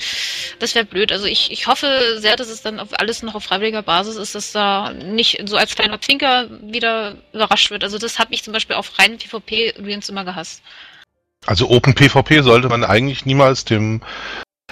das 0.59 0.75
wäre 0.75 0.85
blöd. 0.85 1.13
Also 1.13 1.27
ich, 1.27 1.51
ich 1.51 1.67
hoffe 1.67 2.19
sehr, 2.19 2.37
dass 2.37 2.49
es 2.49 2.63
dann 2.63 2.79
auf 2.79 2.89
alles 2.99 3.23
noch 3.23 3.35
auf 3.35 3.45
freiwilliger 3.45 3.83
Basis 3.83 4.17
ist, 4.17 4.35
dass 4.35 4.53
da 4.53 4.93
nicht 4.93 5.43
so 5.47 5.57
als 5.57 5.75
kleiner 5.75 6.01
Zwinker 6.01 6.49
wieder 6.63 7.17
überrascht 7.33 7.71
wird. 7.71 7.85
Also 7.85 7.99
das 7.99 8.19
habe 8.19 8.35
ich 8.35 8.43
zum 8.43 8.53
Beispiel 8.53 8.77
auf 8.77 8.99
reinen 8.99 9.19
PvP 9.19 9.75
übrigens 9.77 10.09
immer 10.09 10.25
gehasst. 10.25 10.63
Also 11.47 11.69
Open 11.69 11.95
PvP 11.95 12.43
sollte 12.43 12.69
man 12.69 12.85
eigentlich 12.85 13.27
niemals 13.27 13.65
dem 13.65 14.03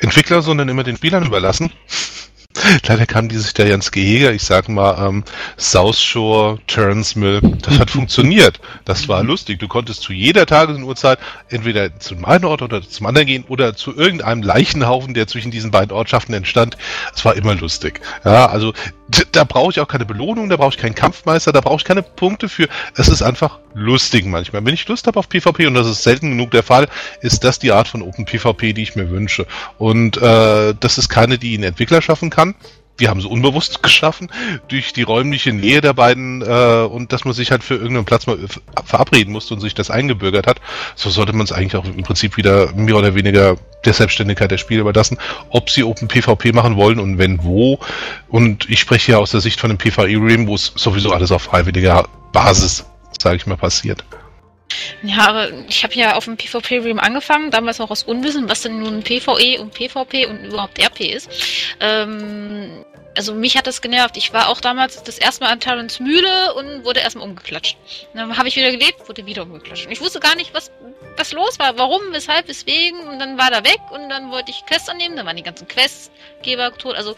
Entwickler, 0.00 0.42
sondern 0.42 0.68
immer 0.68 0.84
den 0.84 0.96
Spielern 0.96 1.26
überlassen. 1.26 1.72
Leider 2.86 3.06
kam 3.06 3.28
dieses 3.28 3.52
Jahr 3.56 3.68
ja 3.68 3.74
ins 3.74 3.90
Gehege. 3.90 4.30
Ich 4.32 4.42
sag 4.42 4.68
mal, 4.68 5.06
ähm, 5.06 5.24
South 5.58 6.00
Shore, 6.00 6.58
Turns 6.66 7.16
Mill, 7.16 7.40
das 7.62 7.78
hat 7.78 7.90
funktioniert. 7.90 8.60
Das 8.84 9.08
war 9.08 9.22
lustig. 9.22 9.58
Du 9.58 9.68
konntest 9.68 10.02
zu 10.02 10.12
jeder 10.12 10.46
Tages- 10.46 10.76
und 10.76 10.84
Uhrzeit 10.84 11.18
entweder 11.48 11.98
zum 11.98 12.24
einen 12.24 12.44
Ort 12.44 12.62
oder 12.62 12.82
zum 12.82 13.06
anderen 13.06 13.26
gehen 13.26 13.44
oder 13.48 13.74
zu 13.74 13.96
irgendeinem 13.96 14.42
Leichenhaufen, 14.42 15.14
der 15.14 15.26
zwischen 15.26 15.50
diesen 15.50 15.70
beiden 15.70 15.92
Ortschaften 15.92 16.34
entstand. 16.34 16.76
Es 17.14 17.24
war 17.24 17.34
immer 17.36 17.54
lustig. 17.54 18.00
Ja, 18.24 18.46
also 18.46 18.72
da 19.32 19.44
brauche 19.44 19.70
ich 19.70 19.80
auch 19.80 19.88
keine 19.88 20.06
Belohnung, 20.06 20.48
da 20.48 20.56
brauche 20.56 20.70
ich 20.70 20.78
keinen 20.78 20.94
Kampfmeister, 20.94 21.52
da 21.52 21.60
brauche 21.60 21.76
ich 21.76 21.84
keine 21.84 22.02
Punkte 22.02 22.48
für. 22.48 22.68
Es 22.96 23.08
ist 23.08 23.22
einfach 23.22 23.58
lustig 23.74 24.24
manchmal. 24.26 24.64
Wenn 24.64 24.74
ich 24.74 24.88
Lust 24.88 25.06
habe 25.06 25.18
auf 25.18 25.28
PvP, 25.28 25.66
und 25.66 25.74
das 25.74 25.86
ist 25.86 26.02
selten 26.02 26.30
genug 26.30 26.50
der 26.50 26.62
Fall, 26.62 26.88
ist 27.20 27.44
das 27.44 27.58
die 27.58 27.72
Art 27.72 27.88
von 27.88 28.02
Open 28.02 28.24
PvP, 28.24 28.72
die 28.72 28.82
ich 28.82 28.96
mir 28.96 29.10
wünsche. 29.10 29.46
Und 29.78 30.16
äh, 30.16 30.74
das 30.78 30.98
ist 30.98 31.08
keine, 31.08 31.38
die 31.38 31.56
ein 31.56 31.62
Entwickler 31.62 32.00
schaffen 32.00 32.30
kann. 32.30 32.51
Die 33.00 33.08
haben 33.08 33.20
sie 33.20 33.28
unbewusst 33.28 33.82
geschaffen 33.82 34.30
durch 34.68 34.92
die 34.92 35.02
räumliche 35.02 35.52
Nähe 35.52 35.80
der 35.80 35.94
beiden 35.94 36.42
äh, 36.42 36.86
und 36.90 37.12
dass 37.12 37.24
man 37.24 37.34
sich 37.34 37.50
halt 37.50 37.64
für 37.64 37.74
irgendeinen 37.74 38.04
Platz 38.04 38.26
mal 38.26 38.38
verabreden 38.84 39.32
musste 39.32 39.54
und 39.54 39.60
sich 39.60 39.74
das 39.74 39.90
eingebürgert 39.90 40.46
hat. 40.46 40.60
So 40.94 41.10
sollte 41.10 41.32
man 41.32 41.44
es 41.44 41.52
eigentlich 41.52 41.76
auch 41.76 41.84
im 41.84 42.02
Prinzip 42.02 42.36
wieder 42.36 42.72
mehr 42.74 42.96
oder 42.96 43.14
weniger 43.14 43.56
der 43.84 43.92
Selbstständigkeit 43.92 44.50
der 44.50 44.58
Spiele 44.58 44.82
überlassen, 44.82 45.18
ob 45.50 45.70
sie 45.70 45.84
Open 45.84 46.08
PvP 46.08 46.52
machen 46.52 46.76
wollen 46.76 47.00
und 47.00 47.18
wenn 47.18 47.42
wo. 47.42 47.80
Und 48.28 48.68
ich 48.70 48.80
spreche 48.80 49.12
ja 49.12 49.18
aus 49.18 49.32
der 49.32 49.40
Sicht 49.40 49.60
von 49.60 49.70
dem 49.70 49.78
PvE-Realm, 49.78 50.46
wo 50.46 50.54
es 50.54 50.72
sowieso 50.76 51.12
alles 51.12 51.32
auf 51.32 51.42
freiwilliger 51.42 52.06
Basis 52.32 52.84
sage 53.22 53.36
ich 53.36 53.46
mal, 53.46 53.56
passiert. 53.56 54.04
Ja, 55.02 55.48
ich 55.68 55.82
habe 55.84 55.94
ja 55.94 56.14
auf 56.14 56.24
dem 56.24 56.36
PvP-Realm 56.36 56.98
angefangen, 56.98 57.50
damals 57.50 57.80
auch 57.80 57.90
aus 57.90 58.02
Unwissen, 58.04 58.48
was 58.48 58.62
denn 58.62 58.78
nun 58.78 59.02
PvE 59.02 59.60
und 59.60 59.74
PvP 59.74 60.26
und 60.26 60.44
überhaupt 60.44 60.78
RP 60.78 61.00
ist. 61.00 61.28
Ähm, 61.80 62.84
also 63.16 63.34
mich 63.34 63.56
hat 63.56 63.66
das 63.66 63.80
genervt. 63.82 64.16
Ich 64.16 64.32
war 64.32 64.48
auch 64.48 64.60
damals 64.60 65.02
das 65.02 65.18
erste 65.18 65.44
Mal 65.44 65.50
an 65.50 65.60
Talons 65.60 66.00
Mühle 66.00 66.54
und 66.54 66.84
wurde 66.84 67.00
erstmal 67.00 67.26
umgeklatscht. 67.28 67.76
Dann 68.14 68.36
habe 68.36 68.48
ich 68.48 68.56
wieder 68.56 68.70
gelebt, 68.70 69.08
wurde 69.08 69.26
wieder 69.26 69.42
umgeklatscht. 69.42 69.86
Und 69.86 69.92
ich 69.92 70.00
wusste 70.00 70.20
gar 70.20 70.34
nicht, 70.36 70.54
was, 70.54 70.70
was 71.16 71.32
los 71.32 71.58
war, 71.58 71.78
warum, 71.78 72.00
weshalb, 72.10 72.48
weswegen. 72.48 73.00
Und 73.08 73.18
dann 73.18 73.38
war 73.38 73.52
er 73.52 73.64
weg 73.64 73.80
und 73.90 74.08
dann 74.08 74.30
wollte 74.30 74.50
ich 74.50 74.64
Quests 74.66 74.88
annehmen. 74.88 75.16
Dann 75.16 75.26
waren 75.26 75.36
die 75.36 75.42
ganzen 75.42 75.68
Questgeber 75.68 76.76
tot. 76.76 76.96
Also, 76.96 77.16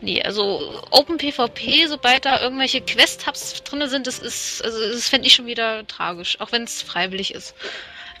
nee, 0.00 0.22
also 0.22 0.82
Open 0.90 1.18
PvP, 1.18 1.86
sobald 1.86 2.24
da 2.24 2.40
irgendwelche 2.40 2.80
Quest-Hubs 2.80 3.64
drin 3.64 3.88
sind, 3.88 4.06
das 4.06 4.18
ist, 4.18 4.64
also 4.64 4.78
das 4.80 5.08
fände 5.08 5.26
ich 5.26 5.34
schon 5.34 5.46
wieder 5.46 5.86
tragisch, 5.86 6.40
auch 6.40 6.52
wenn 6.52 6.64
es 6.64 6.82
freiwillig 6.82 7.34
ist 7.34 7.54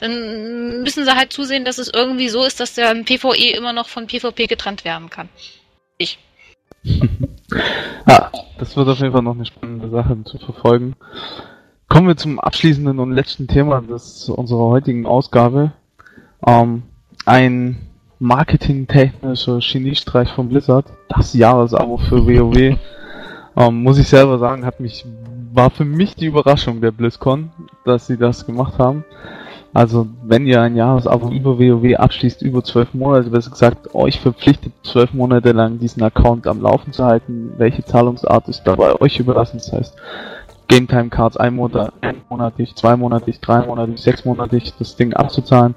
dann 0.02 0.82
müssen 0.82 1.04
sie 1.04 1.14
halt 1.14 1.32
zusehen, 1.32 1.64
dass 1.64 1.78
es 1.78 1.88
irgendwie 1.88 2.28
so 2.28 2.42
ist, 2.44 2.58
dass 2.58 2.74
der 2.74 2.92
PvE 2.92 3.52
immer 3.52 3.72
noch 3.72 3.88
von 3.88 4.08
PvP 4.08 4.48
getrennt 4.48 4.84
werden 4.84 5.10
kann. 5.10 5.28
Ich. 5.96 6.18
Ja, 6.82 8.30
das 8.58 8.76
wird 8.76 8.88
auf 8.88 8.98
jeden 8.98 9.12
Fall 9.12 9.22
noch 9.22 9.34
eine 9.34 9.46
spannende 9.46 9.88
Sache 9.90 10.22
zu 10.24 10.38
verfolgen. 10.38 10.94
Kommen 11.88 12.08
wir 12.08 12.16
zum 12.16 12.40
abschließenden 12.40 12.98
und 12.98 13.12
letzten 13.12 13.48
Thema 13.48 13.82
des, 13.82 14.28
unserer 14.28 14.66
heutigen 14.66 15.06
Ausgabe. 15.06 15.72
Ähm, 16.46 16.84
ein 17.26 17.76
marketingtechnischer 18.18 19.58
Geniestreich 19.58 20.30
von 20.30 20.48
Blizzard, 20.48 20.86
das 21.08 21.34
Jahresabo 21.34 21.98
für 21.98 22.26
WoW, 22.26 22.78
ähm, 23.56 23.82
muss 23.82 23.98
ich 23.98 24.08
selber 24.08 24.38
sagen, 24.38 24.64
hat 24.64 24.80
mich, 24.80 25.04
war 25.52 25.70
für 25.70 25.84
mich 25.84 26.14
die 26.14 26.26
Überraschung 26.26 26.80
der 26.80 26.92
BlizzCon, 26.92 27.50
dass 27.84 28.06
sie 28.06 28.16
das 28.16 28.46
gemacht 28.46 28.78
haben. 28.78 29.04
Also, 29.74 30.06
wenn 30.22 30.46
ihr 30.46 30.60
ein 30.60 30.76
Jahresabo 30.76 31.30
über 31.30 31.58
WoW 31.58 31.96
abschließt, 31.96 32.42
über 32.42 32.62
zwölf 32.62 32.92
Monate, 32.92 33.30
besser 33.30 33.50
gesagt, 33.50 33.94
euch 33.94 34.20
verpflichtet, 34.20 34.72
zwölf 34.82 35.14
Monate 35.14 35.52
lang 35.52 35.78
diesen 35.78 36.02
Account 36.02 36.46
am 36.46 36.60
Laufen 36.60 36.92
zu 36.92 37.04
halten, 37.04 37.54
welche 37.56 37.82
Zahlungsart 37.82 38.48
ist 38.48 38.64
dabei 38.64 39.00
euch 39.00 39.18
überlassen. 39.18 39.58
Das 39.58 39.72
heißt, 39.72 39.96
Game 40.68 40.88
Time 40.88 41.08
Cards 41.08 41.38
ein 41.38 41.56
Monat, 41.56 41.92
ein 42.02 42.16
monatig, 42.28 42.76
zwei 42.76 42.96
monatig, 42.96 43.40
drei 43.40 43.64
monatig, 43.64 43.98
sechs 43.98 44.26
monatig, 44.26 44.74
das 44.78 44.96
Ding 44.96 45.14
abzuzahlen. 45.14 45.74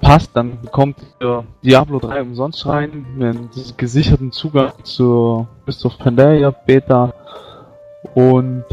passt, 0.00 0.30
dann 0.34 0.60
bekommt 0.60 0.98
ihr 1.20 1.44
Diablo 1.64 1.98
3 1.98 2.22
umsonst 2.22 2.64
rein, 2.66 3.04
einen 3.16 3.50
gesicherten 3.76 4.30
Zugang 4.30 4.72
zur 4.84 5.48
of 5.84 5.98
Pandaria 5.98 6.50
Beta 6.50 7.12
und 8.14 8.64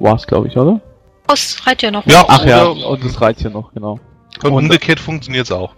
war's, 0.00 0.26
glaube 0.26 0.48
ich, 0.48 0.56
oder? 0.56 0.80
Das 1.30 1.66
reicht 1.66 1.82
ja 1.82 1.90
noch. 1.90 2.06
Ja, 2.06 2.24
Ach 2.28 2.44
ja, 2.44 2.64
und 2.64 3.04
das 3.04 3.20
reicht 3.20 3.42
ja 3.42 3.50
noch, 3.50 3.72
genau. 3.72 3.98
Und 4.42 4.52
Und- 4.52 4.64
umgekehrt 4.64 5.00
funktioniert's 5.00 5.52
auch. 5.52 5.74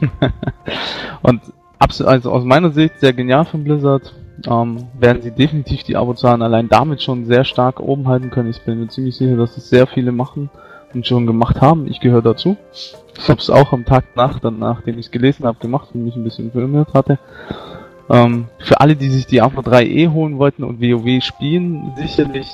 Und 1.22 1.40
absolut, 1.78 2.10
also 2.12 2.32
aus 2.32 2.44
meiner 2.44 2.70
Sicht 2.70 2.98
sehr 3.00 3.12
genial 3.12 3.44
von 3.44 3.64
Blizzard. 3.64 4.14
Ähm, 4.46 4.88
werden 4.98 5.22
sie 5.22 5.30
definitiv 5.30 5.84
die 5.84 5.96
Abozahlen 5.96 6.42
allein 6.42 6.68
damit 6.68 7.02
schon 7.02 7.24
sehr 7.24 7.44
stark 7.44 7.78
oben 7.80 8.08
halten 8.08 8.30
können. 8.30 8.50
Ich 8.50 8.60
bin 8.62 8.80
mir 8.80 8.88
ziemlich 8.88 9.16
sicher, 9.16 9.36
dass 9.36 9.56
es 9.56 9.70
sehr 9.70 9.86
viele 9.86 10.10
machen 10.12 10.50
und 10.92 11.06
schon 11.06 11.26
gemacht 11.26 11.60
haben. 11.60 11.86
Ich 11.88 12.00
gehöre 12.00 12.20
dazu. 12.22 12.56
Ich 12.72 13.28
habe 13.28 13.40
es 13.40 13.48
auch 13.48 13.72
am 13.72 13.84
Tag 13.84 14.04
nach, 14.16 14.40
dann 14.40 14.58
nachdem 14.58 14.98
ich 14.98 15.06
es 15.06 15.12
gelesen 15.12 15.46
habe, 15.46 15.58
gemacht 15.60 15.88
und 15.94 16.04
mich 16.04 16.16
ein 16.16 16.24
bisschen 16.24 16.46
informiert 16.46 16.92
hatte. 16.94 17.18
Ähm, 18.10 18.46
für 18.58 18.80
alle, 18.80 18.96
die 18.96 19.08
sich 19.08 19.26
Diablo 19.26 19.62
3e 19.62 20.10
holen 20.12 20.36
wollten 20.38 20.64
und 20.64 20.80
WoW 20.80 21.22
spielen, 21.22 21.92
sicherlich 21.96 22.48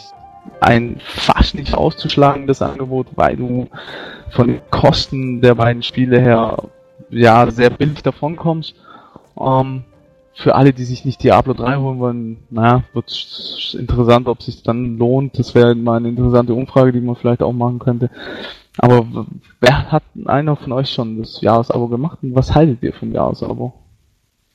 ein 0.60 1.00
fast 1.04 1.54
nicht 1.54 1.74
auszuschlagendes 1.74 2.62
Angebot, 2.62 3.06
weil 3.16 3.36
du 3.36 3.68
von 4.30 4.48
den 4.48 4.60
Kosten 4.70 5.40
der 5.40 5.54
beiden 5.54 5.82
Spiele 5.82 6.20
her 6.20 6.56
ja 7.10 7.50
sehr 7.50 7.70
billig 7.70 8.02
davon 8.02 8.36
kommst. 8.36 8.74
Ähm, 9.38 9.84
für 10.34 10.54
alle, 10.54 10.72
die 10.72 10.84
sich 10.84 11.04
nicht 11.04 11.22
Diablo 11.22 11.54
3 11.54 11.76
holen 11.76 11.98
wollen, 11.98 12.36
naja, 12.50 12.84
wird 12.94 13.08
s- 13.08 13.76
interessant, 13.78 14.28
ob 14.28 14.42
sich 14.42 14.62
dann 14.62 14.96
lohnt. 14.96 15.38
Das 15.38 15.54
wäre 15.54 15.74
mal 15.74 15.96
eine 15.96 16.08
interessante 16.08 16.54
Umfrage, 16.54 16.92
die 16.92 17.00
man 17.00 17.16
vielleicht 17.16 17.42
auch 17.42 17.52
machen 17.52 17.78
könnte. 17.78 18.10
Aber 18.78 19.04
wer 19.60 19.90
hat 19.92 20.04
einer 20.24 20.56
von 20.56 20.72
euch 20.72 20.90
schon 20.90 21.18
das 21.18 21.40
Jahresabo 21.40 21.88
gemacht 21.88 22.18
und 22.22 22.34
was 22.34 22.54
haltet 22.54 22.82
ihr 22.82 22.92
vom 22.94 23.12
Jahresabo? 23.12 23.74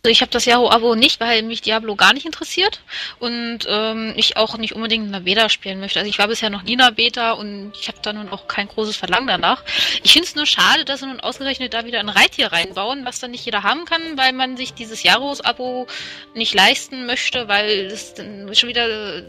Also 0.06 0.12
ich 0.12 0.22
habe 0.22 0.30
das 0.30 0.46
Yahoo-Abo 0.46 0.94
nicht, 0.94 1.20
weil 1.20 1.42
mich 1.42 1.64
Diablo 1.64 1.96
gar 1.96 2.14
nicht 2.14 2.28
interessiert 2.28 2.80
und 3.18 3.62
ähm, 3.68 4.14
ich 4.16 4.38
auch 4.38 4.56
nicht 4.56 4.76
unbedingt 4.76 5.08
in 5.08 5.12
der 5.12 5.22
Beta 5.22 5.50
spielen 5.50 5.80
möchte. 5.80 5.98
Also 5.98 6.08
ich 6.08 6.20
war 6.20 6.28
bisher 6.28 6.52
noch 6.52 6.62
nie 6.62 6.74
in 6.74 6.78
der 6.78 6.92
Beta 6.92 7.32
und 7.32 7.72
ich 7.82 7.88
habe 7.88 7.98
da 8.04 8.14
nun 8.14 8.30
auch 8.30 8.48
kein 8.48 8.68
großes 8.68 8.96
Verlangen 8.96 9.26
danach. 9.26 9.64
Ich 10.04 10.14
finde 10.14 10.28
es 10.28 10.36
nur 10.36 10.46
schade, 10.46 10.86
dass 10.86 11.00
sie 11.00 11.08
nun 11.08 11.22
ausgerechnet 11.22 11.74
da 11.74 11.86
wieder 11.86 12.00
ein 12.02 12.10
Reittier 12.10 12.52
reinbauen, 12.52 13.04
was 13.04 13.20
dann 13.20 13.32
nicht 13.32 13.46
jeder 13.46 13.64
haben 13.64 13.86
kann, 13.86 14.16
weil 14.16 14.32
man 14.32 14.58
sich 14.58 14.76
dieses 14.76 15.02
Jahresabo 15.02 15.88
nicht 16.36 16.54
leisten 16.54 17.08
möchte, 17.08 17.48
weil 17.48 17.88
das 17.88 18.14
dann 18.14 18.54
schon 18.54 18.70
wieder 18.70 19.24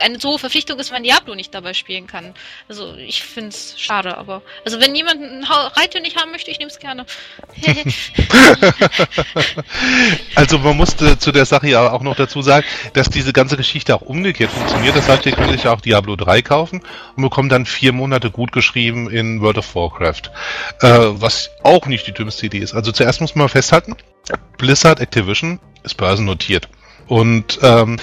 eine 0.00 0.18
so 0.20 0.30
hohe 0.30 0.38
Verpflichtung 0.38 0.78
ist, 0.78 0.92
wenn 0.92 1.02
Diablo 1.02 1.34
nicht 1.34 1.54
dabei 1.54 1.74
spielen 1.74 2.06
kann. 2.06 2.34
Also 2.68 2.94
ich 2.96 3.22
finde 3.22 3.50
es 3.50 3.74
schade, 3.78 4.16
aber 4.16 4.42
also 4.64 4.80
wenn 4.80 4.94
jemand 4.94 5.22
ein 5.22 5.48
Ha- 5.48 5.72
Reittier 5.76 6.00
nicht 6.00 6.16
haben 6.16 6.30
möchte, 6.30 6.50
ich 6.50 6.58
nehme 6.58 6.70
es 6.70 6.78
gerne. 6.78 7.04
Also 10.34 10.58
man 10.58 10.76
musste 10.76 11.18
zu 11.18 11.32
der 11.32 11.44
Sache 11.44 11.68
ja 11.68 11.90
auch 11.90 12.02
noch 12.02 12.16
dazu 12.16 12.42
sagen, 12.42 12.66
dass 12.94 13.08
diese 13.08 13.32
ganze 13.32 13.56
Geschichte 13.56 13.94
auch 13.94 14.02
umgekehrt 14.02 14.50
funktioniert. 14.50 14.96
Das 14.96 15.08
heißt, 15.08 15.26
ihr 15.26 15.32
könnt 15.32 15.52
sich 15.52 15.66
auch 15.66 15.80
Diablo 15.80 16.16
3 16.16 16.42
kaufen 16.42 16.82
und 17.16 17.22
bekommt 17.22 17.52
dann 17.52 17.66
vier 17.66 17.92
Monate 17.92 18.30
gut 18.30 18.52
geschrieben 18.52 19.10
in 19.10 19.40
World 19.40 19.58
of 19.58 19.74
Warcraft. 19.74 20.30
Äh, 20.80 20.88
was 21.20 21.50
auch 21.62 21.86
nicht 21.86 22.06
die 22.06 22.12
dümmste 22.12 22.46
Idee 22.46 22.58
ist. 22.58 22.74
Also 22.74 22.92
zuerst 22.92 23.20
muss 23.20 23.34
man 23.34 23.48
festhalten, 23.48 23.94
Blizzard 24.58 25.00
Activision 25.00 25.60
ist 25.82 25.96
börsennotiert. 25.96 26.68
Und 27.06 27.58
ähm, 27.62 27.98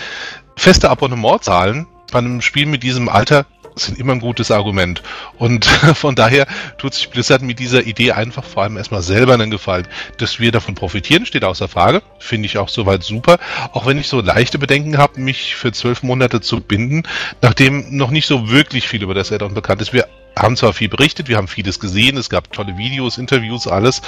feste 0.56 0.90
Abonnementzahlen 0.90 1.88
bei 2.12 2.20
einem 2.20 2.42
Spiel 2.42 2.66
mit 2.66 2.84
diesem 2.84 3.10
Alter 3.10 3.46
sind 3.76 4.00
immer 4.00 4.14
ein 4.14 4.20
gutes 4.20 4.52
Argument. 4.52 5.04
Und 5.38 5.66
von 5.96 6.16
daher 6.16 6.48
tut 6.78 6.94
sich 6.94 7.10
Blizzard 7.10 7.42
mit 7.42 7.60
dieser 7.60 7.86
Idee 7.86 8.12
einfach 8.12 8.44
vor 8.44 8.64
allem 8.64 8.78
erstmal 8.78 9.02
selber 9.02 9.34
einen 9.34 9.52
Gefallen. 9.52 9.88
Dass 10.18 10.40
wir 10.40 10.52
davon 10.52 10.76
profitieren, 10.76 11.26
steht 11.26 11.44
außer 11.44 11.68
Frage. 11.68 12.02
Finde 12.20 12.46
ich 12.46 12.58
auch 12.58 12.70
soweit 12.70 13.04
super. 13.04 13.38
Auch 13.74 13.86
wenn 13.86 13.98
ich 13.98 14.08
so 14.08 14.22
leichte 14.22 14.60
Bedenken 14.60 14.98
habe, 14.98 15.20
mich 15.20 15.56
für 15.56 15.72
zwölf 15.72 16.04
Monate 16.04 16.42
zu 16.42 16.62
binden, 16.62 17.04
nachdem 17.42 17.96
noch 17.96 18.12
nicht 18.12 18.28
so 18.28 18.50
wirklich 18.50 18.88
viel 18.88 19.04
über 19.04 19.14
das 19.14 19.32
Add-on 19.32 19.54
bekannt 19.54 19.82
ist. 19.82 19.94
Wir 19.94 20.08
haben 20.38 20.58
zwar 20.58 20.74
viel 20.74 20.90
berichtet, 20.90 21.30
wir 21.30 21.38
haben 21.38 21.48
vieles 21.48 21.80
gesehen, 21.80 22.18
es 22.18 22.30
gab 22.30 22.52
tolle 22.52 22.78
Videos, 22.78 23.18
Interviews, 23.18 23.68
alles. 23.68 24.02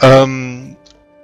Ähm, 0.00 0.76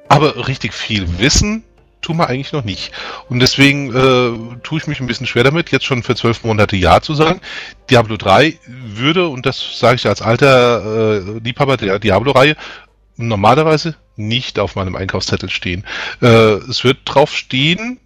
aber 0.09 0.49
richtig 0.49 0.73
viel 0.73 1.07
wissen 1.19 1.65
tun 2.01 2.17
wir 2.17 2.29
eigentlich 2.29 2.53
noch 2.53 2.65
nicht. 2.65 2.93
Und 3.29 3.41
deswegen 3.41 3.91
äh, 3.91 4.59
tue 4.63 4.79
ich 4.79 4.87
mich 4.87 5.01
ein 5.01 5.07
bisschen 5.07 5.27
schwer 5.27 5.45
damit, 5.45 5.71
jetzt 5.71 5.85
schon 5.85 6.03
für 6.03 6.15
zwölf 6.15 6.45
Monate 6.45 6.77
Ja 6.77 7.01
zu 7.01 7.15
sagen. 7.15 7.41
Diablo 7.91 8.17
3 8.17 8.59
würde, 8.67 9.29
und 9.29 9.47
das 9.47 9.79
sage 9.79 9.97
ich 9.97 10.07
als 10.07 10.23
alter 10.23 11.17
äh, 11.17 11.39
Liebhaber 11.41 11.77
der 11.77 11.99
Diablo-Reihe, 11.99 12.57
normalerweise 13.17 13.97
nicht 14.17 14.59
auf 14.59 14.77
meinem 14.77 14.97
Einkaufszettel 14.97 15.51
stehen. 15.51 15.85
Äh, 16.23 16.27
es 16.27 16.85
wird 16.85 16.99
drauf 17.05 17.35
stehen, 17.35 17.99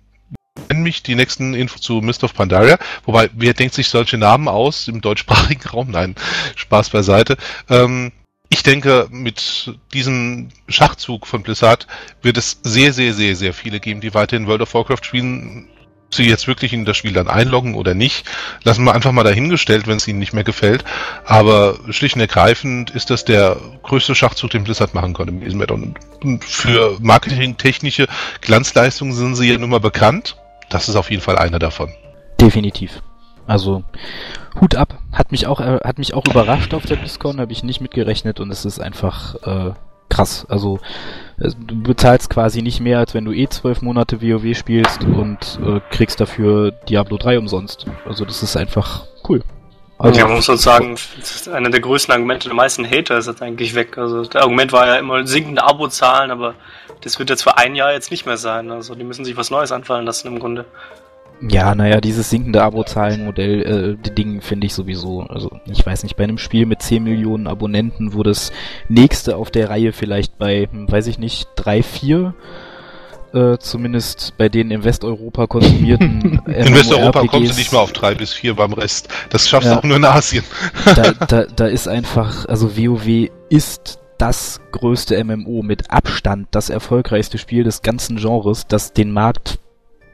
wenn 0.69 0.83
mich 0.83 1.03
die 1.03 1.15
nächsten 1.15 1.55
Infos 1.55 1.81
zu 1.81 1.95
Mist 2.01 2.25
of 2.25 2.35
Pandaria, 2.35 2.79
wobei, 3.05 3.31
wer 3.35 3.55
denkt 3.55 3.75
sich 3.75 3.89
solche 3.89 4.19
Namen 4.19 4.49
aus 4.49 4.89
im 4.89 5.01
deutschsprachigen 5.01 5.69
Raum? 5.73 5.91
Nein, 5.91 6.15
Spaß 6.57 6.91
beiseite. 6.91 7.37
Ähm, 7.69 8.13
ich 8.53 8.63
denke, 8.63 9.09
mit 9.11 9.73
diesem 9.95 10.51
Schachzug 10.69 11.27
von 11.27 11.43
Blizzard 11.43 11.87
wird 12.21 12.37
es 12.37 12.61
sehr, 12.63 12.93
sehr, 12.93 13.15
sehr, 13.15 13.35
sehr 13.35 13.55
viele 13.55 13.81
geben, 13.81 14.03
die 14.03 14.13
weiterhin 14.13 14.47
World 14.47 14.61
of 14.61 14.75
Warcraft 14.75 15.05
spielen. 15.05 15.71
Sie 16.11 16.29
jetzt 16.29 16.47
wirklich 16.47 16.75
in 16.75 16.85
das 16.85 16.99
Spiel 16.99 17.15
dann 17.15 17.29
einloggen 17.29 17.75
oder 17.75 17.95
nicht, 17.95 18.29
lassen 18.63 18.85
wir 18.85 18.95
einfach 18.95 19.13
mal 19.13 19.25
dahingestellt, 19.25 19.87
wenn 19.87 19.97
es 19.97 20.07
ihnen 20.07 20.19
nicht 20.19 20.35
mehr 20.35 20.45
gefällt. 20.45 20.85
Aber 21.25 21.79
schlicht 21.89 22.17
und 22.17 22.21
ergreifend 22.21 22.91
ist 22.91 23.09
das 23.09 23.25
der 23.25 23.57
größte 23.85 24.15
Schachzug, 24.15 24.51
den 24.51 24.65
Blizzard 24.65 24.93
machen 24.93 25.15
konnte 25.15 25.33
mit 25.33 25.47
diesem 25.47 25.63
Add-on. 25.63 25.95
Und 26.23 26.45
für 26.45 26.99
marketingtechnische 27.01 28.07
Glanzleistungen 28.43 29.15
sind 29.15 29.37
sie 29.37 29.51
ja 29.51 29.57
nun 29.57 29.71
mal 29.71 29.81
bekannt. 29.81 30.37
Das 30.69 30.91
ist 30.91 30.97
auf 30.97 31.11
jeden 31.11 31.23
Fall 31.23 31.39
einer 31.39 31.59
davon. 31.59 31.91
Definitiv. 32.39 33.01
Also 33.47 33.83
Hut 34.61 34.75
ab, 34.75 35.02
hat 35.13 35.33
mich 35.33 35.47
auch 35.47 35.61
äh, 35.61 35.81
hat 35.85 35.99
mich 35.99 36.15
auch 36.15 36.27
überrascht 36.27 36.75
auf 36.75 36.87
der 36.87 36.97
BlizzCon, 36.97 37.41
habe 37.41 37.53
ich 37.53 37.63
nicht 37.63 37.81
mitgerechnet 37.81 38.41
und 38.41 38.51
es 38.51 38.65
ist 38.65 38.81
einfach 38.81 39.35
äh, 39.43 39.73
krass. 40.09 40.47
Also 40.49 40.79
äh, 41.39 41.51
du 41.59 41.83
bezahlst 41.83 42.31
quasi 42.31 42.63
nicht 42.63 42.81
mehr, 42.81 42.99
als 42.99 43.15
wenn 43.15 43.25
du 43.25 43.33
eh 43.33 43.49
zwölf 43.49 43.83
Monate 43.83 44.23
WoW 44.23 44.57
spielst 44.57 45.05
und 45.05 45.59
äh, 45.65 45.81
kriegst 45.91 46.21
dafür 46.21 46.73
Diablo 46.89 47.17
3 47.17 47.39
umsonst. 47.39 47.87
Also 48.07 48.25
das 48.25 48.43
ist 48.43 48.57
einfach 48.57 49.05
cool. 49.29 49.43
Also, 49.99 50.19
ja, 50.19 50.27
man 50.27 50.37
muss 50.37 50.49
uns 50.49 50.63
sagen, 50.63 50.97
das 51.21 51.37
ist 51.37 51.49
einer 51.49 51.71
der 51.71 51.81
größten 51.81 52.13
Argumente 52.13 52.49
der 52.49 52.57
meisten 52.57 52.85
Hater 52.85 53.19
ist 53.19 53.29
jetzt 53.29 53.41
eigentlich 53.41 53.77
weg. 53.77 53.97
Also 53.99 54.25
das 54.25 54.43
Argument 54.43 54.73
war 54.73 54.87
ja 54.87 54.97
immer 54.97 55.25
sinkende 55.27 55.63
Abozahlen, 55.63 56.33
aber 56.33 56.55
das 57.03 57.21
wird 57.21 57.31
jetzt 57.31 57.43
für 57.43 57.57
ein 57.57 57.77
Jahr 57.77 57.93
jetzt 57.93 58.11
nicht 58.11 58.27
mehr 58.27 58.37
sein. 58.37 58.73
Also 58.73 58.97
die 58.97 59.05
müssen 59.05 59.25
sich 59.25 59.37
was 59.37 59.51
Neues 59.51 59.71
anfallen 59.71 60.05
lassen 60.05 60.27
im 60.27 60.41
Grunde. 60.41 60.65
Ja, 61.49 61.75
naja, 61.75 62.01
dieses 62.01 62.31
sinkende 62.31 62.63
Abo-Zahlen-Modell, 62.63 63.99
äh, 64.05 64.11
Ding 64.11 64.41
finde 64.41 64.67
ich 64.67 64.75
sowieso. 64.75 65.23
Also, 65.23 65.51
ich 65.67 65.85
weiß 65.85 66.03
nicht, 66.05 66.17
bei 66.17 66.25
einem 66.25 66.39
Spiel 66.39 66.67
mit 66.67 66.83
10 66.83 67.03
Millionen 67.03 67.47
Abonnenten, 67.47 68.15
wo 68.15 68.23
das 68.23 68.53
nächste 68.89 69.37
auf 69.37 69.51
der 69.51 69.69
Reihe 69.71 69.93
vielleicht 69.93 70.39
bei, 70.39 70.69
hm, 70.71 70.91
weiß 70.91 71.07
ich 71.09 71.19
nicht, 71.19 71.49
3, 71.57 71.83
4, 71.83 72.35
äh, 73.35 73.57
zumindest 73.59 74.35
bei 74.37 74.49
den 74.49 74.71
in 74.71 74.85
Westeuropa 74.85 75.47
konsumierten 75.47 76.41
In 76.47 76.75
Westeuropa 76.75 77.25
kommst 77.27 77.53
du 77.53 77.57
nicht 77.59 77.73
mal 77.73 77.81
auf 77.81 77.93
drei 77.93 78.15
bis 78.15 78.33
vier 78.33 78.55
beim 78.55 78.73
Rest. 78.75 79.09
Das 79.31 79.49
schaffst 79.49 79.69
du 79.69 79.73
Ja. 79.73 79.79
auch 79.79 79.83
nur 79.85 79.97
in 79.97 80.05
Asien. 80.05 80.45
da, 80.95 81.13
da, 81.27 81.45
da 81.45 81.67
ist 81.67 81.89
einfach, 81.89 82.45
also 82.47 82.77
WoW 82.77 83.31
ist 83.49 83.99
das 84.19 84.61
größte 84.71 85.23
MMO 85.25 85.63
mit 85.63 85.91
Abstand, 85.91 86.49
das 86.53 86.71
erfolgreichste 86.71 87.39
Spiel 87.39 87.65
des 87.65 87.83
ganzen 87.83 88.19
Genres, 88.19 88.67
das 88.69 88.93
den 88.93 89.11
Markt 89.11 89.59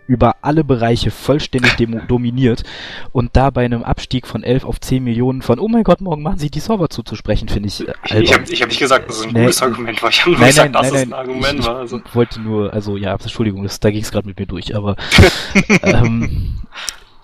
über 0.09 0.37
alle 0.43 0.65
Bereiche 0.65 1.13
vollständig 1.13 1.77
dominiert 2.09 2.65
und 3.13 3.37
da 3.37 3.51
bei 3.51 3.65
einem 3.65 3.85
Abstieg 3.85 4.27
von 4.27 4.43
11 4.43 4.65
auf 4.65 4.81
10 4.81 5.05
Millionen 5.05 5.43
von, 5.43 5.61
oh 5.61 5.69
mein 5.69 5.85
Gott, 5.85 6.01
morgen 6.01 6.23
machen 6.23 6.39
sie 6.39 6.51
die 6.51 6.59
Server 6.61 6.89
zuzusprechen, 6.91 7.49
finde 7.49 7.69
ich 7.69 7.87
äh, 7.87 7.93
Ich, 8.05 8.13
albern. 8.13 8.25
ich 8.25 8.33
habe 8.35 8.45
ich 8.51 8.63
hab 8.63 8.69
nicht 8.69 8.79
gesagt, 8.81 9.09
dass 9.09 9.19
es 9.19 9.23
ein 9.27 9.33
Nee. 9.33 9.43
gutes 9.43 9.63
Argument 9.63 10.03
war. 10.03 10.11
Ich 10.11 10.21
habe 10.23 10.31
nur 10.31 10.41
Nein, 10.41 10.49
gesagt, 10.49 10.73
nein, 10.73 10.83
dass 10.83 10.93
nein, 10.93 11.03
es 11.03 11.07
ein. 11.09 11.13
Argument 11.13 11.61
ich, 11.61 11.67
war. 11.67 11.77
Also. 11.77 12.01
ich 12.05 12.15
wollte 12.15 12.41
nur, 12.41 12.73
also 12.73 12.97
ja, 12.97 13.13
Entschuldigung, 13.13 13.63
das, 13.63 13.79
da 13.79 13.91
ging 13.91 14.03
es 14.03 14.11
gerade 14.11 14.27
mit 14.27 14.39
mir 14.39 14.47
durch, 14.47 14.75
aber 14.75 14.97
ähm, 15.83 16.57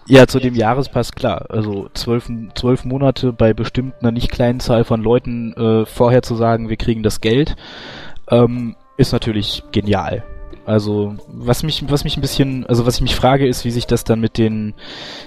ja, 0.06 0.26
zu 0.26 0.38
dem 0.38 0.54
Jahrespass 0.54 1.12
klar. 1.12 1.46
Also 1.48 1.88
zwölf, 1.94 2.28
zwölf 2.54 2.84
Monate 2.84 3.32
bei 3.32 3.54
bestimmt 3.54 3.94
einer 4.00 4.12
nicht 4.12 4.30
kleinen 4.30 4.60
Zahl 4.60 4.84
von 4.84 5.02
Leuten 5.02 5.54
äh, 5.54 5.86
vorher 5.86 6.22
zu 6.22 6.34
sagen, 6.34 6.68
wir 6.68 6.76
kriegen 6.76 7.02
das 7.02 7.22
Geld, 7.22 7.56
ähm, 8.30 8.76
ist 8.98 9.12
natürlich 9.12 9.62
genial. 9.72 10.22
Also 10.66 11.16
was 11.28 11.62
mich, 11.62 11.84
was 11.88 12.04
mich 12.04 12.16
ein 12.16 12.20
bisschen, 12.20 12.66
also 12.66 12.86
was 12.86 12.96
ich 12.96 13.02
mich 13.02 13.14
frage, 13.14 13.46
ist, 13.46 13.64
wie 13.64 13.70
sich 13.70 13.86
das 13.86 14.04
dann 14.04 14.20
mit 14.20 14.38
den, 14.38 14.74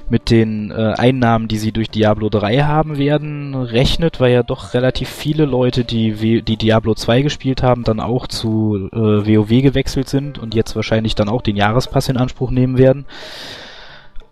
mit 0.10 0.30
den 0.30 0.72
äh, 0.72 0.94
Einnahmen, 0.98 1.48
die 1.48 1.58
sie 1.58 1.72
durch 1.72 1.90
Diablo 1.90 2.30
3 2.30 2.64
haben 2.64 2.98
werden, 2.98 3.56
rechnet, 3.56 4.20
weil 4.20 4.34
ja 4.34 4.44
doch 4.44 4.74
relativ 4.74 5.10
viele 5.10 5.46
Leute, 5.46 5.86
die, 5.86 6.42
die 6.42 6.58
Diablo 6.58 6.96
2 6.96 7.22
gespielt 7.22 7.64
haben, 7.64 7.84
dann 7.84 8.00
auch 8.00 8.28
zu 8.28 8.90
äh, 8.92 8.98
WoW 8.98 9.62
gewechselt 9.62 10.10
sind 10.10 10.40
und 10.40 10.56
jetzt 10.56 10.76
wahrscheinlich 10.76 11.16
dann 11.16 11.30
auch 11.30 11.42
den 11.42 11.56
Jahrespass 11.56 12.10
in 12.10 12.18
Anspruch 12.18 12.52
nehmen 12.52 12.78
werden. 12.78 13.06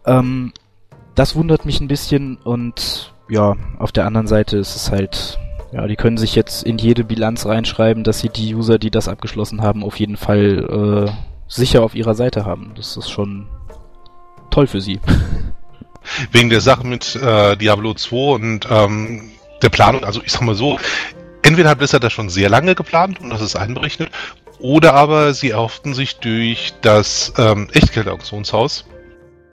Ähm, 0.06 0.54
das 1.16 1.36
wundert 1.36 1.66
mich 1.66 1.80
ein 1.80 1.88
bisschen 1.88 2.38
und 2.44 3.14
ja, 3.30 3.56
auf 3.80 3.92
der 3.92 4.06
anderen 4.06 4.28
Seite 4.28 4.58
ist 4.58 4.76
es 4.76 4.92
halt, 4.92 5.40
Ja, 5.76 5.88
die 5.88 5.98
können 5.98 6.16
sich 6.16 6.36
jetzt 6.36 6.64
in 6.64 6.78
jede 6.78 7.04
Bilanz 7.04 7.46
reinschreiben, 7.46 8.06
dass 8.06 8.20
sie 8.20 8.30
die 8.30 8.56
User, 8.56 8.80
die 8.80 8.92
das 8.92 9.10
abgeschlossen 9.10 9.62
haben, 9.62 9.84
auf 9.84 10.00
jeden 10.00 10.16
Fall 10.16 11.10
äh, 11.10 11.12
sicher 11.50 11.84
auf 11.84 11.96
ihrer 11.96 12.16
Seite 12.16 12.46
haben. 12.46 12.72
Das 12.78 12.96
ist 12.96 13.10
schon 13.12 13.48
toll 14.52 14.68
für 14.68 14.80
sie. 14.80 15.02
Wegen 16.32 16.50
der 16.50 16.62
Sache 16.62 16.88
mit 16.88 17.18
äh, 17.18 17.58
Diablo 17.58 17.94
2 17.94 18.16
und 18.16 18.68
ähm, 18.70 19.32
der 19.62 19.68
Planung, 19.68 20.06
also 20.06 20.22
ich 20.24 20.32
sag 20.32 20.44
mal 20.44 20.56
so, 20.56 20.80
entweder 21.42 21.72
hat 21.72 21.80
Blizzard 21.80 22.06
das 22.06 22.14
schon 22.14 22.30
sehr 22.30 22.48
lange 22.48 22.74
geplant 22.74 23.20
und 23.20 23.30
das 23.30 23.42
ist 23.42 23.58
einberechnet, 23.58 24.12
oder 24.60 24.94
aber 24.94 25.34
sie 25.34 25.50
erhofften 25.50 25.94
sich 25.94 26.20
durch 26.20 26.74
das 26.84 27.34
ähm, 27.38 27.68
Echtgeld-Auktionshaus, 27.74 28.86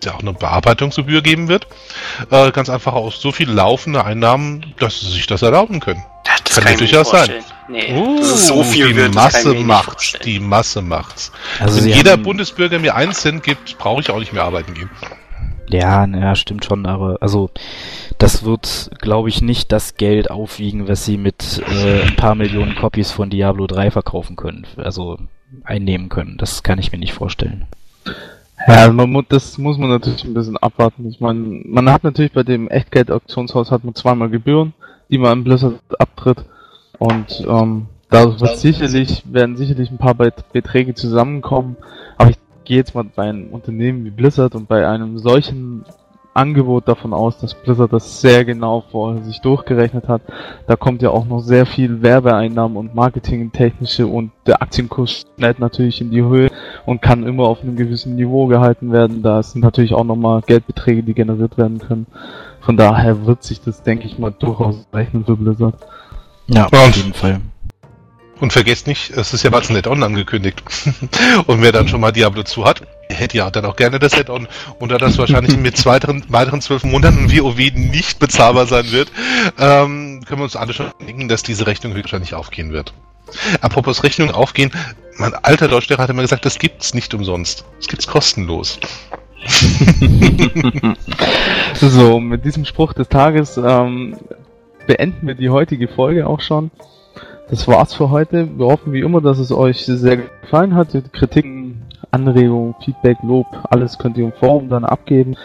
ja 0.04 0.14
auch 0.14 0.20
eine 0.20 0.32
Bearbeitungsgebühr 0.32 1.22
geben 1.22 1.48
wird, 1.48 1.66
äh, 2.30 2.50
ganz 2.50 2.68
einfach 2.70 2.92
aus 2.94 3.20
so 3.20 3.32
viel 3.32 3.50
laufende 3.50 4.04
Einnahmen, 4.04 4.74
dass 4.78 5.00
sie 5.00 5.10
sich 5.10 5.26
das 5.26 5.42
erlauben 5.42 5.80
können. 5.80 6.02
Ja, 6.26 6.32
das 6.44 6.54
Kann 6.54 6.64
kann, 6.64 6.74
ich 6.74 6.80
mir 6.80 6.86
durchaus 6.88 7.12
nicht 7.12 7.26
sein. 7.26 7.44
Nee, 7.68 8.20
ist 8.20 8.46
so 8.46 8.62
viel 8.62 8.92
die 8.92 9.08
Masse 9.14 9.54
macht's, 9.54 10.12
die 10.24 10.38
Masse 10.40 10.82
macht's. 10.82 11.32
Also 11.58 11.82
Wenn 11.82 11.88
jeder 11.92 12.12
haben- 12.12 12.22
Bundesbürger 12.22 12.78
mir 12.78 12.94
einen 12.94 13.12
Cent 13.12 13.42
gibt, 13.42 13.78
brauche 13.78 14.00
ich 14.00 14.10
auch 14.10 14.18
nicht 14.18 14.32
mehr 14.32 14.44
arbeiten 14.44 14.74
gehen. 14.74 14.90
Ja, 15.68 16.06
naja, 16.06 16.34
stimmt 16.34 16.64
schon, 16.66 16.84
aber 16.86 17.16
also 17.22 17.50
das 18.18 18.42
wird, 18.44 18.90
glaube 19.00 19.30
ich, 19.30 19.40
nicht 19.40 19.72
das 19.72 19.96
Geld 19.96 20.30
aufwiegen, 20.30 20.86
was 20.86 21.04
sie 21.06 21.16
mit 21.16 21.62
äh, 21.66 22.02
ein 22.02 22.16
paar 22.16 22.34
Millionen 22.34 22.74
Copies 22.74 23.10
von 23.10 23.30
Diablo 23.30 23.66
3 23.66 23.90
verkaufen 23.90 24.36
können, 24.36 24.66
also 24.76 25.18
einnehmen 25.64 26.08
können. 26.10 26.36
Das 26.36 26.62
kann 26.62 26.78
ich 26.78 26.92
mir 26.92 26.98
nicht 26.98 27.14
vorstellen. 27.14 27.66
Ja, 28.66 28.92
man 28.92 29.10
muss, 29.10 29.24
das 29.28 29.58
muss 29.58 29.78
man 29.78 29.90
natürlich 29.90 30.24
ein 30.24 30.34
bisschen 30.34 30.56
abwarten. 30.56 31.08
Ich 31.08 31.20
meine, 31.20 31.62
man 31.64 31.90
hat 31.90 32.04
natürlich 32.04 32.32
bei 32.32 32.42
dem 32.42 32.68
Echtgeld-Auktionshaus 32.68 33.70
hat 33.70 33.84
man 33.84 33.94
zweimal 33.94 34.30
Gebühren, 34.30 34.72
die 35.10 35.18
man 35.18 35.32
an 35.32 35.44
Blizzard 35.44 35.80
abtritt. 35.98 36.44
Und 36.98 37.44
ähm, 37.48 37.86
da 38.10 38.38
wird 38.40 38.56
sicherlich, 38.58 39.24
werden 39.32 39.56
sicherlich 39.56 39.90
ein 39.90 39.98
paar 39.98 40.14
Bet- 40.14 40.52
Beträge 40.52 40.94
zusammenkommen. 40.94 41.76
Aber 42.18 42.30
ich 42.30 42.38
gehe 42.64 42.76
jetzt 42.76 42.94
mal 42.94 43.04
bei 43.04 43.24
einem 43.24 43.48
Unternehmen 43.48 44.04
wie 44.04 44.10
Blizzard 44.10 44.54
und 44.54 44.68
bei 44.68 44.86
einem 44.86 45.18
solchen 45.18 45.84
Angebot 46.34 46.88
davon 46.88 47.12
aus, 47.12 47.38
dass 47.38 47.54
Blizzard 47.54 47.92
das 47.92 48.20
sehr 48.20 48.44
genau 48.44 48.84
vorher 48.90 49.22
sich 49.22 49.40
durchgerechnet 49.40 50.08
hat. 50.08 50.22
Da 50.66 50.76
kommt 50.76 51.02
ja 51.02 51.10
auch 51.10 51.26
noch 51.26 51.40
sehr 51.40 51.66
viel 51.66 52.02
Werbeeinnahmen 52.02 52.76
und 52.76 52.94
Marketingtechnische 52.94 54.06
und 54.06 54.32
der 54.46 54.62
Aktienkurs 54.62 55.24
schnellt 55.36 55.58
natürlich 55.58 56.00
in 56.00 56.10
die 56.10 56.22
Höhe 56.22 56.50
und 56.86 57.02
kann 57.02 57.26
immer 57.26 57.44
auf 57.44 57.62
einem 57.62 57.76
gewissen 57.76 58.16
Niveau 58.16 58.46
gehalten 58.46 58.92
werden. 58.92 59.22
Da 59.22 59.42
sind 59.42 59.62
natürlich 59.62 59.94
auch 59.94 60.04
nochmal 60.04 60.42
Geldbeträge, 60.46 61.02
die 61.02 61.14
generiert 61.14 61.58
werden 61.58 61.78
können. 61.78 62.06
Von 62.60 62.76
daher 62.76 63.26
wird 63.26 63.42
sich 63.42 63.60
das, 63.60 63.82
denke 63.82 64.06
ich 64.06 64.18
mal, 64.18 64.32
durchaus 64.32 64.86
rechnen 64.92 65.24
für 65.24 65.36
Blizzard. 65.36 65.74
Ja, 66.46 66.68
Ja. 66.72 66.78
auf 66.88 66.96
jeden 66.96 67.14
Fall. 67.14 67.40
Und 68.40 68.52
vergesst 68.52 68.88
nicht, 68.88 69.10
es 69.10 69.32
ist 69.32 69.44
ja 69.44 69.50
bald 69.50 69.70
ein 69.70 69.76
Add-on 69.76 70.02
angekündigt. 70.02 70.62
und 71.46 71.62
wer 71.62 71.70
dann 71.70 71.86
schon 71.86 72.00
mal 72.00 72.10
Diablo 72.10 72.42
2 72.42 72.64
hat, 72.64 72.82
hätte 73.08 73.36
ja 73.36 73.50
dann 73.50 73.64
auch 73.64 73.76
gerne 73.76 73.98
das 73.98 74.14
Add-on. 74.14 74.48
Und 74.78 74.90
da 74.90 74.98
das 74.98 75.18
wahrscheinlich 75.18 75.56
mit 75.56 75.84
weiteren, 75.86 76.24
weiteren 76.28 76.60
zwölf 76.60 76.84
Monaten 76.84 77.30
WoW 77.30 77.72
nicht 77.74 78.18
bezahlbar 78.18 78.66
sein 78.66 78.90
wird, 78.90 79.10
ähm, 79.58 80.22
können 80.26 80.40
wir 80.40 80.44
uns 80.44 80.56
alle 80.56 80.72
schon 80.72 80.90
denken, 81.06 81.28
dass 81.28 81.42
diese 81.42 81.66
Rechnung 81.66 81.92
höchstwahrscheinlich 81.94 82.34
aufgehen 82.34 82.72
wird. 82.72 82.92
Apropos 83.60 84.02
Rechnung 84.02 84.30
aufgehen, 84.30 84.72
mein 85.18 85.34
alter 85.34 85.68
Deutschlehrer 85.68 86.02
hat 86.02 86.10
immer 86.10 86.22
gesagt, 86.22 86.44
das 86.44 86.58
gibt's 86.58 86.94
nicht 86.94 87.14
umsonst. 87.14 87.64
Das 87.78 87.88
gibt's 87.88 88.06
kostenlos. 88.06 88.78
So, 91.74 92.20
mit 92.20 92.44
diesem 92.44 92.64
Spruch 92.64 92.92
des 92.92 93.08
Tages 93.08 93.56
ähm, 93.56 94.16
beenden 94.86 95.26
wir 95.26 95.34
die 95.34 95.50
heutige 95.50 95.88
Folge 95.88 96.26
auch 96.26 96.40
schon. 96.40 96.70
Das 97.50 97.66
war's 97.66 97.94
für 97.94 98.10
heute. 98.10 98.48
Wir 98.56 98.66
hoffen 98.66 98.92
wie 98.92 99.00
immer, 99.00 99.20
dass 99.20 99.38
es 99.38 99.52
euch 99.52 99.84
sehr 99.84 100.16
gefallen 100.16 100.74
hat. 100.74 100.88
Kritiken, 101.12 101.61
Anregungen, 102.12 102.74
Feedback, 102.84 103.18
Lob, 103.22 103.46
alles 103.70 103.98
könnt 103.98 104.16
ihr 104.16 104.24
im 104.24 104.32
Forum 104.32 104.68
dann 104.68 104.84
abgeben. 104.84 105.36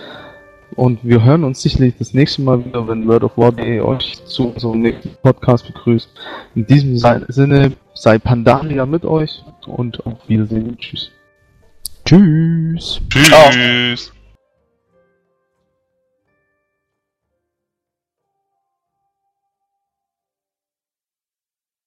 Und 0.76 1.00
wir 1.02 1.24
hören 1.24 1.44
uns 1.44 1.62
sicherlich 1.62 1.96
das 1.98 2.14
nächste 2.14 2.42
Mal 2.42 2.64
wieder, 2.64 2.88
wenn 2.88 3.08
Word 3.08 3.24
of 3.24 3.38
War.de 3.38 3.80
euch 3.82 4.24
zu 4.26 4.50
unserem 4.50 4.82
nächsten 4.82 5.10
Podcast 5.24 5.66
begrüßt. 5.66 6.10
In 6.56 6.68
diesem 6.68 6.98
Sinne 7.30 7.72
sei 7.94 8.20
Pandaria 8.20 8.86
mit 8.86 9.06
euch 9.06 9.44
und 9.66 10.06
auf 10.06 10.28
Wiedersehen. 10.28 10.78
Tschüss. 10.78 11.12
Tschüss. 12.06 13.02
Tschüss. 13.10 14.14